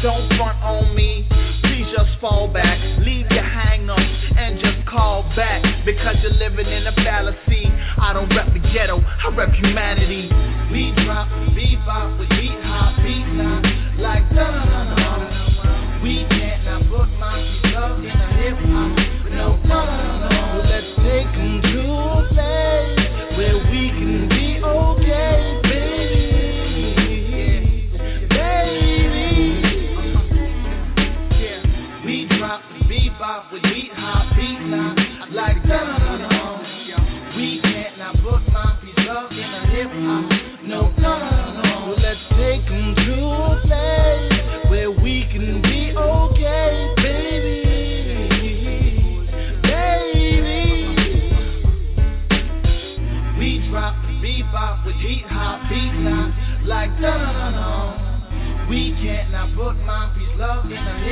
Don't 0.02 0.34
front 0.34 0.58
on 0.66 0.98
me, 0.98 1.30
please 1.62 1.86
just 1.94 2.18
fall 2.18 2.50
back. 2.50 2.82
Leave 3.06 3.30
your 3.30 3.46
hang 3.46 3.86
ups 3.86 4.18
and 4.34 4.58
just 4.58 4.73
call 4.94 5.26
back. 5.36 5.66
Because 5.86 6.16
you're 6.22 6.38
living 6.38 6.70
in 6.70 6.86
a 6.88 6.94
fallacy. 7.04 7.66
I 7.98 8.14
don't 8.14 8.30
rep 8.30 8.54
the 8.54 8.62
ghetto, 8.62 9.02
I 9.02 9.28
rep 9.36 9.50
humanity. 9.50 10.30
We 10.72 10.94
drop 11.04 11.28
beat 11.58 11.82
bop 11.86 12.20
with 12.20 12.30
beat 12.30 12.62
hop, 12.62 13.02
beat 13.02 13.28
now. 13.34 13.62
Like 13.98 14.30
da 14.30 14.46
da 14.54 14.64
da 14.64 14.96
da. 14.96 15.33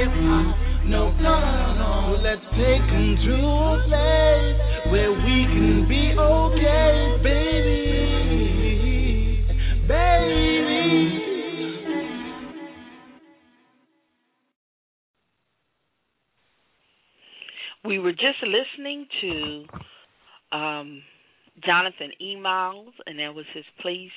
Hop. 0.10 0.56
No, 0.86 1.12
no. 1.12 2.18
Let's 2.24 2.42
take 2.52 2.82
'em 2.82 3.16
to 3.26 3.36
a 3.36 3.84
place 3.88 4.58
where 4.92 5.12
we 5.12 5.46
can 5.46 5.86
be 5.88 6.14
okay, 6.18 7.18
baby. 7.24 7.92
Baby. 9.88 11.28
We 17.84 18.00
were 18.00 18.12
just 18.12 18.44
listening 18.44 19.08
to 19.22 19.66
um, 20.52 21.02
Jonathan 21.66 22.12
E. 22.22 22.36
Miles, 22.36 22.94
and 23.08 23.20
that 23.20 23.34
was 23.34 23.46
his 23.54 23.66
place, 23.82 24.12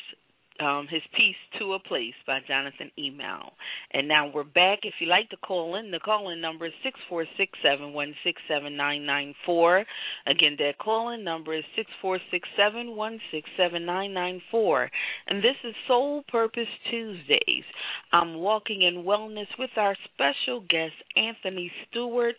um, 0.60 0.86
his 0.88 1.02
piece 1.16 1.36
"To 1.58 1.74
a 1.74 1.78
Place" 1.78 2.14
by 2.26 2.38
Jonathan 2.46 2.90
Emile. 2.98 3.52
And 3.92 4.06
now 4.08 4.30
we're 4.32 4.44
back. 4.44 4.80
If 4.82 4.94
you'd 5.00 5.08
like 5.08 5.30
to 5.30 5.36
call 5.36 5.76
in, 5.76 5.90
the 5.90 5.98
call-in 5.98 6.40
number 6.40 6.66
is 6.66 6.72
six 6.82 6.98
four 7.08 7.24
six 7.36 7.52
seven 7.62 7.92
one 7.92 8.14
six 8.24 8.40
seven 8.48 8.76
nine 8.76 9.04
nine 9.04 9.34
four. 9.44 9.84
Again, 10.26 10.56
that 10.58 10.78
call-in 10.78 11.24
number 11.24 11.54
is 11.54 11.64
six 11.76 11.90
four 12.00 12.18
six 12.30 12.48
seven 12.56 12.96
one 12.96 13.20
six 13.30 13.48
seven 13.56 13.84
nine 13.84 14.12
nine 14.12 14.40
four. 14.50 14.90
And 15.26 15.38
this 15.38 15.56
is 15.64 15.74
Soul 15.88 16.24
Purpose 16.28 16.68
Tuesdays. 16.90 17.64
I'm 18.12 18.34
walking 18.34 18.82
in 18.82 19.04
wellness 19.04 19.48
with 19.58 19.70
our 19.76 19.96
special 20.12 20.60
guest 20.68 20.94
Anthony 21.16 21.70
Stewart 21.90 22.36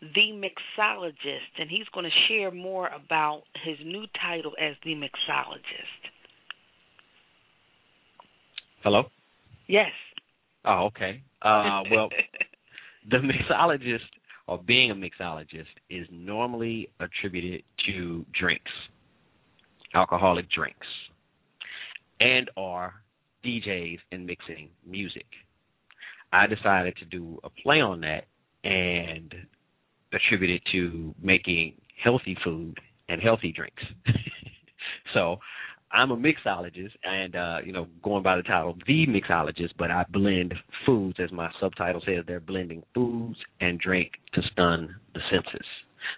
the 0.00 0.32
mixologist, 0.32 1.58
and 1.58 1.70
he's 1.70 1.88
going 1.94 2.04
to 2.04 2.28
share 2.28 2.50
more 2.50 2.88
about 2.88 3.42
his 3.64 3.78
new 3.84 4.04
title 4.20 4.52
as 4.60 4.74
the 4.84 4.94
mixologist. 4.94 6.13
Hello. 8.84 9.04
Yes. 9.66 9.88
Oh, 10.66 10.88
okay. 10.88 11.22
Uh, 11.40 11.80
well, 11.90 12.10
the 13.10 13.16
mixologist 13.16 14.00
or 14.46 14.58
being 14.58 14.90
a 14.90 14.94
mixologist 14.94 15.72
is 15.88 16.06
normally 16.12 16.90
attributed 17.00 17.62
to 17.86 18.26
drinks, 18.38 18.70
alcoholic 19.94 20.50
drinks, 20.50 20.86
and 22.20 22.50
or 22.58 22.92
DJs 23.42 24.00
and 24.12 24.26
mixing 24.26 24.68
music. 24.86 25.24
I 26.30 26.46
decided 26.46 26.94
to 26.98 27.06
do 27.06 27.38
a 27.42 27.48
play 27.48 27.80
on 27.80 28.02
that 28.02 28.24
and 28.64 29.34
attribute 30.12 30.50
it 30.50 30.62
to 30.72 31.14
making 31.22 31.72
healthy 32.02 32.36
food 32.44 32.78
and 33.08 33.22
healthy 33.22 33.50
drinks. 33.50 33.82
so 35.14 35.38
I'm 35.94 36.10
a 36.10 36.16
mixologist, 36.16 36.90
and 37.04 37.36
uh, 37.36 37.58
you 37.64 37.72
know, 37.72 37.86
going 38.02 38.24
by 38.24 38.36
the 38.36 38.42
title, 38.42 38.76
the 38.86 39.06
mixologist, 39.06 39.70
but 39.78 39.90
I 39.92 40.04
blend 40.10 40.52
foods, 40.84 41.18
as 41.22 41.30
my 41.30 41.50
subtitle 41.60 42.02
says. 42.04 42.24
They're 42.26 42.40
blending 42.40 42.82
foods 42.94 43.36
and 43.60 43.78
drink 43.78 44.10
to 44.34 44.42
stun 44.52 44.94
the 45.14 45.20
senses. 45.30 45.66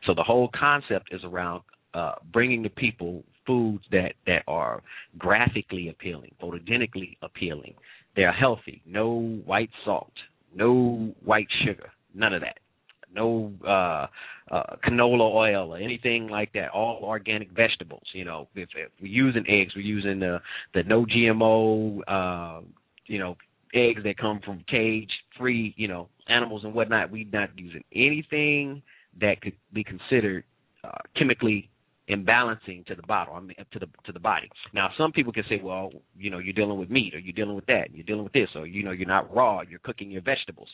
So 0.07 0.15
the 0.15 0.23
whole 0.23 0.49
concept 0.59 1.11
is 1.13 1.21
around 1.25 1.63
uh, 1.93 2.15
bringing 2.33 2.63
to 2.63 2.71
people 2.71 3.23
foods 3.47 3.85
that 3.93 4.15
that 4.27 4.43
are 4.49 4.83
graphically 5.19 5.91
appealing, 5.91 6.35
photogenically 6.43 7.19
appealing. 7.23 7.75
They're 8.17 8.33
healthy, 8.33 8.83
no 8.87 9.41
white 9.45 9.71
salt, 9.85 10.13
no 10.55 11.15
white 11.23 11.49
sugar, 11.67 11.91
none 12.15 12.33
of 12.33 12.41
that 12.41 12.59
no 13.17 13.53
uh, 13.67 14.07
uh, 14.55 14.77
canola 14.85 15.35
oil 15.35 15.75
or 15.75 15.79
anything 15.79 16.29
like 16.29 16.53
that. 16.53 16.71
All 16.71 17.01
organic 17.03 17.51
vegetables. 17.51 18.05
You 18.13 18.25
know, 18.25 18.49
if, 18.55 18.69
if 18.77 18.91
we're 19.01 19.09
using 19.09 19.45
eggs, 19.49 19.73
we're 19.75 19.83
using 19.83 20.21
the 20.21 20.39
the 20.75 20.83
no 20.85 21.05
GMO. 21.07 22.01
Uh, 22.07 22.63
you 23.07 23.19
know, 23.19 23.37
eggs 23.75 24.03
that 24.05 24.19
come 24.19 24.41
from 24.45 24.65
cage 24.71 25.11
free. 25.39 25.75
You 25.77 25.89
know, 25.89 26.09
animals 26.29 26.63
and 26.65 26.75
whatnot. 26.75 27.11
We're 27.11 27.27
not 27.33 27.51
using 27.57 27.85
anything 27.95 28.83
that 29.21 29.41
could 29.41 29.55
be 29.73 29.83
considered 29.83 30.45
uh, 30.85 30.99
chemically 31.19 31.71
imbalancing 32.09 32.87
to 32.87 32.95
the 32.95 33.03
bottle, 33.03 33.35
I 33.35 33.41
mean, 33.41 33.57
to 33.73 33.79
the 33.79 33.87
to 34.05 34.13
the 34.13 34.21
body. 34.21 34.49
Now, 34.73 34.91
some 34.97 35.11
people 35.11 35.33
can 35.33 35.43
say, 35.49 35.61
well, 35.63 35.91
you 36.17 36.31
know, 36.31 36.39
you're 36.39 36.53
dealing 36.53 36.79
with 36.79 36.89
meat, 36.91 37.15
or 37.15 37.19
you're 37.19 37.33
dealing 37.33 37.57
with 37.57 37.67
that, 37.67 37.89
you're 37.93 38.05
dealing 38.05 38.23
with 38.23 38.33
this, 38.33 38.49
or 38.55 38.67
you 38.67 38.85
know, 38.85 38.93
you're 38.93 39.09
not 39.09 39.35
raw, 39.35 39.63
you're 39.69 39.81
cooking 39.81 40.11
your 40.11 40.23
vegetables 40.23 40.69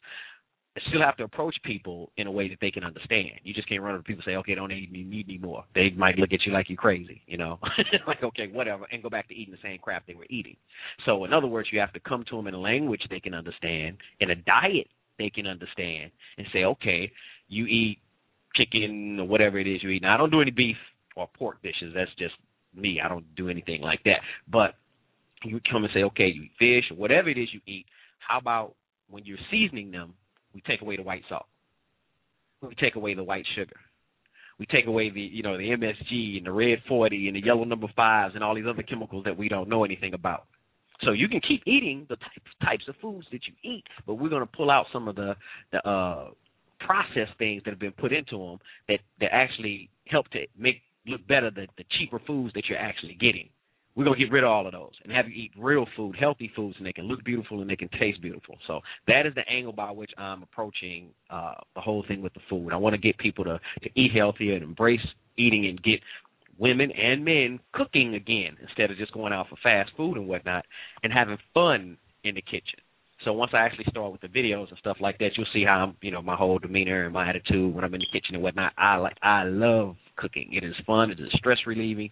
still 0.89 1.03
have 1.03 1.17
to 1.19 1.25
approach 1.25 1.55
people 1.65 2.13
in 2.17 2.27
a 2.27 2.31
way 2.31 2.49
that 2.49 2.59
they 2.61 2.71
can 2.71 2.83
understand. 2.83 3.41
You 3.43 3.53
just 3.53 3.69
can't 3.69 3.83
run 3.83 3.95
over 3.95 4.03
people 4.03 4.23
and 4.27 4.33
say, 4.33 4.37
okay, 4.37 4.55
don't 4.55 4.73
eat 4.73 4.91
me 4.91 5.03
need 5.03 5.29
anymore. 5.29 5.65
They 5.75 5.91
might 5.91 6.17
look 6.19 6.33
at 6.33 6.41
you 6.47 6.53
like 6.53 6.71
you're 6.71 6.79
crazy, 6.79 7.21
you 7.27 7.37
know, 7.37 7.59
like 8.07 8.23
okay, 8.23 8.49
whatever, 8.51 8.87
and 8.91 9.03
go 9.03 9.11
back 9.11 9.29
to 9.29 9.35
eating 9.35 9.53
the 9.53 9.69
same 9.69 9.79
crap 9.79 10.07
they 10.07 10.15
were 10.15 10.27
eating. 10.31 10.57
So 11.05 11.25
in 11.25 11.33
other 11.33 11.47
words, 11.47 11.69
you 11.73 11.81
have 11.81 11.93
to 11.93 12.01
come 12.01 12.25
to 12.31 12.37
them 12.37 12.47
in 12.47 12.55
a 12.55 12.61
language 12.61 13.03
they 13.11 13.21
can 13.21 13.35
understand, 13.35 13.99
in 14.21 14.31
a 14.31 14.35
diet 14.35 14.89
they 15.19 15.29
can 15.29 15.47
understand, 15.47 16.11
and 16.39 16.47
say, 16.53 16.65
okay, 16.65 17.13
you 17.49 17.67
eat 17.67 17.99
chicken 18.55 19.19
or 19.21 19.27
whatever 19.27 19.59
it 19.59 19.67
is 19.67 19.83
you 19.83 19.91
eat. 19.91 20.03
Now 20.03 20.15
I 20.15 20.17
don't 20.17 20.31
do 20.31 20.41
any 20.41 20.51
beef 20.51 20.77
or 21.17 21.29
pork 21.39 21.63
dishes. 21.63 21.93
That's 21.95 22.11
just 22.19 22.35
me. 22.75 22.99
I 23.05 23.09
don't 23.09 23.35
do 23.35 23.51
anything 23.51 23.83
like 23.83 24.03
that. 24.05 24.21
But 24.51 24.75
you 25.45 25.61
come 25.71 25.85
and 25.85 25.93
say, 25.93 26.03
okay, 26.05 26.29
you 26.29 26.45
eat 26.45 26.53
fish 26.59 26.91
or 26.91 26.97
whatever 26.97 27.29
it 27.29 27.37
is 27.37 27.49
you 27.53 27.61
eat. 27.67 27.85
How 28.27 28.39
about 28.39 28.75
when 29.11 29.25
you're 29.25 29.39
seasoning 29.51 29.91
them? 29.91 30.15
We 30.55 30.61
take 30.63 30.83
away 30.83 30.97
the 30.97 31.03
white 31.03 31.23
salt. 31.29 31.47
We 32.61 32.75
take 32.77 32.97
away 32.97 33.15
the 33.15 33.25
white 33.25 33.45
sugar. 33.57 33.77
We 34.59 34.67
take 34.67 34.87
away 34.87 35.11
the 35.11 35.21
you 35.21 35.43
know 35.43 35.57
the 35.57 35.71
MSG 35.71 36.37
and 36.37 36.47
the 36.47 36.53
red 36.53 36.79
40 36.89 37.29
and 37.29 37.37
the 37.37 37.45
yellow 37.45 37.65
number 37.65 37.89
fives 37.97 38.35
and 38.35 38.45
all 38.45 38.55
these 38.55 38.67
other 38.69 38.83
chemicals 38.83 39.25
that 39.25 39.37
we 39.37 39.49
don't 39.49 39.69
know 39.69 39.85
anything 39.85 40.15
about. 40.15 40.47
So 41.03 41.11
you 41.11 41.29
can 41.29 41.41
keep 41.41 41.63
eating 41.67 42.07
the 42.09 42.17
types 42.65 42.85
of 42.89 42.95
foods 43.03 43.27
that 43.33 43.41
you 43.47 43.55
eat, 43.69 43.85
but 44.07 44.15
we're 44.15 44.29
going 44.29 44.47
to 44.47 44.57
pull 44.57 44.71
out 44.71 44.87
some 44.93 45.09
of 45.09 45.17
the 45.17 45.35
the 45.73 45.89
uh, 45.89 46.29
processed 46.79 47.37
things 47.39 47.63
that 47.65 47.71
have 47.71 47.81
been 47.81 47.93
put 47.93 48.13
into 48.13 48.39
them 48.39 48.59
that 48.89 49.01
that 49.21 49.33
actually 49.33 49.89
help 50.07 50.29
to 50.29 50.41
make 50.57 50.83
look 51.07 51.27
better 51.27 51.51
the 51.51 51.67
the 51.77 51.85
cheaper 51.99 52.21
foods 52.27 52.53
that 52.55 52.65
you're 52.69 52.79
actually 52.79 53.15
getting. 53.15 53.49
We're 53.95 54.05
gonna 54.05 54.17
get 54.17 54.33
rid 54.33 54.45
of 54.45 54.51
all 54.51 54.67
of 54.67 54.73
those 54.73 54.93
and 55.03 55.13
have 55.13 55.29
you 55.29 55.35
eat 55.35 55.53
real 55.57 55.87
food, 55.97 56.17
healthy 56.19 56.51
foods, 56.57 56.77
and 56.79 56.87
they 56.87 56.93
can 56.93 57.05
look 57.05 57.23
beautiful 57.25 57.61
and 57.61 57.69
they 57.69 57.77
can 57.77 57.91
taste 58.01 58.23
beautiful. 58.23 58.57
So 58.67 58.81
that 59.07 59.27
is 59.27 59.35
the 59.35 59.43
angle 59.51 59.73
by 59.73 59.91
which 59.91 60.11
I'm 60.17 60.43
approaching 60.43 61.09
uh, 61.31 61.55
the 61.75 61.81
whole 61.81 62.05
thing 62.09 62.23
with 62.23 62.35
the 62.35 62.41
food. 62.49 62.73
I 62.73 62.77
want 62.77 62.95
to 62.95 63.01
get 63.01 63.19
people 63.19 63.45
to 63.45 63.61
to 63.83 63.91
eat 63.95 64.13
healthier 64.15 64.55
and 64.55 64.63
embrace 64.63 65.01
eating 65.37 65.67
and 65.67 65.83
get 65.83 66.01
women 66.59 66.91
and 66.93 67.25
men 67.25 67.59
cooking 67.73 68.15
again 68.15 68.57
instead 68.61 68.91
of 68.91 68.97
just 68.97 69.13
going 69.13 69.33
out 69.33 69.49
for 69.49 69.57
fast 69.63 69.91
food 69.97 70.17
and 70.17 70.29
whatnot 70.29 70.65
and 71.03 71.13
having 71.13 71.39
fun 71.55 71.97
in 72.25 72.35
the 72.35 72.43
kitchen. 72.43 72.79
So 73.25 73.33
once 73.33 73.53
I 73.55 73.59
actually 73.59 73.85
start 73.89 74.11
with 74.11 74.21
the 74.21 74.29
videos 74.29 74.69
and 74.69 74.79
stuff 74.79 74.97
like 75.01 75.19
that, 75.19 75.31
you'll 75.37 75.47
see 75.53 75.65
how 75.65 75.79
I'm, 75.79 75.97
you 76.01 76.11
know, 76.11 76.23
my 76.23 76.35
whole 76.35 76.59
demeanor 76.59 77.05
and 77.05 77.13
my 77.13 77.29
attitude 77.29 77.73
when 77.73 77.85
I'm 77.85 77.95
in 77.95 78.01
the 78.01 78.07
kitchen 78.13 78.35
and 78.35 78.43
whatnot. 78.43 78.73
I 78.77 78.97
like, 78.97 79.17
I 79.23 79.45
love 79.45 79.97
cooking. 80.17 80.51
It 80.53 80.65
is 80.65 80.75
fun. 80.87 81.11
It 81.11 81.21
is 81.21 81.29
stress 81.35 81.59
relieving, 81.67 82.11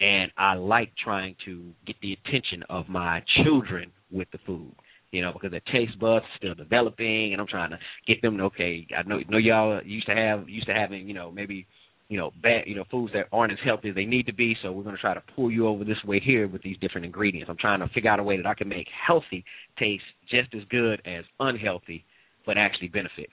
and 0.00 0.30
I 0.36 0.54
like 0.54 0.90
trying 1.02 1.36
to 1.44 1.72
get 1.86 1.96
the 2.00 2.12
attention 2.12 2.62
of 2.68 2.88
my 2.88 3.22
children 3.42 3.92
with 4.10 4.28
the 4.32 4.38
food. 4.46 4.72
You 5.10 5.22
know, 5.22 5.32
because 5.32 5.50
their 5.50 5.62
taste 5.72 5.98
buds 5.98 6.24
are 6.26 6.36
still 6.36 6.54
developing, 6.54 7.32
and 7.32 7.40
I'm 7.40 7.46
trying 7.46 7.70
to 7.70 7.78
get 8.06 8.20
them. 8.20 8.38
Okay, 8.40 8.86
I 8.94 9.08
know, 9.08 9.20
know 9.28 9.38
y'all 9.38 9.82
used 9.82 10.06
to 10.06 10.14
have 10.14 10.48
used 10.48 10.66
to 10.66 10.74
having, 10.74 11.08
you 11.08 11.14
know, 11.14 11.30
maybe 11.30 11.66
you 12.08 12.16
know, 12.16 12.32
bad, 12.42 12.62
you 12.66 12.74
know, 12.74 12.84
foods 12.90 13.12
that 13.12 13.26
aren't 13.32 13.52
as 13.52 13.58
healthy 13.64 13.90
as 13.90 13.94
they 13.94 14.06
need 14.06 14.26
to 14.26 14.32
be. 14.32 14.56
So 14.62 14.72
we're 14.72 14.82
going 14.82 14.96
to 14.96 15.00
try 15.00 15.14
to 15.14 15.22
pull 15.36 15.50
you 15.50 15.66
over 15.68 15.84
this 15.84 16.02
way 16.04 16.20
here 16.24 16.48
with 16.48 16.62
these 16.62 16.76
different 16.80 17.04
ingredients. 17.04 17.48
I'm 17.50 17.58
trying 17.58 17.80
to 17.80 17.88
figure 17.88 18.10
out 18.10 18.18
a 18.18 18.22
way 18.22 18.36
that 18.38 18.46
I 18.46 18.54
can 18.54 18.68
make 18.68 18.86
healthy 19.06 19.44
taste 19.78 20.04
just 20.30 20.54
as 20.54 20.62
good 20.70 21.02
as 21.04 21.24
unhealthy, 21.38 22.04
but 22.46 22.56
actually 22.56 22.88
benefit 22.88 23.28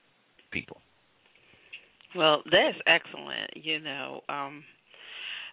people. 0.51 0.78
Well, 2.16 2.43
that's 2.45 2.78
excellent. 2.86 3.51
You 3.55 3.80
know, 3.80 4.22
um, 4.28 4.63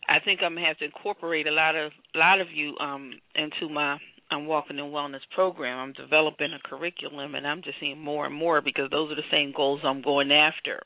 I 0.09 0.19
think 0.25 0.41
I'm 0.43 0.55
gonna 0.55 0.67
have 0.67 0.79
to 0.79 0.85
incorporate 0.85 1.47
a 1.47 1.53
lot 1.53 1.77
of 1.77 1.93
a 2.15 2.19
lot 2.19 2.41
of 2.41 2.49
you 2.53 2.77
um, 2.79 3.13
into 3.35 3.73
my 3.73 3.99
I'm 4.31 4.47
walking 4.47 4.79
in 4.79 4.85
wellness 4.87 5.21
program. 5.35 5.79
I'm 5.79 5.93
developing 5.93 6.53
a 6.53 6.69
curriculum, 6.69 7.35
and 7.35 7.47
I'm 7.47 7.63
just 7.63 7.79
seeing 7.81 8.01
more 8.01 8.27
and 8.27 8.35
more 8.35 8.61
because 8.63 8.91
those 8.91 9.13
are 9.13 9.17
the 9.17 9.31
same 9.31 9.53
goals 9.55 9.81
I'm 9.85 10.03
going 10.03 10.33
after. 10.33 10.81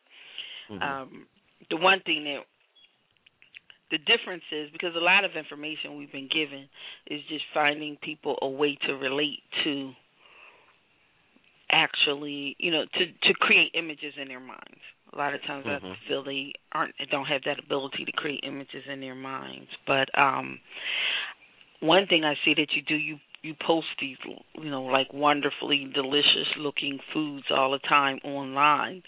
Mm-hmm. 0.70 0.82
Um, 0.82 1.26
the 1.70 1.76
one 1.76 2.00
thing 2.04 2.24
that 2.24 2.40
the 3.90 3.98
difference 3.98 4.42
is 4.50 4.68
because 4.72 4.94
a 4.96 5.04
lot 5.04 5.24
of 5.24 5.36
information 5.36 5.96
we've 5.96 6.10
been 6.10 6.28
given 6.28 6.68
is 7.06 7.20
just 7.28 7.44
finding 7.54 7.96
people 8.02 8.36
a 8.42 8.48
way 8.48 8.76
to 8.86 8.94
relate 8.94 9.42
to 9.64 9.92
actually 11.70 12.56
you 12.58 12.70
know 12.70 12.84
to 12.84 13.06
to 13.22 13.34
create 13.40 13.72
images 13.74 14.14
in 14.20 14.28
their 14.28 14.40
minds 14.40 14.82
a 15.16 15.18
lot 15.18 15.34
of 15.34 15.42
times 15.42 15.64
mm-hmm. 15.66 15.86
i 15.86 15.96
feel 16.08 16.22
they 16.22 16.52
aren't 16.72 16.94
don't 17.10 17.26
have 17.26 17.42
that 17.44 17.58
ability 17.58 18.04
to 18.04 18.12
create 18.12 18.40
images 18.46 18.84
in 18.90 19.00
their 19.00 19.14
minds. 19.14 19.68
But 19.86 20.08
um 20.18 20.58
one 21.80 22.06
thing 22.06 22.24
i 22.24 22.34
see 22.44 22.54
that 22.54 22.68
you 22.74 22.82
do 22.82 22.94
you 22.94 23.16
you 23.42 23.54
post 23.64 23.86
these 24.00 24.16
you 24.54 24.70
know 24.70 24.82
like 24.82 25.12
wonderfully 25.12 25.90
delicious 25.94 26.48
looking 26.58 26.98
foods 27.12 27.46
all 27.50 27.72
the 27.72 27.78
time 27.78 28.18
online. 28.24 29.02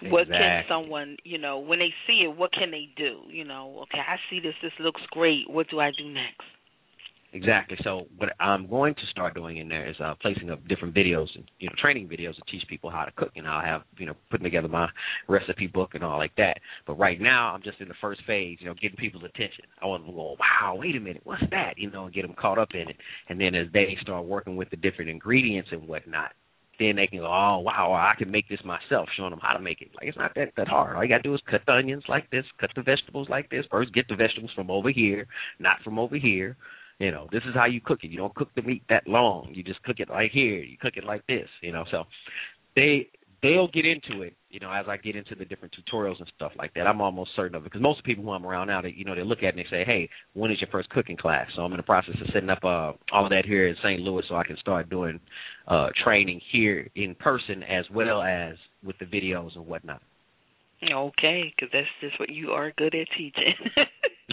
Exactly. 0.00 0.10
what 0.12 0.28
can 0.28 0.64
someone 0.68 1.16
you 1.24 1.38
know 1.38 1.58
when 1.58 1.80
they 1.80 1.92
see 2.06 2.24
it 2.24 2.36
what 2.36 2.52
can 2.52 2.70
they 2.70 2.88
do? 2.96 3.20
You 3.28 3.44
know 3.44 3.80
okay 3.82 3.98
i 3.98 4.16
see 4.30 4.40
this 4.40 4.54
this 4.62 4.72
looks 4.78 5.02
great. 5.10 5.48
What 5.48 5.68
do 5.70 5.80
i 5.80 5.90
do 5.96 6.08
next 6.08 6.46
Exactly. 7.34 7.76
So 7.84 8.06
what 8.16 8.30
I'm 8.40 8.66
going 8.68 8.94
to 8.94 9.00
start 9.10 9.34
doing 9.34 9.58
in 9.58 9.68
there 9.68 9.86
is 9.88 9.96
uh, 10.02 10.14
placing 10.22 10.48
up 10.48 10.66
different 10.66 10.94
videos 10.94 11.26
and 11.34 11.44
you 11.58 11.68
know 11.68 11.74
training 11.78 12.08
videos 12.08 12.34
to 12.36 12.42
teach 12.50 12.66
people 12.68 12.88
how 12.90 13.04
to 13.04 13.10
cook, 13.12 13.32
and 13.36 13.46
I'll 13.46 13.64
have 13.64 13.82
you 13.98 14.06
know 14.06 14.14
putting 14.30 14.44
together 14.44 14.68
my 14.68 14.88
recipe 15.28 15.66
book 15.66 15.90
and 15.92 16.02
all 16.02 16.16
like 16.16 16.34
that. 16.36 16.56
But 16.86 16.98
right 16.98 17.20
now 17.20 17.52
I'm 17.54 17.62
just 17.62 17.80
in 17.82 17.88
the 17.88 17.94
first 18.00 18.22
phase, 18.26 18.56
you 18.60 18.66
know, 18.66 18.74
getting 18.80 18.96
people's 18.96 19.24
attention. 19.24 19.64
I 19.82 19.86
want 19.86 20.04
them 20.04 20.12
to 20.12 20.16
go, 20.16 20.36
wow, 20.40 20.76
wait 20.78 20.96
a 20.96 21.00
minute, 21.00 21.20
what's 21.24 21.42
that? 21.50 21.74
You 21.76 21.90
know, 21.90 22.06
and 22.06 22.14
get 22.14 22.22
them 22.22 22.34
caught 22.38 22.58
up 22.58 22.70
in 22.72 22.88
it. 22.88 22.96
And 23.28 23.38
then 23.38 23.54
as 23.54 23.66
they 23.74 23.96
start 24.00 24.24
working 24.24 24.56
with 24.56 24.70
the 24.70 24.76
different 24.76 25.10
ingredients 25.10 25.68
and 25.70 25.86
whatnot, 25.86 26.32
then 26.78 26.96
they 26.96 27.08
can 27.08 27.18
go, 27.18 27.26
oh 27.26 27.58
wow, 27.58 27.92
I 27.92 28.16
can 28.16 28.30
make 28.30 28.48
this 28.48 28.60
myself, 28.64 29.08
showing 29.16 29.30
them 29.30 29.40
how 29.42 29.52
to 29.52 29.60
make 29.62 29.82
it. 29.82 29.90
Like 29.94 30.08
it's 30.08 30.16
not 30.16 30.32
that 30.36 30.52
that 30.56 30.68
hard. 30.68 30.96
All 30.96 31.02
you 31.02 31.10
gotta 31.10 31.22
do 31.22 31.34
is 31.34 31.40
cut 31.50 31.60
the 31.66 31.72
onions 31.72 32.04
like 32.08 32.30
this, 32.30 32.44
cut 32.58 32.70
the 32.74 32.82
vegetables 32.82 33.28
like 33.28 33.50
this. 33.50 33.66
First, 33.70 33.92
get 33.92 34.08
the 34.08 34.16
vegetables 34.16 34.52
from 34.54 34.70
over 34.70 34.90
here, 34.90 35.26
not 35.58 35.82
from 35.84 35.98
over 35.98 36.16
here. 36.16 36.56
You 36.98 37.12
know, 37.12 37.28
this 37.30 37.42
is 37.48 37.54
how 37.54 37.66
you 37.66 37.80
cook 37.80 38.00
it. 38.02 38.10
You 38.10 38.18
don't 38.18 38.34
cook 38.34 38.48
the 38.56 38.62
meat 38.62 38.82
that 38.88 39.06
long. 39.06 39.50
You 39.52 39.62
just 39.62 39.82
cook 39.84 39.96
it 40.00 40.10
right 40.10 40.30
here. 40.32 40.58
You 40.58 40.76
cook 40.80 40.94
it 40.96 41.04
like 41.04 41.26
this. 41.26 41.48
You 41.62 41.72
know, 41.72 41.84
so 41.90 42.04
they 42.74 43.08
they'll 43.42 43.68
get 43.68 43.84
into 43.86 44.22
it. 44.22 44.34
You 44.50 44.60
know, 44.60 44.72
as 44.72 44.86
I 44.88 44.96
get 44.96 45.14
into 45.14 45.34
the 45.34 45.44
different 45.44 45.74
tutorials 45.76 46.18
and 46.18 46.30
stuff 46.34 46.52
like 46.58 46.72
that, 46.74 46.86
I'm 46.86 47.00
almost 47.00 47.30
certain 47.36 47.54
of 47.54 47.62
it 47.62 47.64
because 47.64 47.82
most 47.82 48.02
people 48.02 48.24
who 48.24 48.30
I'm 48.30 48.44
around 48.44 48.68
now, 48.68 48.80
they 48.80 48.94
you 48.96 49.04
know, 49.04 49.14
they 49.14 49.22
look 49.22 49.42
at 49.42 49.54
me 49.54 49.62
and 49.62 49.70
they 49.70 49.76
say, 49.76 49.84
"Hey, 49.84 50.08
when 50.34 50.50
is 50.50 50.60
your 50.60 50.70
first 50.70 50.90
cooking 50.90 51.16
class?" 51.16 51.46
So 51.54 51.62
I'm 51.62 51.72
in 51.72 51.76
the 51.76 51.82
process 51.82 52.16
of 52.20 52.26
setting 52.32 52.50
up 52.50 52.64
uh, 52.64 52.92
all 53.12 53.24
of 53.24 53.30
that 53.30 53.44
here 53.46 53.68
in 53.68 53.76
St. 53.82 54.00
Louis, 54.00 54.24
so 54.28 54.36
I 54.36 54.44
can 54.44 54.56
start 54.56 54.88
doing 54.88 55.20
uh, 55.68 55.88
training 56.02 56.40
here 56.50 56.88
in 56.96 57.14
person 57.14 57.62
as 57.62 57.84
well 57.92 58.22
as 58.22 58.56
with 58.82 58.98
the 58.98 59.06
videos 59.06 59.54
and 59.54 59.66
whatnot. 59.66 60.02
Okay, 60.82 61.52
because 61.54 61.70
that's 61.72 61.88
just 62.00 62.18
what 62.20 62.30
you 62.30 62.50
are 62.50 62.72
good 62.76 62.94
at 62.94 63.08
teaching. 63.16 63.54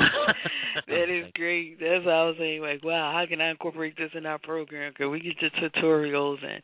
that 0.87 1.09
is 1.09 1.31
great. 1.33 1.79
That's 1.79 2.05
what 2.05 2.13
I 2.13 2.25
was 2.25 2.35
saying. 2.37 2.61
Like, 2.61 2.83
wow, 2.83 3.11
how 3.13 3.25
can 3.27 3.41
I 3.41 3.49
incorporate 3.49 3.97
this 3.97 4.11
in 4.13 4.25
our 4.25 4.37
program? 4.39 4.91
Because 4.91 5.09
we 5.11 5.19
get 5.21 5.35
the 5.41 5.69
tutorials, 5.69 6.43
and 6.45 6.61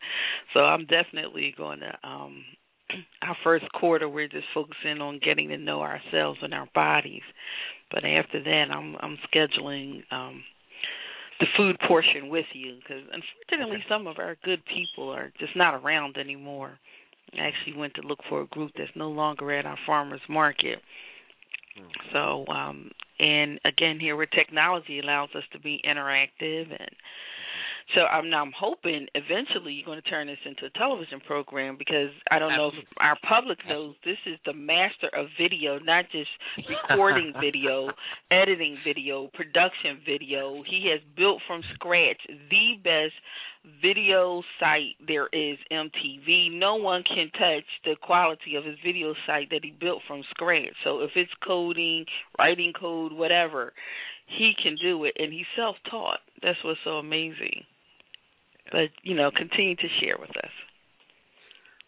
so 0.53 0.61
I'm 0.61 0.85
definitely 0.85 1.53
going 1.57 1.79
to. 1.79 2.07
um 2.07 2.43
Our 3.23 3.37
first 3.43 3.65
quarter, 3.73 4.09
we're 4.09 4.27
just 4.27 4.47
focusing 4.53 4.99
on 5.01 5.19
getting 5.23 5.47
to 5.49 5.57
know 5.57 5.81
ourselves 5.81 6.39
and 6.41 6.53
our 6.53 6.67
bodies, 6.75 7.21
but 7.89 8.03
after 8.03 8.43
that, 8.43 8.65
I'm 8.71 8.95
I'm 8.99 9.17
scheduling. 9.33 10.01
um 10.11 10.43
the 11.39 11.47
food 11.57 11.75
portion 11.87 12.29
with 12.29 12.45
you 12.53 12.75
because 12.75 13.01
unfortunately 13.11 13.83
some 13.89 14.05
of 14.05 14.19
our 14.19 14.37
good 14.45 14.61
people 14.71 15.09
are 15.09 15.33
just 15.39 15.55
not 15.55 15.73
around 15.73 16.15
anymore. 16.17 16.77
I 17.33 17.47
actually 17.47 17.77
went 17.77 17.93
to 17.95 18.01
look 18.01 18.19
for 18.29 18.41
a 18.41 18.47
group 18.47 18.71
that's 18.77 18.91
no 18.95 19.09
longer 19.09 19.51
at 19.51 19.65
our 19.65 19.77
farmers 19.85 20.21
market. 20.29 20.79
Hmm. 21.75 22.13
So 22.13 22.45
um 22.47 22.91
and 23.19 23.59
again, 23.65 23.99
here 23.99 24.15
where 24.15 24.25
technology 24.25 24.99
allows 24.99 25.29
us 25.35 25.43
to 25.53 25.59
be 25.59 25.81
interactive 25.87 26.71
and 26.71 26.89
so 27.95 28.01
I'm 28.01 28.29
now 28.29 28.41
I'm 28.41 28.53
hoping 28.57 29.07
eventually 29.15 29.73
you're 29.73 29.85
going 29.85 30.01
to 30.01 30.09
turn 30.09 30.27
this 30.27 30.37
into 30.45 30.65
a 30.65 30.69
television 30.77 31.19
program 31.25 31.75
because 31.77 32.09
I 32.29 32.39
don't 32.39 32.55
know 32.55 32.67
if 32.67 32.85
our 32.99 33.17
public 33.27 33.59
knows 33.67 33.95
this 34.05 34.17
is 34.25 34.39
the 34.45 34.53
master 34.53 35.09
of 35.13 35.27
video, 35.39 35.79
not 35.79 36.05
just 36.11 36.29
recording 36.69 37.33
video, 37.41 37.89
editing 38.31 38.77
video, 38.85 39.29
production 39.33 39.99
video. 40.05 40.63
He 40.67 40.89
has 40.91 41.01
built 41.15 41.41
from 41.47 41.61
scratch 41.75 42.21
the 42.49 42.75
best 42.83 43.13
video 43.81 44.41
site 44.59 44.95
there 45.05 45.27
is 45.31 45.57
MTV. 45.71 46.57
No 46.57 46.75
one 46.75 47.03
can 47.03 47.29
touch 47.37 47.65
the 47.85 47.95
quality 48.01 48.55
of 48.55 48.65
his 48.65 48.77
video 48.83 49.13
site 49.27 49.49
that 49.51 49.63
he 49.63 49.71
built 49.79 50.01
from 50.07 50.23
scratch. 50.31 50.73
So 50.83 51.01
if 51.01 51.11
it's 51.15 51.31
coding, 51.45 52.05
writing 52.39 52.73
code, 52.79 53.11
whatever, 53.11 53.73
he 54.37 54.53
can 54.61 54.75
do 54.81 55.05
it 55.05 55.13
and 55.17 55.31
he's 55.31 55.45
self 55.55 55.75
taught. 55.89 56.19
That's 56.41 56.57
what's 56.63 56.79
so 56.83 56.91
amazing. 56.91 57.63
But, 58.71 58.89
you 59.03 59.15
know, 59.15 59.31
continue 59.35 59.75
to 59.75 59.87
share 59.99 60.15
with 60.19 60.29
us. 60.31 60.51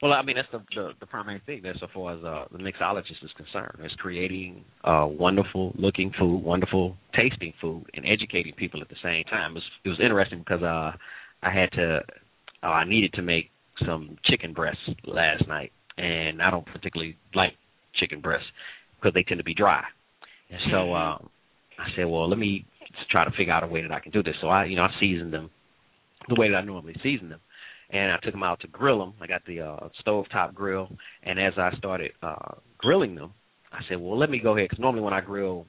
Well, 0.02 0.12
I 0.12 0.22
mean 0.22 0.36
that's 0.36 0.50
the 0.52 0.60
the, 0.76 0.90
the 1.00 1.06
primary 1.06 1.42
thing 1.46 1.62
there 1.64 1.76
so 1.80 1.88
far 1.94 2.18
as 2.18 2.24
uh, 2.26 2.44
the 2.52 2.58
mixologist 2.58 3.24
is 3.24 3.32
concerned. 3.38 3.78
Is 3.86 3.92
creating 4.00 4.66
uh, 4.84 5.08
wonderful 5.10 5.72
looking 5.78 6.12
food, 6.20 6.44
wonderful 6.44 6.98
tasting 7.16 7.54
food, 7.62 7.86
and 7.94 8.06
educating 8.06 8.54
people 8.58 8.82
at 8.82 8.90
the 8.90 8.98
same 9.02 9.24
time. 9.26 9.52
It 9.52 9.54
was, 9.54 9.64
it 9.86 9.90
was 9.90 10.00
interesting 10.04 10.40
because 10.40 10.62
uh, 10.62 10.92
I 11.42 11.50
had 11.54 11.72
to, 11.78 12.00
uh, 12.64 12.66
I 12.66 12.84
needed 12.84 13.14
to 13.14 13.22
make 13.22 13.50
some 13.88 14.18
chicken 14.26 14.52
breasts 14.52 14.82
last 15.06 15.48
night, 15.48 15.72
and 15.98 16.42
I 16.42 16.52
don't 16.52 16.66
particularly 16.66 17.16
like 17.34 17.54
chicken 17.96 18.20
breasts 18.20 18.48
because 19.00 19.14
they 19.14 19.24
tend 19.24 19.38
to 19.38 19.46
be 19.46 19.56
dry. 19.56 19.84
And 20.50 20.60
so 20.70 20.78
mm-hmm. 20.78 21.24
um, 21.24 21.30
I 21.80 21.88
said, 21.96 22.08
well, 22.08 22.30
let 22.30 22.38
me 22.38 22.66
try 23.10 23.26
to 23.26 23.32
figure 23.32 23.54
out 23.54 23.64
a 23.64 23.68
way 23.68 23.82
that 23.82 23.92
I 23.92 24.00
can 24.00 24.12
do 24.12 24.24
this. 24.24 24.36
So 24.42 24.48
I, 24.48 24.66
you 24.66 24.76
know, 24.76 24.84
I 24.84 24.90
seasoned 25.00 25.34
them 25.34 25.50
the 26.30 26.36
way 26.40 26.50
that 26.50 26.58
I 26.58 26.62
normally 26.62 26.96
season 27.04 27.30
them, 27.30 27.40
and 27.90 28.12
I 28.12 28.18
took 28.24 28.34
them 28.34 28.44
out 28.44 28.62
to 28.62 28.68
grill 28.68 29.00
them. 29.00 29.14
I 29.22 29.28
got 29.28 29.46
the 29.46 29.62
uh, 29.62 29.90
stove 30.00 30.26
top 30.32 30.54
grill, 30.54 30.90
and 31.24 31.40
as 31.40 31.54
I 31.58 31.76
started 31.78 32.12
uh, 32.22 32.56
grilling 32.78 33.16
them, 33.16 33.34
I 33.72 33.80
said, 33.90 34.00
well, 34.00 34.18
let 34.18 34.30
me 34.30 34.40
go 34.40 34.56
ahead 34.56 34.70
because 34.70 34.82
normally 34.82 35.02
when 35.02 35.14
I 35.14 35.22
grill 35.22 35.66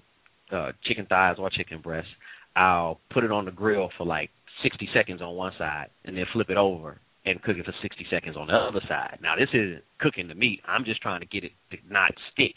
uh, 0.53 0.73
chicken 0.85 1.07
thighs 1.07 1.37
or 1.39 1.51
chicken 1.51 1.81
breasts, 1.81 2.11
I'll 2.55 3.01
put 3.13 3.25
it 3.25 3.33
on 3.33 3.47
the 3.47 3.51
grill 3.51 3.91
for 3.97 4.07
like 4.07 4.31
60 4.63 4.89
seconds 4.95 5.21
on 5.21 5.35
one 5.35 5.53
side 5.59 5.87
and 6.05 6.17
then 6.17 6.25
flip 6.33 6.51
it 6.51 6.57
over 6.57 6.99
and 7.25 7.43
cook 7.43 7.57
it 7.57 7.65
for 7.65 7.75
60 7.83 8.07
seconds 8.11 8.37
on 8.37 8.49
the 8.49 8.55
other 8.55 8.81
side. 8.87 9.19
Now, 9.23 9.35
this 9.37 9.49
isn't 9.53 9.83
cooking 9.99 10.29
the 10.29 10.35
meat. 10.35 10.61
I'm 10.67 10.85
just 10.85 11.01
trying 11.01 11.21
to 11.21 11.27
get 11.27 11.45
it 11.45 11.53
to 11.71 11.79
not 11.91 12.13
stick 12.33 12.53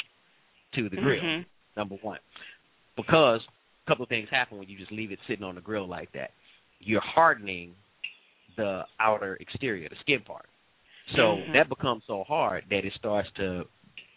to 0.75 0.89
the 0.89 0.97
grill, 0.97 1.21
mm-hmm. 1.23 1.41
number 1.79 1.95
one. 2.01 2.19
Because 2.95 3.41
a 3.87 3.89
couple 3.89 4.03
of 4.03 4.09
things 4.09 4.27
happen 4.29 4.57
when 4.57 4.67
you 4.67 4.77
just 4.77 4.91
leave 4.91 5.11
it 5.11 5.19
sitting 5.27 5.43
on 5.43 5.55
the 5.55 5.61
grill 5.61 5.87
like 5.87 6.11
that. 6.13 6.31
You're 6.79 7.01
hardening 7.01 7.73
the 8.57 8.81
outer 8.99 9.37
exterior, 9.39 9.89
the 9.89 9.95
skin 10.01 10.19
part. 10.25 10.45
So 11.15 11.21
mm-hmm. 11.21 11.53
that 11.53 11.69
becomes 11.69 12.03
so 12.07 12.23
hard 12.27 12.65
that 12.69 12.85
it 12.85 12.93
starts 12.97 13.29
to 13.37 13.63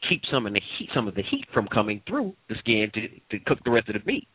keep 0.09 0.23
some 0.33 0.47
of 0.47 0.53
the 0.53 0.61
heat, 0.79 0.89
some 0.95 1.09
of 1.09 1.15
the 1.15 1.23
heat 1.23 1.45
from 1.55 1.69
coming 1.69 2.03
through 2.09 2.33
the 2.49 2.57
skin 2.59 2.91
to 2.95 3.09
to 3.39 3.45
cook 3.45 3.59
the 3.65 3.71
rest 3.71 3.89
of 3.89 3.95
the 3.95 4.11
meat 4.11 4.27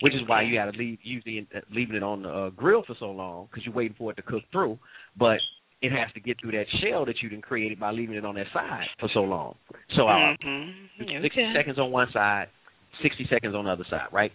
which 0.00 0.14
is 0.14 0.20
why 0.26 0.42
you 0.42 0.54
got 0.54 0.70
to 0.70 0.78
leave 0.78 0.98
usually 1.02 1.46
uh, 1.54 1.60
leaving 1.70 1.96
it 1.96 2.02
on 2.02 2.22
the 2.22 2.28
uh, 2.28 2.50
grill 2.50 2.82
for 2.86 2.96
so 2.98 3.10
long 3.10 3.48
because 3.50 3.64
you're 3.64 3.74
waiting 3.74 3.94
for 3.96 4.10
it 4.10 4.16
to 4.16 4.22
cook 4.22 4.42
through. 4.52 4.78
But 5.18 5.38
it 5.82 5.90
has 5.92 6.12
to 6.14 6.20
get 6.20 6.40
through 6.40 6.52
that 6.52 6.66
shell 6.82 7.04
that 7.06 7.16
you 7.22 7.28
done 7.28 7.42
created 7.42 7.78
by 7.78 7.90
leaving 7.90 8.16
it 8.16 8.24
on 8.24 8.34
that 8.36 8.46
side 8.52 8.86
for 8.98 9.08
so 9.12 9.20
long. 9.20 9.56
So 9.96 10.08
uh, 10.08 10.34
mm-hmm. 10.44 11.02
okay. 11.02 11.22
60 11.22 11.52
seconds 11.54 11.78
on 11.78 11.90
one 11.90 12.08
side, 12.12 12.46
60 13.02 13.26
seconds 13.30 13.54
on 13.54 13.64
the 13.64 13.70
other 13.70 13.86
side, 13.90 14.08
right? 14.12 14.32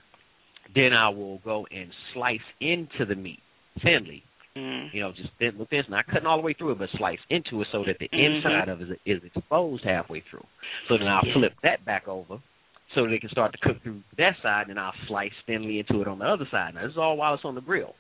Then 0.73 0.93
I 0.93 1.09
will 1.09 1.39
go 1.39 1.67
and 1.71 1.89
slice 2.13 2.39
into 2.59 3.05
the 3.07 3.15
meat 3.15 3.39
thinly 3.83 4.23
Mm. 4.55 4.93
You 4.93 4.99
know, 5.01 5.11
just 5.15 5.29
thin 5.39 5.57
with 5.57 5.69
this, 5.69 5.85
not 5.87 6.07
cutting 6.07 6.25
all 6.27 6.37
the 6.37 6.43
way 6.43 6.53
through 6.53 6.71
it, 6.71 6.79
but 6.79 6.89
slice 6.97 7.19
into 7.29 7.61
it 7.61 7.67
so 7.71 7.83
that 7.85 7.97
the 7.99 8.09
Mhm. 8.09 8.35
inside 8.35 8.67
of 8.67 8.81
it 8.81 8.99
is 9.05 9.23
exposed 9.23 9.83
halfway 9.83 10.19
through. 10.21 10.45
So 10.87 10.97
then 10.97 11.07
I'll 11.07 11.25
Yeah. 11.25 11.33
flip 11.33 11.53
that 11.61 11.85
back 11.85 12.07
over 12.07 12.39
so 12.93 13.05
that 13.05 13.13
it 13.13 13.21
can 13.21 13.29
start 13.29 13.53
to 13.53 13.57
cook 13.59 13.81
through 13.81 14.03
that 14.17 14.37
side, 14.41 14.67
and 14.67 14.71
then 14.71 14.77
I'll 14.77 14.95
slice 15.07 15.33
thinly 15.45 15.79
into 15.79 16.01
it 16.01 16.07
on 16.07 16.19
the 16.19 16.25
other 16.25 16.45
side. 16.47 16.73
Now 16.73 16.81
this 16.81 16.91
is 16.91 16.97
all 16.97 17.15
while 17.15 17.33
it's 17.33 17.45
on 17.45 17.55
the 17.55 17.61
grill. 17.61 17.95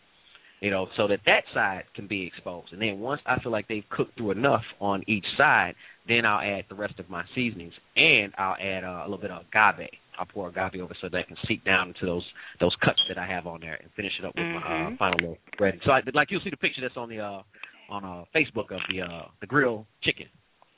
You 0.59 0.69
know, 0.69 0.89
so 0.95 1.07
that 1.07 1.23
that 1.23 1.47
side 1.53 1.85
can 1.93 2.05
be 2.05 2.27
exposed. 2.27 2.71
And 2.73 2.81
then 2.81 2.99
once 2.99 3.21
I 3.25 3.39
feel 3.39 3.51
like 3.51 3.67
they've 3.67 3.89
cooked 3.89 4.15
through 4.15 4.31
enough 4.31 4.65
on 4.79 5.03
each 5.07 5.25
side, 5.35 5.75
then 6.05 6.23
I'll 6.25 6.41
add 6.41 6.65
the 6.67 6.75
rest 6.75 6.99
of 6.99 7.09
my 7.09 7.25
seasonings, 7.33 7.73
and 7.95 8.31
I'll 8.37 8.57
add 8.59 8.83
uh, 8.83 9.01
a 9.01 9.03
little 9.05 9.17
bit 9.17 9.31
of 9.31 9.45
agave. 9.47 9.89
I'll 10.19 10.25
pour 10.25 10.49
agave 10.49 10.81
over 10.81 10.95
so 11.01 11.09
that 11.09 11.27
can 11.27 11.37
seep 11.47 11.63
down 11.65 11.89
into 11.89 12.05
those 12.05 12.25
those 12.59 12.75
cuts 12.83 13.01
that 13.07 13.17
I 13.17 13.25
have 13.27 13.47
on 13.47 13.61
there, 13.61 13.75
and 13.81 13.89
finish 13.95 14.13
it 14.19 14.25
up 14.25 14.35
with 14.35 14.47
my 14.47 14.61
uh, 14.61 14.89
Mhm. 14.89 14.97
final 14.97 15.17
little 15.19 15.37
bread. 15.57 15.79
So, 15.83 15.91
I, 15.91 16.01
like 16.13 16.31
you'll 16.31 16.41
see 16.41 16.49
the 16.49 16.57
picture 16.57 16.81
that's 16.81 16.97
on 16.97 17.09
the 17.09 17.19
uh, 17.19 17.43
on 17.89 18.05
uh, 18.05 18.25
Facebook 18.35 18.71
of 18.71 18.81
the 18.89 19.01
uh, 19.01 19.25
the 19.39 19.47
grilled 19.47 19.85
chicken 20.03 20.27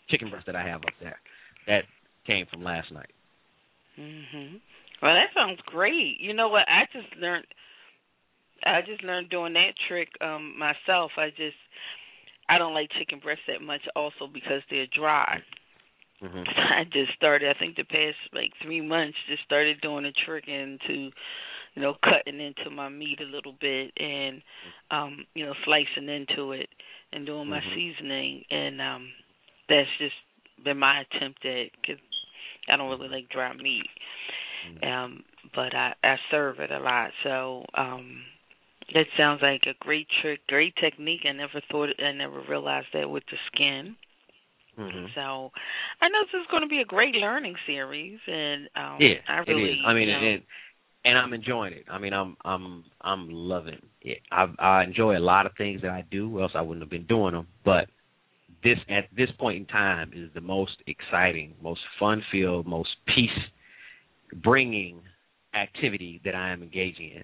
chicken 0.10 0.30
breast 0.30 0.46
that 0.46 0.56
I 0.56 0.64
have 0.68 0.82
up 0.82 0.94
there. 1.02 1.20
That 1.68 1.86
came 2.26 2.46
from 2.48 2.64
last 2.64 2.92
night. 2.92 3.10
Mhm. 4.00 4.60
Well, 5.02 5.14
that 5.14 5.34
sounds 5.34 5.60
great. 5.66 6.20
You 6.20 6.34
know 6.34 6.50
what? 6.50 6.68
I 6.70 6.86
just 6.92 7.16
learned. 7.18 7.46
I 8.66 8.82
just 8.82 9.04
learned 9.04 9.30
doing 9.30 9.54
that 9.54 9.74
trick 9.88 10.10
um 10.22 10.58
myself. 10.58 11.12
I 11.18 11.30
just 11.30 11.58
I 12.50 12.58
don't 12.58 12.74
like 12.74 12.90
chicken 12.98 13.20
breasts 13.20 13.46
that 13.48 13.62
much, 13.62 13.82
also 13.96 14.28
because 14.28 14.62
they're 14.70 14.88
dry. 14.88 15.42
Hmm 16.24 16.44
I 16.80 16.84
just 16.92 17.14
started. 17.16 17.50
I 17.56 17.60
think 17.60 17.76
the 17.76 17.84
past 17.84 18.18
like 18.34 18.52
three 18.64 18.82
months, 18.82 19.18
just 19.30 19.44
started 19.44 19.82
doing 19.82 20.06
a 20.06 20.12
trick 20.26 20.46
into, 20.48 21.12
you 21.76 21.82
know, 21.82 21.96
cutting 22.04 22.40
into 22.40 22.70
my 22.72 22.90
meat 22.90 23.20
a 23.22 23.26
little 23.26 23.56
bit 23.60 23.92
and, 23.98 24.42
um, 24.92 25.26
you 25.36 25.46
know, 25.46 25.54
slicing 25.66 26.10
into 26.10 26.52
it 26.54 26.70
and 27.12 27.26
doing 27.26 27.50
my 27.50 27.62
Mhm. 27.62 27.76
seasoning, 27.76 28.44
and 28.52 28.82
um, 28.82 29.10
that's 29.70 29.90
just 30.00 30.16
been 30.64 30.80
my 30.80 31.02
attempt 31.02 31.46
at 31.46 31.72
because 31.82 32.02
I 32.70 32.78
don't 32.78 32.90
really 32.90 33.10
like 33.10 33.30
dry 33.30 33.54
meat, 33.54 33.90
Mhm. 34.68 34.84
um, 34.88 35.24
but 35.56 35.76
I 35.76 35.94
I 36.04 36.20
serve 36.32 36.60
it 36.60 36.72
a 36.72 36.80
lot, 36.80 37.12
so 37.24 37.66
um. 37.76 38.24
That 38.94 39.08
sounds 39.18 39.42
like 39.42 39.64
a 39.66 39.74
great 39.80 40.08
trick, 40.22 40.46
great 40.48 40.76
technique. 40.76 41.22
I 41.26 41.32
never 41.32 41.62
thought, 41.72 41.90
I 42.00 42.12
never 42.12 42.42
realized 42.42 42.88
that 42.94 43.10
with 43.10 43.24
the 43.32 43.38
skin. 43.48 43.96
Hmm 44.76 45.06
So 45.16 45.52
I 46.02 46.10
know 46.10 46.24
this 46.32 46.40
is 46.42 46.48
going 46.52 46.64
to 46.64 46.70
be 46.70 46.80
a 46.82 46.86
great 46.86 47.16
learning 47.16 47.56
series, 47.68 48.20
and 48.28 48.68
um, 48.76 49.00
Yeah, 49.00 49.16
I 49.28 49.38
really, 49.48 49.64
it 49.64 49.74
is. 49.74 49.80
I 49.86 49.94
mean, 49.94 50.08
you 50.08 50.14
know, 50.14 50.20
and 50.20 50.44
and 51.06 51.18
I'm 51.18 51.34
enjoying 51.34 51.74
it. 51.74 51.86
I 51.90 51.98
mean, 52.00 52.14
I'm 52.14 52.38
I'm 52.44 52.86
I'm 53.02 53.30
loving 53.30 53.82
it. 54.02 54.20
I 54.32 54.46
I 54.60 54.84
enjoy 54.84 55.18
a 55.18 55.20
lot 55.20 55.46
of 55.46 55.52
things 55.58 55.82
that 55.82 55.92
I 55.92 56.04
do, 56.10 56.38
or 56.38 56.44
else 56.44 56.54
I 56.56 56.62
wouldn't 56.62 56.82
have 56.84 56.90
been 56.90 57.06
doing 57.06 57.34
them. 57.34 57.48
But 57.66 57.88
this 58.64 58.78
at 58.90 59.06
this 59.16 59.30
point 59.40 59.58
in 59.58 59.66
time 59.66 60.12
is 60.16 60.30
the 60.34 60.42
most 60.42 60.82
exciting, 60.88 61.56
most 61.62 61.82
fun-filled, 62.00 62.66
most 62.66 62.90
peace-bringing 64.32 65.02
activity 65.54 66.22
that 66.26 66.36
I 66.36 66.52
am 66.52 66.64
engaging 66.64 67.12
in. 67.12 67.24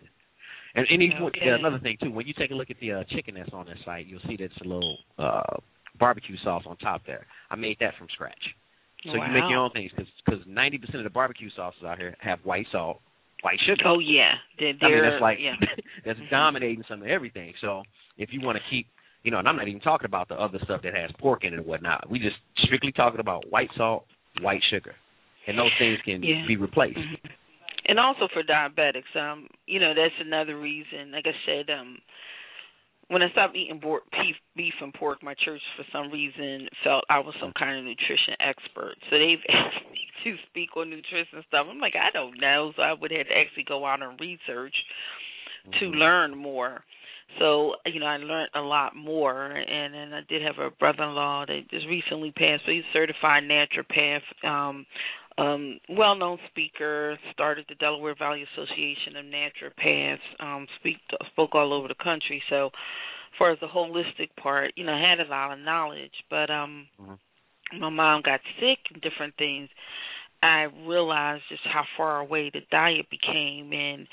And, 0.76 0.86
and 0.90 1.02
Okay. 1.24 1.50
another 1.50 1.80
thing 1.80 1.98
too, 2.02 2.12
when 2.12 2.28
you 2.28 2.34
take 2.38 2.52
a 2.52 2.54
look 2.54 2.70
at 2.70 2.80
the 2.80 2.92
uh, 2.92 3.04
chicken 3.10 3.36
that's 3.36 3.50
on 3.54 3.66
this 3.66 3.80
site, 3.86 4.06
you'll 4.06 4.22
see 4.28 4.38
that 4.38 4.44
it's 4.46 4.62
a 4.64 4.68
little 4.68 4.98
uh, 5.18 5.42
barbecue 6.00 6.38
sauce 6.44 6.64
on 6.66 6.78
top 6.78 7.02
there. 7.06 7.26
I 7.52 7.56
made 7.56 7.78
that 7.80 7.94
from 7.98 8.08
scratch. 8.14 8.56
So 9.06 9.14
you 9.14 9.32
make 9.32 9.44
your 9.50 9.60
own 9.60 9.72
things 9.72 9.92
because 9.96 10.42
ninety 10.46 10.78
percent 10.78 10.98
of 10.98 11.04
the 11.04 11.10
barbecue 11.10 11.50
sauces 11.56 11.84
out 11.84 11.98
here 11.98 12.16
have 12.20 12.40
white 12.44 12.66
salt, 12.72 13.00
white 13.44 13.60
sugar. 13.66 13.84
Oh 13.86 14.00
yeah, 14.00 14.34
they're, 14.60 14.74
I 14.82 14.90
mean 14.90 15.04
that's 15.04 15.22
like 15.22 15.38
yeah. 15.40 15.56
that's 16.06 16.20
Mhm. 16.20 16.30
dominating 16.30 16.84
some 16.90 17.02
of 17.02 17.08
everything. 17.08 17.54
So 17.62 17.84
if 18.18 18.34
you 18.34 18.42
want 18.42 18.58
to 18.58 18.64
keep, 18.70 18.88
you 19.24 19.32
know, 19.32 19.40
and 19.40 19.48
I'm 19.48 19.56
not 19.56 19.68
even 19.70 19.80
talking 19.80 20.06
about 20.06 20.28
the 20.28 20.36
other 20.36 20.60
stuff 20.66 20.82
that 20.84 20.94
has 20.94 21.12
pork 21.18 21.46
in 21.46 21.54
it 21.54 21.58
and 21.58 21.66
whatnot. 21.66 22.10
We 22.10 22.20
just 22.20 22.36
strictly 22.58 22.92
talking 22.92 23.22
about 23.22 23.50
white 23.50 23.70
salt, 23.78 24.06
white 24.42 24.62
sugar, 24.70 24.96
and 25.48 25.58
those 25.58 25.72
things 25.80 25.98
can 26.04 26.22
Yeah. 26.22 26.46
be 26.46 26.58
replaced. 26.58 27.00
Mhm. 27.00 27.20
And 27.86 28.00
also 28.00 28.28
for 28.28 28.44
diabetics, 28.44 29.16
um, 29.16 29.48
you 29.66 29.80
know, 29.80 29.94
that's 29.94 30.14
another 30.20 30.58
reason. 30.58 31.12
Like 31.12 31.26
I 31.26 31.34
said, 31.46 31.70
um, 31.70 32.02
when 33.10 33.22
I 33.22 33.30
stopped 33.32 33.56
eating 33.56 33.80
por- 33.82 34.02
beef, 34.12 34.36
beef 34.56 34.74
and 34.82 34.94
pork, 34.94 35.22
my 35.22 35.34
church 35.44 35.62
for 35.76 35.86
some 35.92 36.12
reason 36.12 36.70
felt 36.84 37.04
I 37.10 37.20
was 37.20 37.36
some 37.42 37.54
kind 37.58 37.78
of 37.78 37.86
nutrition 37.86 38.36
expert. 38.40 38.96
So 39.10 39.18
they've 39.18 39.44
asked 39.50 39.92
me 39.92 40.00
to 40.24 40.36
speak 40.50 40.78
on 40.78 40.90
nutrition 40.90 41.44
stuff. 41.48 41.68
I'm 41.70 41.80
like, 41.80 41.96
I 41.96 42.12
don't 42.12 42.40
know. 42.40 42.72
So 42.76 42.82
I 42.82 42.94
would 42.94 43.12
have 43.12 43.28
to 43.28 43.34
actually 43.38 43.66
go 43.68 43.86
out 43.86 44.02
and 44.02 44.20
research 44.20 44.76
to 45.80 45.86
Mhm. 45.86 46.00
learn 46.00 46.38
more. 46.38 46.84
So 47.38 47.76
you 47.86 48.00
know, 48.00 48.08
I 48.08 48.18
learned 48.18 48.50
a 48.56 48.62
lot 48.62 48.96
more, 48.96 49.46
and 49.46 49.94
then 49.94 50.14
I 50.14 50.22
did 50.28 50.42
have 50.42 50.58
a 50.58 50.72
brother-in-law 50.72 51.46
that 51.48 51.70
just 51.70 51.86
recently 51.88 52.32
passed. 52.32 52.64
So 52.66 52.72
he's 52.72 52.84
a 52.84 52.94
certified 52.94 53.44
naturopath, 53.44 54.22
um, 54.44 54.86
um, 55.40 55.80
well-known 55.90 56.38
speaker. 56.50 57.18
Started 57.32 57.66
the 57.70 57.76
Delaware 57.76 58.16
Valley 58.18 58.46
Association 58.54 59.16
of 59.16 59.26
Naturopaths. 59.26 60.18
Um, 60.40 60.68
speak 60.80 60.98
spoke 61.32 61.56
all 61.56 61.74
over 61.74 61.88
the 61.88 61.96
country. 61.96 62.42
So, 62.50 62.68
as 62.68 63.38
far 63.38 63.52
as 63.52 63.60
the 63.60 63.68
holistic 63.68 64.30
part, 64.42 64.74
you 64.76 64.86
know, 64.86 64.94
I 64.94 65.10
had 65.10 65.20
a 65.20 65.30
lot 65.30 65.54
of 65.54 65.60
knowledge. 65.60 66.14
But 66.30 66.50
um, 66.50 66.88
Mhm. 67.00 67.18
my 67.80 67.90
mom 67.90 68.22
got 68.22 68.42
sick 68.60 68.80
and 68.92 69.02
different 69.02 69.36
things. 69.38 69.70
I 70.42 70.68
realized 70.86 71.44
just 71.50 71.64
how 71.66 71.84
far 71.98 72.20
away 72.20 72.50
the 72.50 72.62
diet 72.72 73.08
became, 73.10 73.74
and 73.74 74.08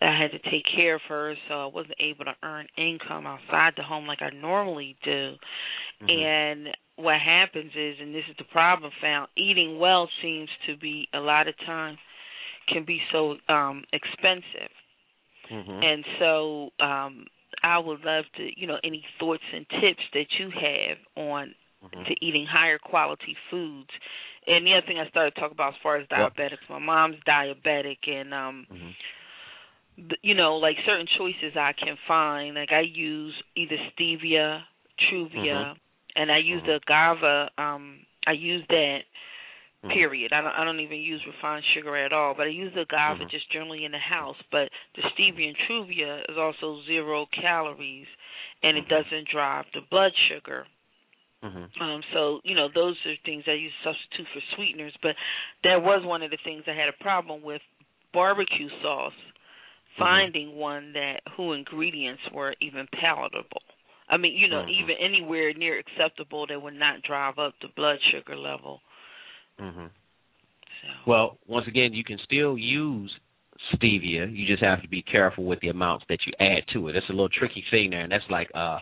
I 0.00 0.16
had 0.16 0.30
to 0.30 0.38
take 0.50 0.64
care 0.76 0.94
of 0.96 1.02
her, 1.08 1.34
so 1.48 1.54
I 1.54 1.66
wasn't 1.66 1.96
able 2.00 2.24
to 2.26 2.34
earn 2.42 2.66
income 2.76 3.26
outside 3.26 3.74
the 3.76 3.82
home 3.82 4.06
like 4.06 4.22
I 4.22 4.30
normally 4.30 4.96
do. 5.02 5.36
Mhm. 6.02 6.24
And 6.24 6.76
what 6.96 7.20
happens 7.20 7.72
is, 7.74 7.98
and 8.00 8.14
this 8.14 8.24
is 8.28 8.36
the 8.36 8.44
problem 8.44 8.92
found, 9.00 9.28
eating 9.36 9.78
well 9.78 10.08
seems 10.20 10.50
to 10.66 10.76
be 10.76 11.08
a 11.12 11.20
lot 11.20 11.48
of 11.48 11.56
times 11.58 11.98
can 12.68 12.84
be 12.84 13.02
so 13.10 13.36
um 13.48 13.84
expensive. 13.92 14.70
Mhm. 15.50 15.84
And 15.84 16.04
so 16.18 16.72
um 16.78 17.26
I 17.62 17.78
would 17.78 18.04
love 18.04 18.24
to, 18.36 18.60
you 18.60 18.66
know, 18.66 18.78
any 18.82 19.04
thoughts 19.18 19.42
and 19.52 19.68
tips 19.68 20.02
that 20.14 20.26
you 20.38 20.50
have 20.50 20.98
on 21.16 21.54
Mhm. 21.84 22.06
to 22.06 22.24
eating 22.24 22.46
higher 22.46 22.78
quality 22.78 23.36
foods. 23.50 23.90
And 24.46 24.66
the 24.66 24.72
other 24.74 24.86
thing 24.86 24.98
I 24.98 25.08
started 25.08 25.34
to 25.34 25.40
talk 25.40 25.52
about 25.52 25.74
as 25.74 25.80
far 25.82 25.96
as 25.96 26.08
diabetics, 26.08 26.68
my 26.68 26.78
mom's 26.78 27.16
diabetic 27.26 28.08
and 28.08 28.34
um 28.34 28.66
Mhm. 28.70 28.94
you 30.22 30.34
know, 30.34 30.56
like 30.56 30.76
certain 30.86 31.06
choices 31.18 31.56
I 31.56 31.72
can 31.72 31.96
find. 32.08 32.54
Like 32.54 32.72
I 32.72 32.80
use 32.80 33.34
either 33.54 33.76
stevia, 33.92 34.64
truvia, 34.98 35.74
Mhm. 35.74 35.78
and 36.16 36.32
I 36.32 36.38
use 36.38 36.62
Mhm. 36.62 36.66
the 36.66 36.74
agave. 36.76 37.50
Um, 37.58 38.06
I 38.26 38.32
use 38.32 38.66
that. 38.68 39.04
Mhm. 39.84 39.90
Period. 39.90 40.32
I 40.32 40.40
don't. 40.40 40.52
I 40.52 40.64
don't 40.64 40.80
even 40.80 40.98
use 40.98 41.24
refined 41.26 41.64
sugar 41.74 41.96
at 41.96 42.12
all. 42.12 42.34
But 42.34 42.46
I 42.46 42.50
use 42.50 42.72
the 42.72 42.82
agave 42.82 43.18
Mhm. 43.18 43.28
just 43.30 43.50
generally 43.50 43.84
in 43.84 43.92
the 43.92 43.98
house. 43.98 44.40
But 44.50 44.70
the 44.94 45.02
stevia 45.10 45.48
and 45.48 45.58
truvia 45.58 46.24
is 46.30 46.38
also 46.38 46.82
zero 46.82 47.26
calories, 47.26 48.06
and 48.62 48.78
it 48.78 48.84
Mhm. 48.84 48.88
doesn't 48.88 49.28
drive 49.28 49.70
the 49.72 49.80
blood 49.80 50.14
sugar. 50.28 50.66
Mhm. 51.42 51.80
Um, 51.80 52.02
so 52.12 52.40
you 52.44 52.54
know, 52.54 52.68
those 52.72 52.96
are 53.06 53.16
things 53.24 53.44
I 53.46 53.52
use 53.52 53.72
substitute 53.82 54.26
for 54.32 54.40
sweeteners. 54.54 54.94
But 55.02 55.16
that 55.64 55.82
was 55.82 56.04
one 56.04 56.22
of 56.22 56.30
the 56.30 56.38
things 56.44 56.64
I 56.66 56.72
had 56.72 56.88
a 56.88 57.02
problem 57.02 57.42
with 57.42 57.62
barbecue 58.12 58.68
sauce. 58.82 59.14
Finding 59.98 60.56
one 60.56 60.94
that 60.94 61.20
whose 61.36 61.58
ingredients 61.58 62.22
were 62.32 62.54
even 62.60 62.88
palatable. 62.98 63.60
I 64.08 64.16
mean, 64.16 64.34
you 64.34 64.48
know, 64.48 64.62
Mhm. 64.62 64.70
even 64.70 64.96
anywhere 64.96 65.52
near 65.52 65.78
acceptable 65.78 66.46
that 66.46 66.60
would 66.60 66.74
not 66.74 67.02
drive 67.02 67.38
up 67.38 67.58
the 67.60 67.68
blood 67.68 68.00
sugar 68.10 68.34
level. 68.34 68.80
Mhm. 69.58 69.90
So. 70.80 70.88
Well, 71.04 71.38
once 71.46 71.66
again, 71.66 71.92
you 71.92 72.04
can 72.04 72.18
still 72.18 72.56
use 72.56 73.14
stevia. 73.74 74.34
You 74.34 74.46
just 74.46 74.62
have 74.62 74.82
to 74.82 74.88
be 74.88 75.02
careful 75.02 75.44
with 75.44 75.60
the 75.60 75.68
amounts 75.68 76.06
that 76.08 76.26
you 76.26 76.32
add 76.40 76.66
to 76.68 76.88
it. 76.88 76.94
That's 76.94 77.08
a 77.08 77.12
little 77.12 77.28
tricky 77.28 77.62
thing 77.70 77.90
there, 77.90 78.00
and 78.00 78.10
that's 78.10 78.28
like 78.30 78.50
uh, 78.54 78.80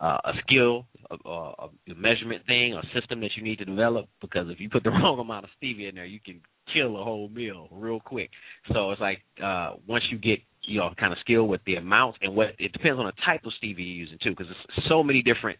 uh, 0.00 0.18
a 0.24 0.32
skill, 0.46 0.86
a, 1.10 1.30
a, 1.30 1.68
measurement 1.96 2.42
thing, 2.46 2.74
a 2.74 2.82
system 2.98 3.20
that 3.20 3.30
you 3.36 3.42
need 3.42 3.58
to 3.58 3.64
develop. 3.64 4.06
Because 4.20 4.46
if 4.48 4.60
you 4.60 4.70
put 4.70 4.84
the 4.84 4.90
wrong 5.02 5.18
amount 5.18 5.44
of 5.44 5.50
stevia 5.60 5.88
in 5.88 5.94
there, 5.96 6.04
you 6.04 6.20
can 6.24 6.40
kill 6.72 7.00
a 7.00 7.04
whole 7.04 7.28
meal 7.28 7.68
real 7.72 8.00
quick. 8.00 8.30
So 8.72 8.90
it's 8.92 9.00
like 9.00 9.18
uh, 9.42 9.72
once 9.88 10.04
you 10.10 10.18
get 10.18 10.38
you 10.62 10.78
know 10.78 10.90
kind 10.98 11.12
of 11.12 11.18
skill 11.20 11.48
with 11.48 11.60
the 11.66 11.76
amounts 11.76 12.18
and 12.22 12.34
what 12.34 12.48
it 12.58 12.72
depends 12.72 12.98
on 12.98 13.06
the 13.06 13.12
type 13.24 13.44
of 13.44 13.52
stevia 13.62 13.78
you're 13.78 14.06
using 14.06 14.18
too, 14.22 14.30
because 14.30 14.46
there's 14.46 14.88
so 14.88 15.02
many 15.02 15.22
different 15.22 15.58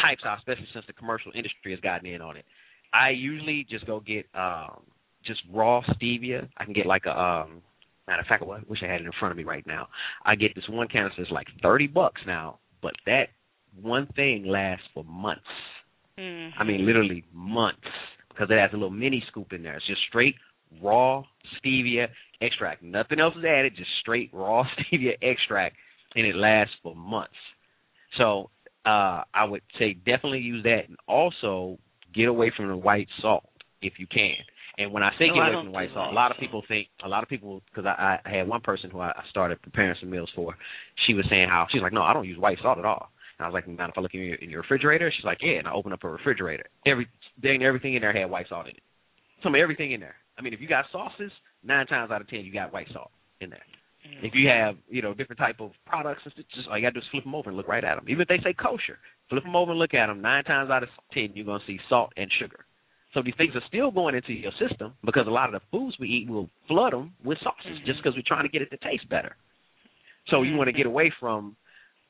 types, 0.00 0.22
out, 0.24 0.38
especially 0.38 0.66
since 0.72 0.84
the 0.86 0.92
commercial 0.92 1.32
industry 1.34 1.72
has 1.72 1.80
gotten 1.80 2.06
in 2.06 2.20
on 2.20 2.36
it. 2.36 2.44
I 2.92 3.10
usually 3.10 3.66
just 3.68 3.86
go 3.86 4.00
get 4.00 4.26
um 4.34 4.82
just 5.26 5.40
raw 5.52 5.80
stevia. 5.82 6.48
I 6.56 6.64
can 6.64 6.74
get 6.74 6.86
like 6.86 7.06
a 7.06 7.18
um 7.18 7.62
matter 8.06 8.20
of 8.20 8.26
fact 8.26 8.44
I 8.44 8.60
wish 8.68 8.80
I 8.84 8.92
had 8.92 9.00
it 9.00 9.06
in 9.06 9.12
front 9.18 9.32
of 9.32 9.38
me 9.38 9.44
right 9.44 9.66
now. 9.66 9.88
I 10.24 10.36
get 10.36 10.54
this 10.54 10.68
one 10.68 10.86
canister 10.86 11.22
that's 11.22 11.32
like 11.32 11.48
thirty 11.60 11.88
bucks 11.88 12.20
now, 12.24 12.58
but 12.82 12.92
that 13.06 13.30
one 13.80 14.06
thing 14.14 14.44
lasts 14.46 14.86
for 14.94 15.04
months. 15.04 15.42
Mhm. 16.18 16.52
I 16.58 16.64
mean 16.64 16.86
literally 16.86 17.24
months. 17.32 17.86
Because 18.28 18.50
it 18.50 18.58
has 18.58 18.70
a 18.72 18.76
little 18.76 18.90
mini 18.90 19.22
scoop 19.28 19.52
in 19.52 19.62
there. 19.62 19.76
It's 19.76 19.86
just 19.86 20.02
straight 20.08 20.34
raw 20.82 21.22
stevia 21.56 22.08
extract. 22.40 22.82
Nothing 22.82 23.20
else 23.20 23.36
is 23.36 23.44
added, 23.44 23.76
just 23.76 23.90
straight 24.00 24.30
raw 24.32 24.64
stevia 24.78 25.16
extract 25.22 25.76
and 26.16 26.26
it 26.26 26.34
lasts 26.34 26.74
for 26.82 26.94
months. 26.94 27.34
So 28.18 28.50
uh, 28.86 29.22
I 29.32 29.44
would 29.44 29.62
say 29.78 29.94
definitely 29.94 30.40
use 30.40 30.62
that, 30.64 30.88
and 30.88 30.96
also 31.08 31.78
get 32.14 32.28
away 32.28 32.52
from 32.56 32.68
the 32.68 32.76
white 32.76 33.08
salt 33.20 33.48
if 33.82 33.94
you 33.98 34.06
can. 34.06 34.36
And 34.76 34.92
when 34.92 35.02
I 35.02 35.10
say 35.18 35.28
No, 35.28 35.34
get 35.34 35.40
away 35.40 35.54
from 35.54 35.66
the 35.66 35.72
white 35.72 35.90
salt, 35.94 36.10
a 36.10 36.14
lot 36.14 36.30
of 36.30 36.38
people 36.38 36.62
think 36.66 36.88
a 37.04 37.08
lot 37.08 37.22
of 37.22 37.28
people 37.28 37.62
because 37.70 37.86
I, 37.86 38.18
I 38.24 38.30
had 38.30 38.48
one 38.48 38.60
person 38.60 38.90
who 38.90 39.00
I 39.00 39.08
I 39.10 39.22
started 39.30 39.62
preparing 39.62 39.96
some 40.00 40.10
meals 40.10 40.30
for. 40.34 40.54
She 41.06 41.14
was 41.14 41.24
saying 41.30 41.48
how 41.48 41.66
she's 41.70 41.82
like, 41.82 41.92
no, 41.92 42.02
I 42.02 42.12
don't 42.12 42.26
use 42.26 42.38
white 42.38 42.58
salt 42.62 42.78
at 42.78 42.84
all. 42.84 43.10
And 43.38 43.44
I 43.44 43.48
was 43.48 43.54
like, 43.54 43.66
man, 43.66 43.90
if 43.90 43.98
I 43.98 44.00
look 44.00 44.14
in 44.14 44.20
your, 44.20 44.36
in 44.36 44.50
your 44.50 44.62
refrigerator, 44.62 45.12
she's 45.14 45.24
like, 45.24 45.38
yeah. 45.42 45.58
And 45.58 45.68
I 45.68 45.72
open 45.72 45.92
up 45.92 46.04
a 46.04 46.08
refrigerator. 46.08 46.64
Every 46.86 47.08
dang 47.42 47.62
everything 47.62 47.94
in 47.94 48.02
there 48.02 48.12
had 48.12 48.30
white 48.30 48.46
salt 48.48 48.66
in 48.66 48.72
it. 48.72 48.82
Some 49.42 49.54
of 49.54 49.60
everything 49.60 49.92
in 49.92 50.00
there. 50.00 50.16
I 50.38 50.42
mean, 50.42 50.52
if 50.52 50.60
you 50.60 50.68
got 50.68 50.86
sauces, 50.92 51.32
nine 51.62 51.86
times 51.86 52.10
out 52.10 52.20
of 52.20 52.28
ten 52.28 52.40
you 52.40 52.52
got 52.52 52.72
white 52.72 52.88
salt 52.92 53.10
in 53.40 53.50
there. 53.50 53.62
Mm-hmm. 54.06 54.26
If 54.26 54.32
you 54.34 54.48
have, 54.48 54.76
you 54.88 55.02
know, 55.02 55.14
different 55.14 55.38
type 55.38 55.60
of 55.60 55.70
products, 55.86 56.22
it's 56.26 56.36
just 56.54 56.68
all 56.68 56.76
you 56.76 56.82
gotta 56.82 56.94
do 56.94 57.00
is 57.00 57.06
flip 57.10 57.24
them 57.24 57.34
over 57.34 57.50
and 57.50 57.56
look 57.56 57.68
right 57.68 57.84
at 57.84 57.96
them. 57.96 58.04
Even 58.08 58.22
if 58.22 58.28
they 58.28 58.38
say 58.44 58.52
kosher, 58.52 58.98
flip 59.30 59.42
them 59.42 59.56
over 59.56 59.72
and 59.72 59.80
look 59.80 59.94
at 59.94 60.06
them. 60.06 60.20
Nine 60.20 60.44
times 60.44 60.70
out 60.70 60.82
of 60.82 60.88
ten, 61.12 61.30
you're 61.34 61.46
gonna 61.46 61.64
see 61.66 61.78
salt 61.88 62.12
and 62.16 62.30
sugar. 62.40 62.64
So 63.14 63.22
these 63.22 63.34
things 63.38 63.54
are 63.54 63.62
still 63.68 63.90
going 63.90 64.16
into 64.16 64.32
your 64.32 64.52
system 64.58 64.92
because 65.04 65.26
a 65.26 65.30
lot 65.30 65.52
of 65.52 65.60
the 65.60 65.66
foods 65.70 65.96
we 66.00 66.08
eat 66.08 66.28
will 66.28 66.50
flood 66.66 66.92
them 66.92 67.14
with 67.24 67.38
sauces 67.38 67.78
just 67.86 67.98
mm-hmm. 67.98 67.98
because 68.02 68.16
we're 68.16 68.26
trying 68.26 68.42
to 68.42 68.48
get 68.48 68.60
it 68.60 68.70
to 68.70 68.76
taste 68.78 69.08
better. 69.08 69.36
So 70.28 70.42
you 70.42 70.56
want 70.56 70.66
to 70.68 70.72
mm-hmm. 70.72 70.78
get 70.78 70.86
away 70.86 71.12
from, 71.20 71.56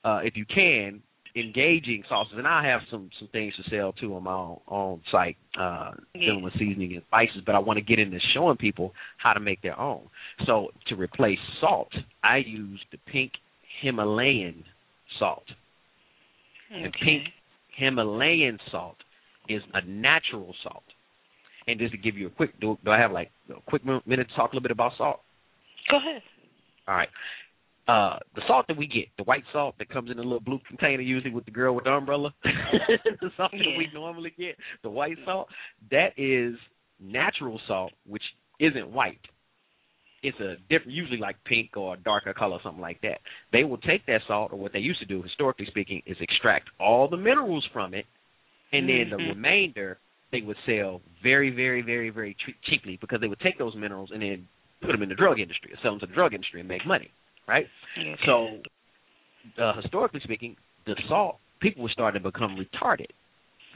uh, 0.02 0.20
if 0.24 0.34
you 0.36 0.46
can, 0.46 1.02
engaging 1.36 2.02
sauces. 2.08 2.34
And 2.36 2.46
I 2.46 2.66
have 2.66 2.80
some 2.90 3.10
some 3.18 3.28
things 3.32 3.54
to 3.56 3.70
sell 3.70 3.92
too 3.92 4.14
on 4.14 4.24
my 4.24 4.32
own, 4.32 4.60
own 4.68 5.02
site 5.10 5.36
uh, 5.58 5.92
dealing 6.14 6.42
with 6.42 6.52
seasoning 6.54 6.94
and 6.94 7.02
spices. 7.06 7.42
But 7.44 7.54
I 7.54 7.58
want 7.58 7.78
to 7.78 7.84
get 7.84 7.98
into 7.98 8.18
showing 8.34 8.56
people 8.56 8.92
how 9.18 9.32
to 9.32 9.40
make 9.40 9.62
their 9.62 9.78
own. 9.78 10.02
So 10.46 10.68
to 10.88 10.96
replace 10.96 11.38
salt, 11.60 11.92
I 12.22 12.38
use 12.38 12.80
the 12.92 12.98
pink 13.10 13.32
Himalayan 13.82 14.64
salt. 15.18 15.44
Okay. 16.70 16.84
And 16.84 16.92
pink 17.04 17.22
Himalayan 17.76 18.58
salt 18.70 18.96
is 19.48 19.62
a 19.74 19.84
natural 19.86 20.54
salt. 20.62 20.84
And 21.66 21.78
just 21.78 21.92
to 21.92 21.98
give 21.98 22.16
you 22.16 22.26
a 22.26 22.30
quick, 22.30 22.58
do, 22.60 22.76
do 22.84 22.90
I 22.90 22.98
have 22.98 23.10
like 23.10 23.30
a 23.50 23.60
quick 23.68 23.84
minute 23.84 24.28
to 24.28 24.34
talk 24.36 24.52
a 24.52 24.54
little 24.54 24.62
bit 24.62 24.70
about 24.70 24.92
salt? 24.98 25.20
Go 25.90 25.96
ahead. 25.96 26.22
All 26.86 26.94
right. 26.94 27.08
Uh, 27.86 28.18
the 28.34 28.40
salt 28.46 28.64
that 28.66 28.78
we 28.78 28.86
get, 28.86 29.04
the 29.18 29.24
white 29.24 29.44
salt 29.52 29.74
that 29.78 29.90
comes 29.90 30.10
in 30.10 30.18
a 30.18 30.22
little 30.22 30.40
blue 30.40 30.58
container, 30.66 31.02
usually 31.02 31.32
with 31.32 31.44
the 31.44 31.50
girl 31.50 31.74
with 31.74 31.84
the 31.84 31.90
umbrella, 31.90 32.32
the 32.42 33.30
salt 33.36 33.52
that 33.52 33.76
we 33.76 33.88
normally 33.92 34.32
get, 34.38 34.56
the 34.82 34.88
white 34.88 35.18
salt, 35.26 35.48
that 35.90 36.08
is 36.16 36.54
natural 36.98 37.60
salt, 37.68 37.92
which 38.06 38.22
isn't 38.58 38.90
white. 38.90 39.20
It's 40.22 40.40
a 40.40 40.54
different, 40.70 40.92
usually 40.92 41.18
like 41.18 41.36
pink 41.44 41.76
or 41.76 41.92
a 41.92 41.98
darker 41.98 42.32
color, 42.32 42.58
something 42.62 42.80
like 42.80 43.02
that. 43.02 43.18
They 43.52 43.64
will 43.64 43.76
take 43.76 44.06
that 44.06 44.22
salt, 44.26 44.52
or 44.52 44.58
what 44.58 44.72
they 44.72 44.78
used 44.78 45.00
to 45.00 45.06
do, 45.06 45.22
historically 45.22 45.66
speaking, 45.66 46.02
is 46.06 46.16
extract 46.20 46.70
all 46.80 47.06
the 47.06 47.18
minerals 47.18 47.66
from 47.70 47.92
it, 47.92 48.06
and 48.72 48.88
then 48.88 49.10
the 49.10 49.18
Mhm. 49.18 49.28
remainder 49.28 49.98
they 50.30 50.40
would 50.40 50.56
sell 50.64 51.02
very, 51.22 51.50
very, 51.50 51.82
very, 51.82 52.08
very 52.08 52.34
cheaply 52.62 52.96
because 52.96 53.20
they 53.20 53.28
would 53.28 53.40
take 53.40 53.58
those 53.58 53.74
minerals 53.74 54.10
and 54.10 54.22
then 54.22 54.48
put 54.80 54.92
them 54.92 55.02
in 55.02 55.10
the 55.10 55.14
drug 55.14 55.38
industry, 55.38 55.70
or 55.72 55.76
sell 55.82 55.92
them 55.92 56.00
to 56.00 56.06
the 56.06 56.14
drug 56.14 56.32
industry 56.32 56.60
and 56.60 56.68
make 56.68 56.86
money, 56.86 57.10
right? 57.46 57.66
Okay. 57.98 58.16
So, 58.26 58.60
uh, 59.62 59.80
historically 59.80 60.20
speaking, 60.24 60.56
the 60.86 60.96
salt 61.08 61.36
people 61.60 61.82
were 61.82 61.90
starting 61.90 62.22
to 62.22 62.30
become 62.30 62.56
retarded 62.56 63.10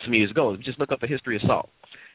some 0.05 0.15
years 0.15 0.31
ago. 0.31 0.57
Just 0.57 0.79
look 0.79 0.93
up 0.93 1.01
the 1.01 1.07
history 1.07 1.37
of 1.37 1.43
salt. 1.47 1.69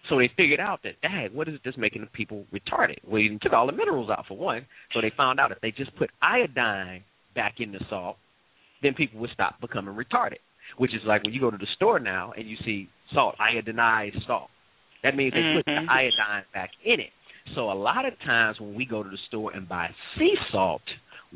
So 0.10 0.18
they 0.18 0.30
figured 0.36 0.60
out 0.60 0.82
that, 0.84 0.96
dang, 1.02 1.30
what 1.34 1.48
is 1.48 1.56
this 1.64 1.76
making 1.78 2.02
the 2.02 2.08
people 2.08 2.46
retarded? 2.54 2.98
Well, 3.06 3.22
you 3.22 3.40
took 3.42 3.54
all 3.54 3.66
the 3.66 3.72
minerals 3.72 4.10
out 4.10 4.26
for 4.28 4.38
one. 4.38 4.66
So 4.94 5.02
they 5.02 5.12
found 5.16 5.40
out 5.40 5.52
if 5.52 5.62
they 5.62 5.72
just 5.72 5.96
put 5.96 6.10
iodine 6.22 7.04
back 7.36 7.56
in 7.60 7.72
the 7.72 7.80
salt, 7.90 8.18
then 8.82 8.94
people 8.94 9.20
would 9.22 9.30
stop 9.34 9.62
becoming 9.62 9.96
retarded. 9.96 10.40
Which 10.78 10.94
is 10.94 11.02
like 11.06 11.24
when 11.24 11.34
you 11.34 11.40
go 11.40 11.52
to 11.52 11.58
the 11.58 11.68
store 11.76 12.00
now 12.00 12.34
and 12.36 12.50
you 12.50 12.58
see 12.66 12.90
salt, 13.14 13.36
iodinized 13.40 14.26
salt. 14.28 14.50
That 15.04 15.16
means 15.16 15.34
they 15.34 15.54
put 15.56 15.66
the 15.66 15.72
Mhm. 15.72 15.90
iodine 15.90 16.44
back 16.54 16.72
in 16.84 17.00
it. 17.00 17.12
So 17.56 17.72
a 17.72 17.74
lot 17.74 18.06
of 18.06 18.18
times 18.22 18.60
when 18.60 18.74
we 18.74 18.86
go 18.86 19.04
to 19.04 19.10
the 19.10 19.18
store 19.28 19.52
and 19.52 19.68
buy 19.68 19.94
sea 20.18 20.36
salt, 20.52 20.82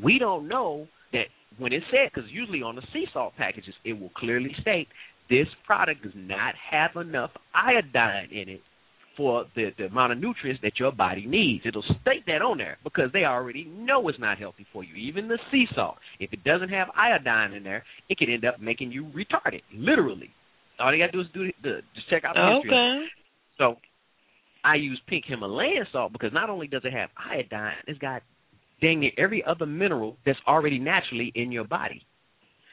we 0.04 0.20
don't 0.20 0.48
know 0.48 0.88
that 1.14 1.26
when 1.58 1.74
it 1.74 1.84
said 1.92 2.12
because 2.14 2.30
usually 2.32 2.62
on 2.62 2.76
the 2.76 2.84
sea 2.94 3.06
salt 3.14 3.34
packages 3.38 3.74
it 3.84 3.94
will 3.94 4.12
clearly 4.16 4.56
state 4.62 4.88
this 5.30 5.48
product 5.66 6.04
does 6.04 6.14
not 6.16 6.54
have 6.72 6.96
enough 6.96 7.32
iodine 7.54 8.30
in 8.32 8.50
it 8.50 8.62
for 9.18 9.46
the, 9.56 9.72
the 9.78 9.86
amount 9.86 10.12
of 10.14 10.20
nutrients 10.20 10.62
that 10.62 10.74
your 10.80 10.92
body 10.92 11.26
needs. 11.26 11.64
It'll 11.66 11.84
state 12.02 12.26
that 12.28 12.42
on 12.42 12.60
there 12.60 12.78
because 12.84 13.10
they 13.12 13.26
already 13.26 13.66
know 13.66 14.08
it's 14.08 14.20
not 14.20 14.38
healthy 14.38 14.66
for 14.72 14.84
you. 14.84 14.94
Even 14.96 15.28
the 15.28 15.40
sea 15.52 15.66
salt, 15.76 15.98
if 16.20 16.32
it 16.32 16.44
doesn't 16.44 16.70
have 16.70 16.88
iodine 16.96 17.54
in 17.54 17.64
there, 17.64 17.84
it 18.10 18.18
could 18.18 18.30
end 18.30 18.46
up 18.46 18.62
making 18.62 18.92
you 18.92 19.06
retarded, 19.06 19.62
literally. 19.74 20.30
All 20.80 20.96
you 20.96 21.04
got 21.04 21.08
to 21.08 21.12
do 21.12 21.22
is 21.22 21.28
do 21.34 21.52
the, 21.64 21.82
just 21.96 22.08
check 22.10 22.24
out 22.24 22.36
the 22.36 22.60
history. 22.62 22.78
Okay. 22.78 23.06
So 23.58 23.76
I 24.64 24.76
use 24.76 25.02
pink 25.08 25.26
Himalayan 25.28 25.88
salt 25.92 26.14
because 26.14 26.32
not 26.32 26.52
only 26.52 26.68
does 26.68 26.84
it 26.86 26.94
have 26.94 27.10
iodine, 27.18 27.74
it's 27.88 27.98
got 27.98 28.22
dang 28.82 29.00
near 29.00 29.12
every 29.18 29.44
other 29.44 29.66
mineral 29.66 30.18
that's 30.26 30.40
already 30.48 30.80
naturally 30.80 31.32
in 31.36 31.52
your 31.52 31.64
body. 31.64 32.06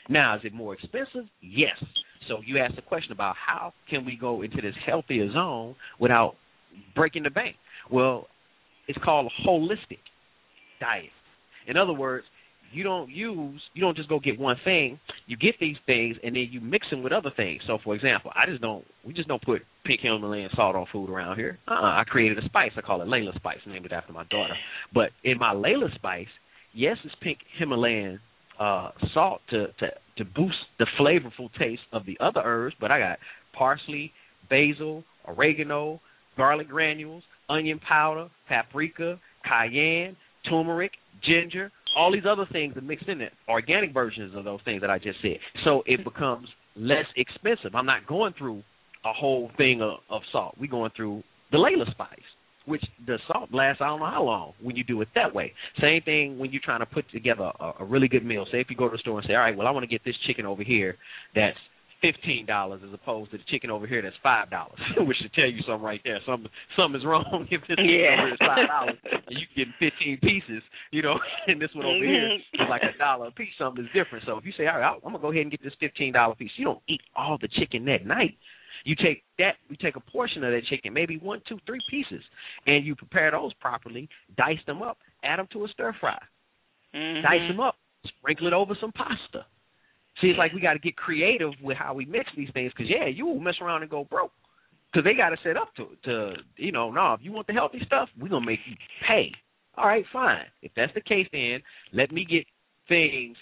Now, 0.09 0.37
is 0.37 0.43
it 0.45 0.53
more 0.53 0.75
expensive? 0.75 1.25
Yes. 1.41 1.77
So 2.29 2.39
you 2.45 2.59
asked 2.59 2.77
the 2.77 2.83
question 2.83 3.13
about 3.13 3.37
how 3.37 3.73
can 3.89 4.05
we 4.05 4.17
go 4.17 4.43
into 4.43 4.61
this 4.61 4.75
healthier 4.87 5.33
zone 5.33 5.75
without 5.99 6.35
breaking 6.95 7.23
the 7.23 7.31
bank? 7.31 7.57
Well, 7.91 8.27
it's 8.89 8.99
called 9.05 9.31
a 9.31 9.49
holistic 9.49 9.99
diet. 10.81 11.11
In 11.67 11.77
other 11.77 11.93
words, 11.93 12.27
you 12.75 12.83
don't 12.83 13.11
use 13.11 13.61
you 13.73 13.81
don't 13.81 13.97
just 13.97 14.09
go 14.09 14.19
get 14.19 14.39
one 14.39 14.57
thing. 14.65 14.99
You 15.27 15.37
get 15.37 15.55
these 15.61 15.77
things 15.87 16.17
and 16.23 16.35
then 16.35 16.49
you 16.51 16.61
mix 16.61 16.89
them 16.91 17.03
with 17.03 17.13
other 17.13 17.31
things. 17.35 17.63
So, 17.67 17.79
for 17.83 17.95
example, 17.95 18.31
I 18.35 18.49
just 18.49 18.61
don't 18.61 18.85
we 19.05 19.13
just 19.13 19.29
don't 19.29 19.43
put 19.43 19.63
pink 19.85 20.01
Himalayan 20.03 20.51
salt 20.55 20.77
on 20.77 20.87
food 20.93 21.11
around 21.11 21.37
here. 21.37 21.59
Uh-uh. 21.69 22.01
I 22.01 22.05
created 22.07 22.39
a 22.39 22.45
spice. 22.45 22.73
I 22.77 22.81
call 22.81 23.03
it 23.03 23.09
Layla 23.09 23.35
spice, 23.37 23.59
named 23.67 23.87
it 23.87 23.93
after 23.93 24.13
my 24.13 24.25
daughter. 24.25 24.55
But 24.93 25.11
in 25.23 25.39
my 25.39 25.55
Layla 25.55 25.95
spice, 25.95 26.29
yes, 26.73 26.97
it's 27.05 27.15
pink 27.23 27.39
Himalayan 27.59 28.21
uh 28.61 28.91
salt 29.13 29.41
to 29.51 29.67
to 29.79 29.89
to 30.19 30.25
boost 30.25 30.57
the 30.79 30.87
flavorful 30.99 31.49
taste 31.59 31.83
of 31.93 32.07
the 32.07 32.17
other 32.21 32.41
herbs, 32.45 32.77
but 32.81 32.91
I 32.91 32.99
got 32.99 33.19
parsley, 33.57 34.13
basil, 34.49 35.05
oregano, 35.27 36.01
garlic 36.37 36.69
granules, 36.69 37.23
onion 37.49 37.81
powder, 37.81 38.29
paprika, 38.49 39.19
cayenne, 39.45 40.17
turmeric, 40.49 40.93
ginger, 41.23 41.71
all 41.97 42.13
these 42.13 42.25
other 42.29 42.47
things 42.53 42.77
are 42.77 42.83
mixed 42.83 43.09
in 43.09 43.21
it. 43.21 43.33
Organic 43.49 43.93
versions 43.93 44.35
of 44.37 44.45
those 44.45 44.61
things 44.65 44.81
that 44.81 44.91
I 44.91 44.99
just 44.99 45.21
said. 45.23 45.39
So 45.65 45.83
it 45.87 46.05
becomes 46.05 46.49
less 46.77 47.07
expensive. 47.17 47.75
I'm 47.75 47.87
not 47.87 48.07
going 48.07 48.35
through 48.37 48.63
a 49.05 49.13
whole 49.13 49.51
thing 49.57 49.83
of, 49.83 49.99
of 50.11 50.23
salt. 50.33 50.57
We're 50.59 50.71
going 50.71 50.91
through 50.97 51.23
the 51.53 51.59
Layla 51.59 51.91
spice, 51.91 52.09
which 52.67 52.83
the 53.07 53.19
salt 53.29 53.51
lasts 53.53 53.81
I 53.83 53.87
don't 53.87 54.01
know 54.01 54.11
how 54.11 54.23
long 54.23 54.53
when 54.63 54.77
you 54.77 54.85
do 54.85 55.01
it 55.03 55.09
that 55.15 55.35
way. 55.35 55.53
Same 55.81 56.03
thing 56.03 56.39
when 56.39 56.53
you're 56.53 56.63
trying 56.65 56.81
to 56.81 56.87
put 56.87 57.09
together 57.11 57.51
a, 57.61 57.73
a 57.81 57.85
really 57.85 58.09
good 58.09 58.25
meal. 58.25 58.47
Say 58.51 58.61
if 58.61 58.69
you 58.71 58.77
go 58.77 58.89
to 58.89 58.93
the 58.93 58.99
store 58.99 59.19
and 59.19 59.27
say, 59.29 59.35
all 59.35 59.41
right, 59.41 59.57
well 59.57 59.67
I 59.67 59.71
want 59.71 59.85
to 59.85 59.89
get 59.89 60.05
this 60.05 60.15
chicken 60.27 60.47
over 60.47 60.63
here 60.63 60.97
that's 61.35 61.59
fifteen 62.01 62.47
dollars 62.47 62.81
as 62.87 62.93
opposed 62.93 63.31
to 63.31 63.39
the 63.39 63.45
chicken 63.51 63.71
over 63.71 63.87
here 63.87 64.03
that's 64.03 64.17
five 64.23 64.51
dollars, 64.51 64.79
which 64.99 65.17
should 65.19 65.33
tell 65.33 65.47
you 65.51 65.61
something 65.67 65.83
right 65.83 66.01
there. 66.05 66.19
Something 66.27 66.51
something 66.77 67.01
is 67.01 67.07
wrong 67.07 67.47
if 67.51 67.61
this 67.69 67.77
Yeah. 67.79 68.15
over 68.15 68.27
here 68.27 68.33
is 68.35 68.39
five 68.41 68.67
dollars 68.69 68.99
and 69.05 69.37
you 69.39 69.47
getting 69.57 69.75
fifteen 69.79 70.19
pieces, 70.23 70.63
you 70.91 71.03
know, 71.03 71.19
and 71.47 71.61
this 71.61 71.71
one 71.75 71.87
over 71.87 72.05
here 72.05 72.39
Mhm. 72.59 72.69
like 72.69 72.83
a 72.83 72.97
dollar 72.99 73.29
a 73.29 73.31
piece. 73.33 73.49
Something 73.59 73.85
is 73.85 73.91
different. 73.93 74.25
So 74.27 74.37
if 74.39 74.45
you 74.45 74.53
say, 74.57 74.67
all 74.67 74.79
right, 74.79 74.95
I'm 74.95 75.01
gonna 75.13 75.19
go 75.19 75.31
ahead 75.31 75.43
and 75.43 75.51
get 75.51 75.63
this 75.63 75.75
fifteen 75.81 76.13
dollar 76.13 76.35
piece, 76.35 76.51
you 76.57 76.65
don't 76.65 76.83
eat 76.89 77.01
all 77.17 77.39
the 77.41 77.49
chicken 77.49 77.85
that 77.87 78.05
night. 78.07 78.37
You 78.85 78.95
take 78.97 79.25
that, 79.39 79.57
you 79.71 79.77
take 79.81 79.97
a 79.97 80.01
portion 80.01 80.45
of 80.45 80.53
that 80.53 80.65
chicken, 80.69 80.93
maybe 80.93 81.17
one, 81.17 81.41
two, 81.49 81.59
three 81.67 81.81
pieces, 81.89 82.23
and 82.67 82.85
you 82.85 82.95
prepare 82.95 83.31
those 83.31 83.55
properly, 83.55 84.11
dice 84.37 84.59
them 84.67 84.83
up, 84.83 84.99
add 85.23 85.39
them 85.39 85.47
to 85.53 85.65
a 85.65 85.69
stir 85.69 85.95
fry 86.01 86.19
Mhm. 86.95 87.23
dice 87.23 87.49
them 87.49 87.61
up, 87.61 87.77
sprinkle 88.07 88.47
it 88.47 88.53
over 88.53 88.75
some 88.81 88.93
pasta. 88.93 89.47
See, 90.21 90.29
it's 90.29 90.39
like 90.39 90.53
we 90.53 90.61
got 90.61 90.75
to 90.75 90.79
get 90.79 90.97
creative 90.97 91.53
with 91.63 91.77
how 91.77 91.95
we 91.95 92.05
mix 92.05 92.31
these 92.37 92.49
things, 92.55 92.73
because 92.77 92.91
yeah, 92.91 93.07
you 93.07 93.27
will 93.27 93.41
mess 93.41 93.57
around 93.61 93.83
and 93.83 93.91
go 93.91 94.05
broke, 94.05 94.33
because 94.93 95.05
they 95.05 95.15
got 95.15 95.31
to 95.31 95.37
set 95.43 95.57
up 95.57 95.75
to 95.77 95.89
to 96.05 96.35
you 96.57 96.73
know, 96.73 96.91
no, 96.91 97.15
if 97.15 97.21
you 97.23 97.33
want 97.33 97.47
the 97.47 97.53
healthy 97.53 97.81
stuff, 97.85 98.09
we're 98.21 98.29
gonna 98.29 98.47
make 98.47 98.61
you 98.67 98.77
pay. 99.09 99.33
All 99.77 99.87
right, 99.87 100.05
fine. 100.13 100.45
If 100.63 100.73
that's 100.77 100.95
the 100.95 101.01
case, 101.01 101.27
then 101.33 101.61
let 101.93 102.13
me 102.13 102.25
get 102.25 102.47
things 102.89 103.37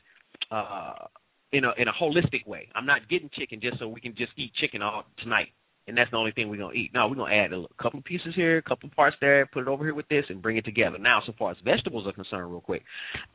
uh 0.50 1.06
in 1.52 1.64
a 1.64 1.72
in 1.76 1.88
a 1.88 1.92
holistic 1.92 2.46
way. 2.46 2.68
I'm 2.74 2.86
not 2.86 3.08
getting 3.10 3.28
chicken 3.38 3.60
just 3.60 3.78
so 3.78 3.88
we 3.88 4.00
can 4.00 4.14
just 4.16 4.32
eat 4.36 4.52
chicken 4.58 4.80
all 4.80 5.04
tonight. 5.22 5.48
And 5.88 5.98
that's 5.98 6.10
the 6.10 6.16
only 6.16 6.30
thing 6.32 6.48
we're 6.48 6.58
gonna 6.58 6.72
eat. 6.72 6.92
No, 6.94 7.08
we're 7.08 7.16
gonna 7.16 7.34
add 7.34 7.52
a 7.52 7.64
couple 7.82 7.98
of 7.98 8.04
pieces 8.04 8.34
here, 8.34 8.56
a 8.56 8.62
couple 8.62 8.88
of 8.88 8.94
parts 8.94 9.16
there, 9.20 9.44
put 9.46 9.62
it 9.62 9.68
over 9.68 9.84
here 9.84 9.94
with 9.94 10.08
this, 10.08 10.24
and 10.30 10.40
bring 10.40 10.56
it 10.56 10.64
together. 10.64 10.96
Now, 10.96 11.20
so 11.26 11.34
far 11.38 11.50
as 11.50 11.56
vegetables 11.64 12.06
are 12.06 12.12
concerned, 12.12 12.50
real 12.50 12.60
quick, 12.60 12.82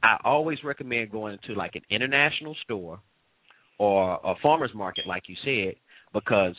I 0.02 0.18
always 0.24 0.64
recommend 0.64 1.12
going 1.12 1.38
to 1.46 1.54
like 1.54 1.76
an 1.76 1.84
international 1.92 2.56
store 2.64 3.00
or 3.78 4.20
a 4.24 4.34
farmer's 4.42 4.74
market, 4.74 5.06
like 5.08 5.24
you 5.28 5.36
said, 5.44 5.76
because 6.14 6.56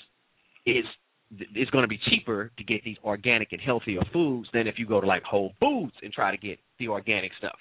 it's 0.66 0.88
it's 1.54 1.70
going 1.70 1.82
to 1.82 1.88
be 1.88 1.98
cheaper 2.10 2.50
to 2.56 2.64
get 2.64 2.82
these 2.84 2.96
organic 3.04 3.52
and 3.52 3.60
healthier 3.60 4.00
foods 4.12 4.48
than 4.54 4.66
if 4.66 4.78
you 4.78 4.86
go 4.86 5.00
to 5.00 5.06
like 5.06 5.22
Whole 5.24 5.52
Foods 5.60 5.92
and 6.02 6.10
try 6.12 6.30
to 6.30 6.38
get 6.38 6.58
the 6.78 6.88
organic 6.88 7.32
stuff. 7.36 7.58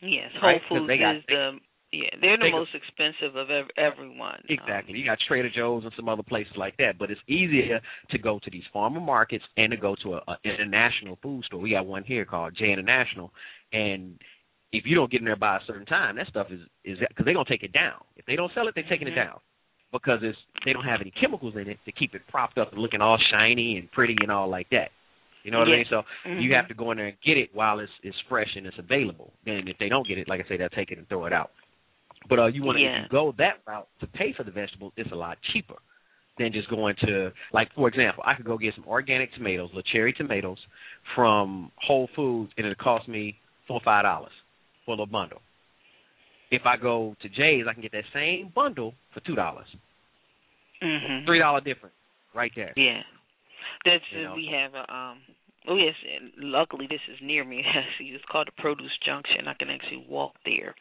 Yes, 0.00 0.30
Whole 0.40 0.50
Right, 0.50 0.60
'cause 0.62 0.68
Foods 0.68 1.00
got- 1.00 1.16
is 1.16 1.24
the 1.26 1.60
Yeah, 1.94 2.08
they're 2.22 2.38
the 2.38 2.50
most 2.50 2.74
expensive 2.74 3.36
of 3.36 3.50
ev- 3.50 3.68
everyone. 3.76 4.36
Um, 4.36 4.44
Exactly. 4.48 4.98
You 4.98 5.04
got 5.04 5.18
Trader 5.28 5.50
Joe's 5.50 5.84
and 5.84 5.92
some 5.94 6.08
other 6.08 6.22
places 6.22 6.56
like 6.56 6.74
that, 6.78 6.96
but 6.96 7.10
it's 7.10 7.20
easier 7.28 7.82
to 8.08 8.18
go 8.18 8.38
to 8.38 8.50
these 8.50 8.64
farmer 8.72 8.98
markets 9.00 9.44
and 9.58 9.70
to 9.72 9.76
go 9.76 9.94
to 9.96 10.14
a, 10.14 10.22
a 10.28 10.36
international 10.42 11.16
food 11.22 11.44
store. 11.44 11.60
We 11.60 11.70
got 11.72 11.84
one 11.84 12.02
here 12.04 12.24
called 12.24 12.54
Jay 12.56 12.72
International, 12.72 13.30
and 13.74 14.18
if 14.72 14.84
you 14.86 14.94
don't 14.94 15.10
get 15.10 15.20
in 15.20 15.26
there 15.26 15.36
by 15.36 15.56
a 15.56 15.60
certain 15.66 15.86
time, 15.86 16.16
that 16.16 16.26
stuff 16.28 16.48
is 16.50 16.60
is 16.84 16.98
because 16.98 17.24
they're 17.24 17.34
gonna 17.34 17.48
take 17.48 17.62
it 17.62 17.72
down. 17.72 18.00
If 18.16 18.24
they 18.26 18.36
don't 18.36 18.52
sell 18.54 18.66
it, 18.68 18.74
they're 18.74 18.88
taking 18.88 19.06
Mhm. 19.06 19.12
it 19.12 19.14
down 19.16 19.40
because 19.92 20.22
it's 20.22 20.38
they 20.64 20.72
don't 20.72 20.84
have 20.84 21.00
any 21.00 21.10
chemicals 21.10 21.54
in 21.56 21.68
it 21.68 21.78
to 21.84 21.92
keep 21.92 22.14
it 22.14 22.22
propped 22.28 22.58
up 22.58 22.72
and 22.72 22.80
looking 22.80 23.00
all 23.00 23.18
shiny 23.30 23.76
and 23.78 23.90
pretty 23.92 24.16
and 24.20 24.30
all 24.30 24.48
like 24.48 24.68
that. 24.70 24.90
You 25.44 25.50
know 25.50 25.58
what 25.58 25.68
Yeah. 25.68 25.74
I 25.74 25.76
mean? 25.78 25.86
So 25.86 26.04
you 26.24 26.50
Mhm. 26.50 26.54
have 26.54 26.68
to 26.68 26.74
go 26.74 26.90
in 26.92 26.98
there 26.98 27.08
and 27.08 27.20
get 27.20 27.36
it 27.36 27.54
while 27.54 27.80
it's 27.80 27.92
it's 28.02 28.18
fresh 28.28 28.54
and 28.56 28.66
it's 28.66 28.78
available. 28.78 29.32
Then 29.44 29.68
if 29.68 29.76
they 29.78 29.88
don't 29.88 30.06
get 30.06 30.18
it, 30.18 30.28
like 30.28 30.44
I 30.44 30.48
say, 30.48 30.56
they'll 30.56 30.68
take 30.70 30.90
it 30.90 30.98
and 30.98 31.08
throw 31.08 31.26
it 31.26 31.32
out. 31.32 31.50
But 32.28 32.38
uh, 32.38 32.46
you 32.46 32.62
want 32.62 32.76
to 32.78 32.82
Yeah. 32.84 33.06
go 33.08 33.32
that 33.32 33.58
route 33.66 33.88
to 34.00 34.06
pay 34.06 34.32
for 34.32 34.44
the 34.44 34.52
vegetables, 34.52 34.92
it's 34.96 35.10
a 35.10 35.16
lot 35.16 35.38
cheaper 35.52 35.76
than 36.38 36.52
just 36.52 36.68
going 36.68 36.94
to 36.96 37.32
like 37.52 37.70
for 37.74 37.88
example, 37.88 38.22
I 38.24 38.34
could 38.34 38.46
go 38.46 38.56
get 38.56 38.74
some 38.74 38.86
organic 38.86 39.32
tomatoes, 39.34 39.68
little 39.70 39.82
cherry 39.82 40.14
tomatoes 40.14 40.64
from 41.14 41.70
Whole 41.76 42.06
Foods, 42.14 42.52
and 42.56 42.66
it'll 42.66 42.82
cost 42.82 43.06
me 43.08 43.36
four 43.66 43.76
or 43.78 43.80
five 43.80 44.04
dollars 44.04 44.32
for 44.84 44.92
little 44.92 45.06
bundle. 45.06 45.40
If 46.50 46.62
I 46.66 46.76
go 46.76 47.16
to 47.22 47.28
Jay's, 47.28 47.64
I 47.68 47.72
can 47.72 47.82
get 47.82 47.92
that 47.92 48.04
same 48.12 48.52
bundle 48.54 48.94
for 49.14 49.20
two 49.20 49.34
dollars, 49.34 49.66
Mhm. 50.82 51.24
three 51.24 51.38
dollar 51.38 51.60
difference 51.60 51.94
right 52.34 52.52
there. 52.54 52.72
Yeah, 52.76 53.02
that's 53.84 54.04
You 54.12 54.22
know, 54.22 54.34
we 54.34 54.46
have 54.46 54.74
a 54.74 54.94
um. 54.94 55.22
Oh 55.68 55.76
yes, 55.76 55.94
and 56.02 56.32
luckily 56.36 56.88
this 56.88 57.00
is 57.08 57.20
near 57.22 57.44
me. 57.44 57.64
Actually, 57.64 58.08
it's 58.14 58.24
called 58.26 58.48
the 58.48 58.62
Produce 58.62 58.96
Junction. 59.04 59.46
I 59.46 59.54
can 59.54 59.70
actually 59.70 60.04
walk 60.08 60.34
there, 60.44 60.74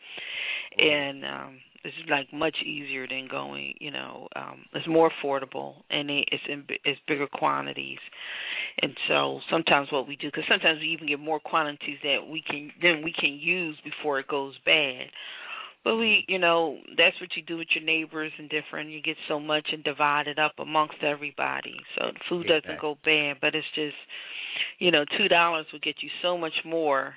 and 0.78 1.24
um, 1.24 1.62
it's 1.84 1.95
like 2.09 2.32
much 2.34 2.55
easier 2.65 3.07
than 3.07 3.27
going. 3.29 3.73
You 3.79 3.91
know, 3.91 4.27
um, 4.36 4.65
it's 4.73 4.88
more 4.88 5.11
affordable 5.11 5.75
and 5.89 6.09
it's 6.09 6.43
in 6.47 6.65
it's 6.84 6.99
bigger 7.07 7.27
quantities. 7.27 7.99
And 8.82 8.95
so 9.07 9.39
sometimes 9.49 9.91
what 9.91 10.07
we 10.07 10.15
do, 10.15 10.27
because 10.27 10.45
sometimes 10.49 10.79
we 10.79 10.88
even 10.88 11.07
get 11.07 11.19
more 11.19 11.39
quantities 11.39 11.97
that 12.03 12.27
we 12.29 12.43
can 12.47 12.71
then 12.82 13.01
we 13.03 13.13
can 13.17 13.34
use 13.34 13.77
before 13.84 14.19
it 14.19 14.27
goes 14.27 14.53
bad. 14.65 15.07
But 15.84 15.95
we, 15.95 16.25
you 16.27 16.38
know, 16.38 16.77
that's 16.95 17.19
what 17.19 17.32
you 17.36 17.41
do 17.41 17.57
with 17.57 17.69
your 17.73 17.84
neighbors 17.84 18.32
and 18.38 18.47
different. 18.49 18.91
You 18.91 19.01
get 19.01 19.17
so 19.27 19.39
much 19.39 19.67
and 19.71 19.84
divide 19.84 20.27
it 20.27 20.38
up 20.38 20.53
amongst 20.59 21.01
everybody, 21.01 21.73
so 21.97 22.11
the 22.13 22.19
food 22.29 22.47
doesn't 22.47 22.79
go 22.79 22.97
bad. 23.03 23.38
But 23.41 23.55
it's 23.55 23.65
just, 23.73 23.95
you 24.77 24.91
know, 24.91 25.03
two 25.17 25.27
dollars 25.27 25.65
will 25.73 25.79
get 25.79 25.95
you 26.01 26.09
so 26.21 26.38
much 26.38 26.53
more 26.63 27.15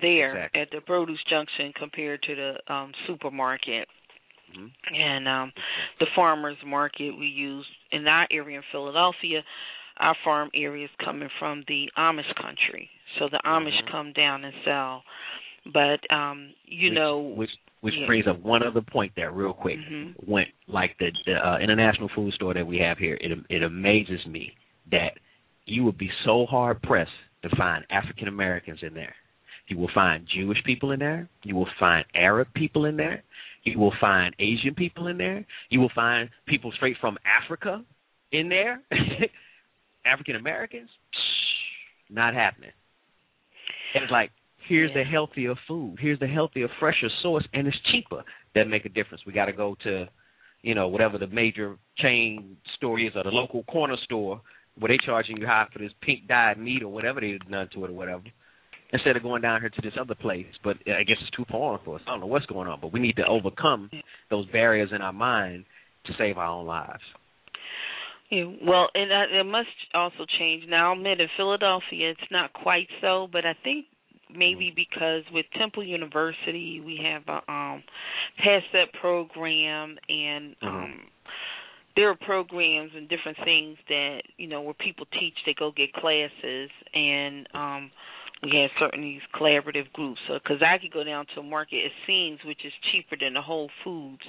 there 0.00 0.36
Exactly. 0.36 0.60
at 0.60 0.70
the 0.70 0.80
produce 0.80 1.22
junction 1.28 1.72
compared 1.78 2.22
to 2.22 2.34
the 2.34 2.72
um 2.72 2.92
supermarket 3.06 3.88
Mhm. 4.56 4.70
and 4.94 5.28
um 5.28 5.52
the 6.00 6.06
farmers 6.14 6.56
market 6.64 7.16
we 7.16 7.26
use 7.26 7.66
in 7.92 8.06
our 8.06 8.26
area 8.30 8.58
in 8.58 8.64
Philadelphia. 8.72 9.42
Our 9.98 10.14
farm 10.24 10.50
area 10.54 10.84
is 10.84 10.90
coming 11.02 11.30
from 11.38 11.64
the 11.68 11.90
Amish 11.96 12.32
country, 12.34 12.90
so 13.18 13.28
the 13.28 13.40
Amish 13.46 13.80
Mhm. 13.82 13.90
come 13.90 14.12
down 14.12 14.44
and 14.44 14.54
sell. 14.64 15.04
But 15.72 16.00
um, 16.12 16.52
you 16.66 16.90
which, 16.90 16.94
know, 16.94 17.18
which 17.18 17.50
which 17.80 17.94
yeah. 17.94 18.06
brings 18.06 18.26
up 18.26 18.38
one 18.40 18.62
other 18.62 18.82
point 18.82 19.12
there, 19.16 19.30
real 19.30 19.52
quick. 19.52 19.78
Mhm. 19.78 20.14
When 20.26 20.46
like 20.68 20.96
the, 20.98 21.12
the 21.24 21.34
uh, 21.34 21.58
international 21.58 22.08
food 22.08 22.32
store 22.34 22.54
that 22.54 22.66
we 22.66 22.78
have 22.78 22.98
here, 22.98 23.16
it 23.20 23.38
it 23.48 23.62
amazes 23.62 24.24
me 24.26 24.54
that 24.90 25.18
you 25.64 25.82
would 25.84 25.98
be 25.98 26.10
so 26.24 26.46
hard 26.46 26.80
pressed 26.82 27.10
to 27.42 27.48
find 27.56 27.84
African 27.90 28.28
Americans 28.28 28.82
in 28.82 28.94
there. 28.94 29.14
You 29.68 29.78
will 29.78 29.90
find 29.94 30.26
Jewish 30.32 30.58
people 30.64 30.92
in 30.92 31.00
there. 31.00 31.28
You 31.42 31.56
will 31.56 31.68
find 31.78 32.04
Arab 32.14 32.48
people 32.54 32.84
in 32.84 32.96
there. 32.96 33.22
You 33.64 33.78
will 33.78 33.92
find 34.00 34.34
Asian 34.38 34.74
people 34.76 35.08
in 35.08 35.18
there. 35.18 35.44
You 35.70 35.80
will 35.80 35.90
find 35.94 36.30
people 36.46 36.72
straight 36.76 36.96
from 37.00 37.18
Africa 37.24 37.84
in 38.30 38.48
there. 38.48 38.80
African 40.06 40.36
Americans, 40.36 40.88
not 42.08 42.32
happening. 42.34 42.70
And 43.94 44.04
it's 44.04 44.12
like, 44.12 44.30
here's 44.68 44.90
Yeah. 44.94 45.02
the 45.02 45.10
healthier 45.10 45.54
food. 45.66 45.96
Here's 46.00 46.20
the 46.20 46.28
healthier, 46.28 46.68
fresher 46.78 47.08
source, 47.22 47.44
and 47.52 47.66
it's 47.66 47.76
cheaper. 47.90 48.22
That 48.54 48.68
make 48.68 48.84
a 48.84 48.88
difference. 48.88 49.22
We 49.26 49.32
got 49.32 49.46
to 49.46 49.52
go 49.52 49.76
to, 49.82 50.08
you 50.62 50.74
know, 50.74 50.88
whatever 50.88 51.18
the 51.18 51.26
major 51.26 51.76
chain 51.98 52.56
store 52.76 52.98
is 53.00 53.12
or 53.16 53.24
the 53.24 53.30
local 53.30 53.64
corner 53.64 53.96
store 54.04 54.40
where 54.78 54.88
they 54.88 54.98
charging 55.04 55.38
you 55.38 55.46
high 55.46 55.66
for 55.72 55.78
this 55.78 55.92
pink 56.02 56.26
dyed 56.28 56.58
meat 56.58 56.82
or 56.82 56.88
whatever 56.88 57.20
they 57.20 57.38
done 57.50 57.68
to 57.74 57.84
it 57.84 57.90
or 57.90 57.94
whatever. 57.94 58.22
Instead 58.92 59.16
of 59.16 59.22
going 59.22 59.42
down 59.42 59.60
here 59.60 59.70
to 59.70 59.82
this 59.82 59.94
other 60.00 60.14
place, 60.14 60.46
but 60.62 60.76
I 60.86 61.02
guess 61.02 61.16
it's 61.20 61.36
too 61.36 61.44
foreign 61.50 61.80
for 61.84 61.96
us. 61.96 62.02
I 62.06 62.12
don't 62.12 62.20
know 62.20 62.26
what's 62.26 62.46
going 62.46 62.68
on, 62.68 62.78
but 62.80 62.92
we 62.92 63.00
need 63.00 63.16
to 63.16 63.26
overcome 63.26 63.90
those 64.30 64.46
barriers 64.50 64.90
in 64.94 65.02
our 65.02 65.12
mind 65.12 65.64
to 66.06 66.12
save 66.16 66.38
our 66.38 66.46
own 66.46 66.66
lives. 66.66 67.02
Yeah, 68.30 68.44
well, 68.64 68.88
and 68.94 69.12
uh, 69.12 69.40
it 69.40 69.46
must 69.46 69.68
also 69.94 70.24
change 70.38 70.64
now. 70.68 70.92
I'll 70.92 70.98
admit 70.98 71.20
in 71.20 71.28
Philadelphia, 71.36 72.10
it's 72.10 72.30
not 72.30 72.52
quite 72.52 72.88
so, 73.00 73.28
but 73.30 73.44
I 73.44 73.54
think 73.62 73.86
maybe 74.34 74.72
because 74.74 75.22
with 75.32 75.46
Temple 75.58 75.84
University, 75.84 76.80
we 76.84 76.98
have 77.04 77.22
a 77.28 77.52
um, 77.52 77.82
pass 78.38 78.62
that 78.72 78.92
program, 79.00 79.96
and 80.08 80.56
um, 80.62 81.00
there 81.94 82.10
are 82.10 82.16
programs 82.16 82.90
and 82.96 83.08
different 83.08 83.38
things 83.44 83.76
that 83.88 84.22
you 84.36 84.48
know 84.48 84.60
where 84.62 84.74
people 84.74 85.06
teach. 85.12 85.34
They 85.44 85.54
go 85.56 85.72
get 85.76 85.92
classes, 85.92 86.70
and 86.94 87.48
um, 87.54 87.90
we 88.42 88.58
have 88.60 88.70
certain 88.78 89.00
these 89.00 89.22
collaborative 89.34 89.92
groups. 89.92 90.20
So, 90.28 90.34
because 90.34 90.62
I 90.62 90.78
could 90.78 90.92
go 90.92 91.04
down 91.04 91.26
to 91.34 91.40
a 91.40 91.42
market, 91.42 91.76
it 91.76 91.92
seems, 92.06 92.38
which 92.44 92.64
is 92.64 92.72
cheaper 92.92 93.16
than 93.18 93.34
the 93.34 93.42
Whole 93.42 93.70
Foods, 93.82 94.22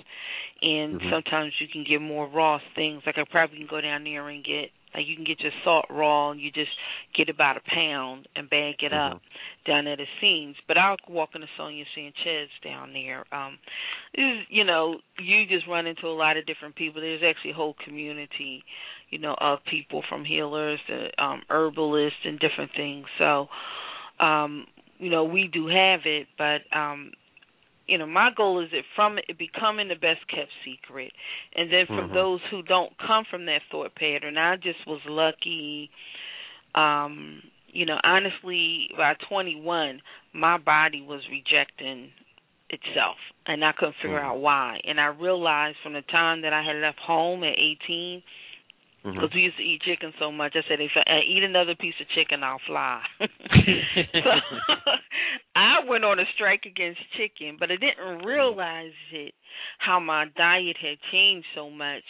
and 0.62 1.00
Mhm. 1.02 1.10
sometimes 1.10 1.60
you 1.60 1.68
can 1.68 1.84
get 1.84 2.02
more 2.02 2.28
raw 2.28 2.60
things. 2.76 3.06
Like 3.06 3.18
I 3.18 3.24
probably 3.26 3.58
can 3.58 3.68
go 3.68 3.82
down 3.82 4.04
there 4.04 4.30
and 4.30 4.44
get 4.44 4.72
like 4.94 5.06
you 5.06 5.16
can 5.16 5.26
get 5.26 5.42
your 5.42 5.52
salt 5.64 5.86
raw, 5.90 6.32
and 6.32 6.40
you 6.42 6.50
just 6.50 6.72
get 7.14 7.30
about 7.30 7.58
a 7.58 7.62
pound 7.62 8.28
and 8.36 8.50
bag 8.50 8.82
it 8.82 8.94
up 8.94 9.22
down 9.66 9.86
at 9.86 10.00
the 10.00 10.08
scenes. 10.20 10.56
But 10.68 10.78
I'll 10.78 10.98
walk 11.08 11.36
into 11.36 11.48
Sonia 11.58 11.86
Sanchez 11.94 12.50
down 12.64 12.94
there. 12.94 13.26
Um, 13.32 13.60
this 14.16 14.24
is, 14.24 14.46
you 14.50 14.64
know, 14.64 15.00
you 15.20 15.46
just 15.46 15.68
run 15.68 15.86
into 15.86 16.08
a 16.08 16.16
lot 16.16 16.38
of 16.38 16.46
different 16.46 16.76
people. 16.76 17.02
There's 17.02 17.22
actually 17.24 17.52
a 17.52 17.56
whole 17.56 17.76
community, 17.86 18.64
you 19.10 19.20
know, 19.20 19.36
of 19.40 19.60
people 19.70 20.04
from 20.10 20.26
healers 20.26 20.80
to 20.88 21.24
um, 21.24 21.44
herbalists 21.50 22.20
and 22.24 22.40
different 22.40 22.72
things. 22.76 23.06
So, 23.20 23.50
um, 24.20 24.66
you 24.98 25.10
know, 25.10 25.24
we 25.24 25.48
do 25.48 25.68
have 25.68 26.02
it, 26.06 26.28
but 26.38 26.62
um, 26.76 27.12
you 27.88 27.98
know, 27.98 28.06
my 28.06 28.30
goal 28.36 28.62
is 28.62 28.70
it 28.74 28.86
from 28.96 29.18
it 29.18 29.38
becoming 29.38 29.88
the 29.88 29.96
best 29.96 30.28
kept 30.28 30.52
secret, 30.66 31.12
and 31.56 31.72
then 31.72 31.86
from 31.88 32.10
Mhm. 32.10 32.14
those 32.14 32.42
who 32.52 32.62
don't 32.64 32.98
come 32.98 33.26
from 33.26 33.46
that 33.46 33.62
thought 33.72 33.96
pattern. 33.96 34.38
I 34.38 34.58
just 34.58 34.86
was 34.86 35.02
lucky. 35.06 35.90
Um, 36.76 37.44
you 37.70 37.86
know, 37.86 38.00
honestly, 38.04 38.90
by 38.98 39.14
21, 39.16 40.02
my 40.34 40.58
body 40.58 41.02
was 41.02 41.22
rejecting 41.30 42.12
itself, 42.70 43.18
and 43.46 43.64
I 43.64 43.72
couldn't 43.72 43.96
figure 43.96 44.20
Mhm. 44.20 44.24
out 44.26 44.38
why. 44.40 44.82
And 44.84 45.00
I 45.00 45.08
realized 45.08 45.78
from 45.80 45.94
the 45.94 46.02
time 46.04 46.42
that 46.42 46.54
I 46.54 46.62
had 46.62 46.78
left 46.78 47.00
home 47.00 47.44
at 47.44 47.58
18 47.58 48.24
Mhm. 49.04 49.14
because 49.14 49.30
we 49.34 49.42
used 49.42 49.58
to 49.58 49.64
eat 49.64 49.82
chicken 49.84 50.14
so 50.20 50.32
much. 50.32 50.54
I 50.56 50.62
said, 50.68 50.82
if 50.82 50.92
I 50.96 51.20
eat 51.22 51.44
another 51.44 51.76
piece 51.76 51.94
of 52.02 52.10
chicken, 52.10 52.44
I'll 52.44 52.60
fly. 52.66 53.02
so 53.20 53.20
I 55.56 55.80
went 55.88 56.04
on 56.04 56.20
a 56.20 56.26
strike 56.36 56.66
against 56.66 57.00
chicken, 57.18 57.58
but 57.60 57.72
I 57.72 57.78
didn't 57.78 58.26
realize 58.26 58.92
it 59.12 59.34
how 59.80 60.00
my 60.00 60.26
diet 60.36 60.78
had 60.82 60.98
changed 61.12 61.48
so 61.56 61.70
much 61.70 62.04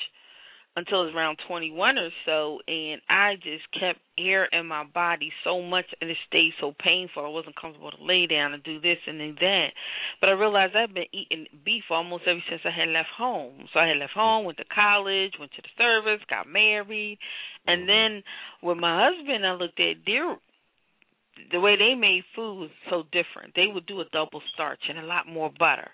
until 0.78 1.10
around 1.10 1.40
21 1.48 1.98
or 1.98 2.10
so, 2.24 2.60
and 2.68 3.02
I 3.10 3.34
just 3.42 3.66
kept 3.74 4.00
air 4.16 4.46
in 4.46 4.68
my 4.68 4.84
body 4.86 5.34
so 5.44 5.60
much, 5.60 5.86
and 6.00 6.10
it 6.10 6.18
stayed 6.28 6.54
so 6.62 6.72
painful. 6.78 7.26
I 7.26 7.30
wasn't 7.30 7.60
comfortable 7.60 7.90
to 7.90 8.04
lay 8.04 8.28
down 8.28 8.54
and 8.54 8.64
do 8.64 8.80
this 8.80 9.00
and 9.08 9.20
then 9.20 9.36
that. 9.42 9.70
But 10.22 10.30
I 10.30 10.34
realized 10.34 10.76
I've 10.76 10.94
been 10.94 11.10
eating 11.12 11.48
beef 11.66 11.86
almost 11.90 12.26
ever 12.28 12.44
since 12.48 12.62
I 12.64 12.70
had 12.70 12.90
left 12.90 13.10
home. 13.18 13.66
So 13.74 13.80
I 13.80 13.88
had 13.88 13.98
left 13.98 14.14
home, 14.14 14.46
went 14.46 14.60
to 14.60 14.66
college, 14.66 15.34
went 15.40 15.52
to 15.54 15.64
the 15.64 15.74
service, 15.82 16.22
got 16.30 16.48
married, 16.48 17.18
and 17.66 17.82
mm-hmm. 17.82 18.22
then 18.22 18.24
with 18.62 18.78
my 18.78 19.10
husband, 19.10 19.48
I 19.48 19.54
looked 19.54 19.80
at 19.80 20.06
their 20.06 20.38
the 21.52 21.60
way 21.60 21.76
they 21.76 21.94
made 21.94 22.24
food 22.36 22.62
was 22.62 22.70
so 22.90 23.04
different. 23.12 23.54
They 23.56 23.68
would 23.72 23.86
do 23.86 24.02
a 24.02 24.06
double 24.12 24.42
starch 24.54 24.80
and 24.90 24.98
a 24.98 25.06
lot 25.06 25.28
more 25.28 25.52
butter. 25.60 25.90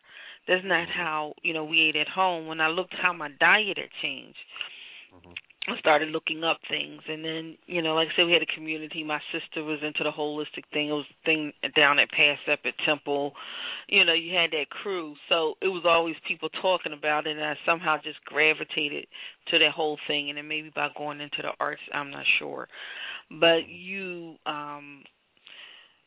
That's 0.47 0.63
not 0.63 0.87
mm-hmm. 0.87 0.99
how 0.99 1.33
you 1.41 1.53
know 1.53 1.63
we 1.63 1.87
ate 1.87 1.95
at 1.95 2.07
home. 2.07 2.47
When 2.47 2.59
I 2.59 2.67
looked 2.67 2.93
how 3.01 3.13
my 3.13 3.29
diet 3.39 3.77
had 3.77 3.89
changed, 4.01 4.37
I 5.65 5.79
started 5.79 6.09
looking 6.09 6.43
up 6.43 6.57
things, 6.69 7.01
and 7.07 7.23
then 7.23 7.57
you 7.67 7.81
know, 7.81 7.95
like 7.95 8.09
I 8.09 8.15
said, 8.15 8.25
we 8.25 8.33
had 8.33 8.41
a 8.41 8.53
community. 8.53 9.01
My 9.01 9.21
sister 9.31 9.63
was 9.63 9.79
into 9.81 10.03
the 10.03 10.11
holistic 10.11 10.65
thing. 10.73 10.89
It 10.89 10.91
was 10.91 11.05
a 11.09 11.25
thing 11.25 11.53
down 11.73 11.99
at 11.99 12.11
Pass 12.11 12.37
Up 12.51 12.59
at 12.65 12.73
Temple. 12.85 13.31
You 13.87 14.03
know, 14.03 14.13
you 14.13 14.35
had 14.35 14.51
that 14.51 14.69
crew, 14.69 15.15
so 15.29 15.53
it 15.61 15.69
was 15.69 15.83
always 15.85 16.15
people 16.27 16.49
talking 16.61 16.91
about 16.91 17.27
it, 17.27 17.37
and 17.37 17.45
I 17.45 17.55
somehow 17.65 17.95
just 18.03 18.23
gravitated 18.25 19.07
to 19.51 19.59
that 19.59 19.71
whole 19.71 19.97
thing. 20.05 20.29
And 20.29 20.37
then 20.37 20.49
maybe 20.49 20.69
by 20.75 20.89
going 20.97 21.21
into 21.21 21.41
the 21.41 21.51
arts, 21.61 21.81
I'm 21.93 22.11
not 22.11 22.25
sure, 22.39 22.67
but 23.29 23.69
you 23.69 24.35
um 24.45 25.03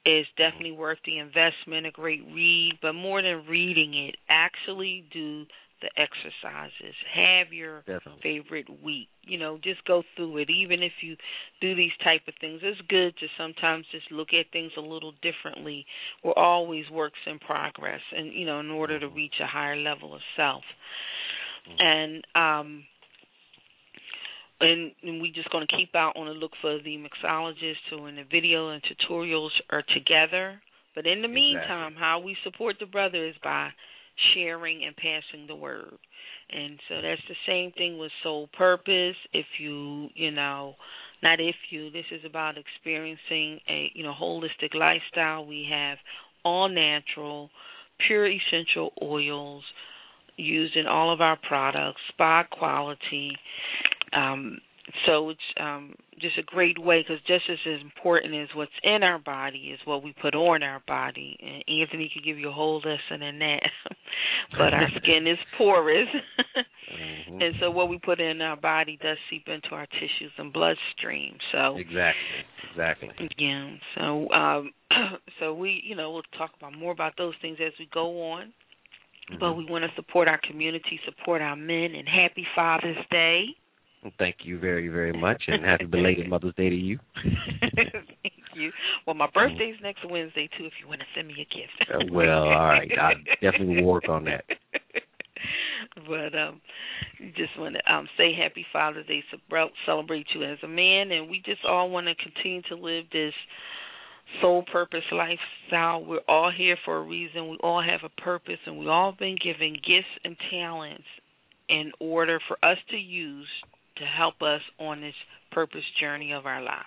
is 0.05 0.25
definitely 0.37 0.71
worth 0.71 0.97
the 1.05 1.19
investment 1.19 1.85
a 1.85 1.91
great 1.91 2.23
read 2.33 2.73
but 2.81 2.93
more 2.93 3.21
than 3.21 3.45
reading 3.47 3.93
it 3.93 4.15
actually 4.29 5.05
do 5.13 5.45
the 5.81 5.89
exercises 5.99 6.95
have 7.13 7.51
your 7.51 7.79
Definitely. 7.79 8.21
favorite 8.21 8.83
week 8.83 9.07
you 9.23 9.37
know 9.37 9.57
just 9.63 9.83
go 9.85 10.03
through 10.15 10.37
it 10.37 10.49
even 10.49 10.83
if 10.83 10.91
you 11.01 11.15
do 11.59 11.75
these 11.75 11.91
type 12.03 12.21
of 12.27 12.33
things 12.39 12.59
it's 12.63 12.79
good 12.87 13.15
to 13.17 13.27
sometimes 13.37 13.85
just 13.91 14.11
look 14.11 14.29
at 14.37 14.45
things 14.51 14.71
a 14.77 14.81
little 14.81 15.13
differently 15.21 15.85
we're 16.23 16.33
always 16.33 16.85
works 16.91 17.19
in 17.25 17.39
progress 17.39 18.01
and 18.15 18.33
you 18.33 18.45
know 18.45 18.59
in 18.59 18.69
order 18.69 18.99
to 18.99 19.07
reach 19.09 19.33
a 19.41 19.47
higher 19.47 19.75
level 19.75 20.13
of 20.13 20.21
self 20.35 20.63
and 21.79 22.23
um 22.35 22.83
and, 24.61 24.91
and 25.01 25.21
we're 25.21 25.33
just 25.33 25.49
going 25.49 25.65
to 25.67 25.75
keep 25.75 25.95
out 25.95 26.15
on 26.15 26.27
the 26.27 26.33
look 26.33 26.51
for 26.61 26.77
the 26.77 26.97
mixologist 26.97 27.81
who 27.89 28.05
in 28.05 28.15
the 28.15 28.23
video 28.31 28.69
and 28.69 28.81
tutorials 28.83 29.49
are 29.71 29.83
together. 29.93 30.61
But 30.93 31.07
in 31.07 31.21
the 31.21 31.27
Exactly. 31.27 31.41
meantime, 31.41 31.95
how 31.97 32.19
we 32.19 32.37
support 32.43 32.75
the 32.79 32.85
brother 32.85 33.25
is 33.27 33.35
by 33.43 33.69
sharing 34.33 34.83
and 34.83 34.95
passing 34.95 35.47
the 35.47 35.55
word. 35.55 35.97
And 36.51 36.79
so 36.89 36.95
that's 37.01 37.21
the 37.29 37.35
same 37.47 37.71
thing 37.71 37.97
with 37.97 38.11
soul 38.23 38.49
purpose. 38.57 39.15
If 39.33 39.45
you, 39.57 40.09
you 40.15 40.31
know, 40.31 40.75
not 41.23 41.39
if 41.39 41.55
you, 41.69 41.91
this 41.91 42.05
is 42.11 42.21
about 42.25 42.55
experiencing 42.57 43.59
a, 43.69 43.91
you 43.93 44.03
know, 44.03 44.13
holistic 44.19 44.73
lifestyle. 44.73 45.45
We 45.45 45.67
have 45.71 45.97
all 46.43 46.67
natural, 46.67 47.49
pure 48.07 48.27
essential 48.27 48.91
oils 49.01 49.63
used 50.35 50.75
in 50.75 50.87
all 50.87 51.13
of 51.13 51.21
our 51.21 51.37
products, 51.47 52.01
spa 52.09 52.43
quality. 52.51 53.31
Um, 54.13 54.59
so 55.05 55.29
it's 55.29 55.39
um, 55.59 55.93
just 56.19 56.37
a 56.37 56.43
great 56.43 56.77
way 56.79 57.01
because 57.01 57.21
just 57.27 57.43
as 57.49 57.81
important 57.81 58.33
as 58.35 58.49
what's 58.55 58.71
in 58.83 59.03
our 59.03 59.19
body 59.19 59.71
is 59.73 59.79
what 59.85 60.03
we 60.03 60.13
put 60.21 60.35
on 60.35 60.63
our 60.63 60.81
body. 60.87 61.37
And 61.41 61.63
Anthony 61.81 62.09
could 62.13 62.23
give 62.23 62.37
you 62.37 62.49
a 62.49 62.53
whole 62.53 62.77
lesson 62.77 63.21
in 63.21 63.39
that. 63.39 63.61
but 64.57 64.73
our 64.73 64.89
skin 64.97 65.27
is 65.27 65.37
porous, 65.57 66.07
Mhm. 66.91 67.41
and 67.41 67.55
so 67.59 67.71
what 67.71 67.89
we 67.89 67.99
put 67.99 68.19
in 68.19 68.41
our 68.41 68.57
body 68.57 68.97
does 69.01 69.17
seep 69.29 69.47
into 69.47 69.69
our 69.69 69.85
tissues 69.85 70.31
and 70.37 70.51
bloodstream. 70.51 71.37
So 71.51 71.77
Exactly. 71.77 72.45
Exactly. 72.71 73.29
yeah. 73.37 73.75
So 73.95 74.29
um 74.31 74.71
so 75.39 75.53
we, 75.53 75.81
you 75.85 75.95
know, 75.95 76.11
we'll 76.11 76.23
talk 76.37 76.51
about 76.57 76.73
more 76.77 76.91
about 76.91 77.13
those 77.17 77.33
things 77.41 77.57
as 77.65 77.73
we 77.79 77.87
go 77.93 78.31
on. 78.31 78.53
But 79.39 79.53
Mhm. 79.53 79.57
we 79.57 79.65
want 79.65 79.85
to 79.85 79.91
support 79.95 80.27
our 80.27 80.39
community, 80.39 80.99
support 81.05 81.41
our 81.41 81.55
men, 81.55 81.95
and 81.95 82.07
happy 82.09 82.45
Father's 82.53 82.97
Day. 83.09 83.55
Thank 84.17 84.37
you 84.43 84.59
very, 84.59 84.87
very 84.87 85.13
much, 85.13 85.43
and 85.47 85.63
happy 85.63 85.85
belated 85.91 86.27
Mother's 86.27 86.55
Day 86.55 86.69
to 86.69 86.75
you. 86.75 86.99
Thank 87.75 88.33
you. 88.55 88.71
Well, 89.05 89.15
my 89.15 89.27
birthday's 89.33 89.75
next 89.81 89.99
Wednesday 90.09 90.49
too. 90.57 90.65
If 90.65 90.73
you 90.81 90.87
want 90.87 91.01
to 91.01 91.05
send 91.15 91.27
me 91.27 91.35
a 91.35 91.55
gift. 91.55 91.91
Uh, 91.93 92.11
well, 92.11 92.43
all 92.43 92.67
right. 92.67 92.91
I 92.99 93.13
definitely 93.41 93.77
will 93.77 93.91
work 93.91 94.09
on 94.09 94.25
that. 94.25 94.45
But 96.07 96.37
um, 96.37 96.61
just 97.35 97.57
want 97.59 97.75
to 97.75 97.93
um 97.93 98.07
say 98.17 98.33
Happy 98.33 98.65
Father's 98.73 99.05
Day. 99.07 99.23
Celebrate 99.29 99.71
celebrate 99.85 100.25
you 100.33 100.43
as 100.43 100.57
a 100.63 100.67
man, 100.67 101.11
and 101.11 101.29
we 101.29 101.41
just 101.45 101.63
all 101.65 101.89
want 101.89 102.07
to 102.07 102.15
continue 102.15 102.61
to 102.69 102.75
live 102.75 103.05
this 103.11 103.33
soul 104.41 104.63
purpose 104.71 105.03
lifestyle. 105.11 106.03
We're 106.03 106.19
all 106.27 106.51
here 106.55 106.77
for 106.85 106.97
a 106.97 107.01
reason. 107.03 107.49
We 107.49 107.57
all 107.61 107.81
have 107.81 108.01
a 108.03 108.21
purpose, 108.21 108.59
and 108.65 108.79
we 108.79 108.87
all 108.87 109.13
been 109.17 109.35
given 109.43 109.73
gifts 109.73 110.07
and 110.23 110.35
talents 110.49 111.03
in 111.69 111.91
order 111.99 112.39
for 112.47 112.57
us 112.63 112.77
to 112.89 112.97
use 112.97 113.47
to 114.01 114.05
help 114.05 114.41
us 114.41 114.61
on 114.79 115.01
this 115.01 115.15
purpose 115.51 115.83
journey 115.99 116.33
of 116.33 116.45
our 116.45 116.61
lives. 116.61 116.85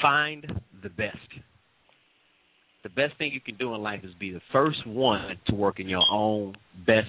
find 0.00 0.46
the 0.82 0.88
best. 0.88 1.18
The 2.82 2.88
best 2.90 3.16
thing 3.18 3.32
you 3.32 3.40
can 3.40 3.56
do 3.56 3.74
in 3.74 3.82
life 3.82 4.00
is 4.04 4.12
be 4.18 4.30
the 4.30 4.40
first 4.52 4.86
one 4.86 5.38
to 5.48 5.54
work 5.54 5.80
in 5.80 5.88
your 5.88 6.04
own 6.10 6.54
best 6.86 7.08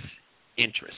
interest. 0.58 0.98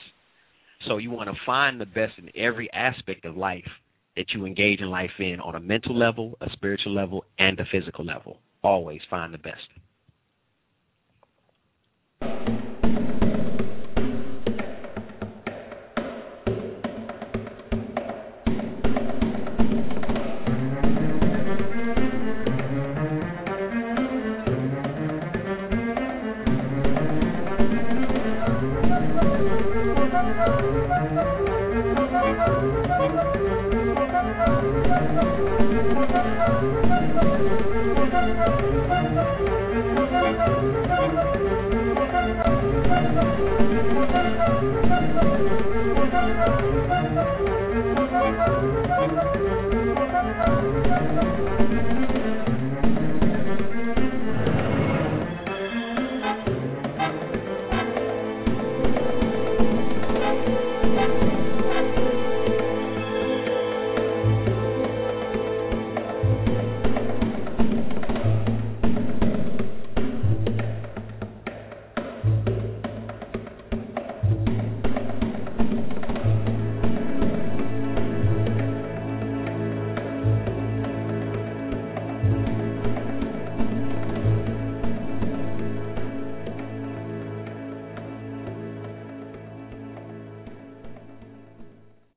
So 0.86 0.98
you 0.98 1.10
want 1.10 1.28
to 1.28 1.36
find 1.44 1.80
the 1.80 1.86
best 1.86 2.12
in 2.18 2.30
every 2.36 2.72
aspect 2.72 3.24
of 3.24 3.36
life 3.36 3.68
that 4.16 4.26
you 4.34 4.44
engage 4.44 4.80
in 4.80 4.90
life 4.90 5.10
in 5.18 5.40
on 5.40 5.54
a 5.54 5.60
mental 5.60 5.96
level, 5.96 6.36
a 6.40 6.50
spiritual 6.52 6.94
level, 6.94 7.24
and 7.38 7.58
a 7.60 7.64
physical 7.70 8.04
level. 8.04 8.38
Always 8.62 9.00
find 9.08 9.32
the 9.32 9.38
best. 9.38 9.68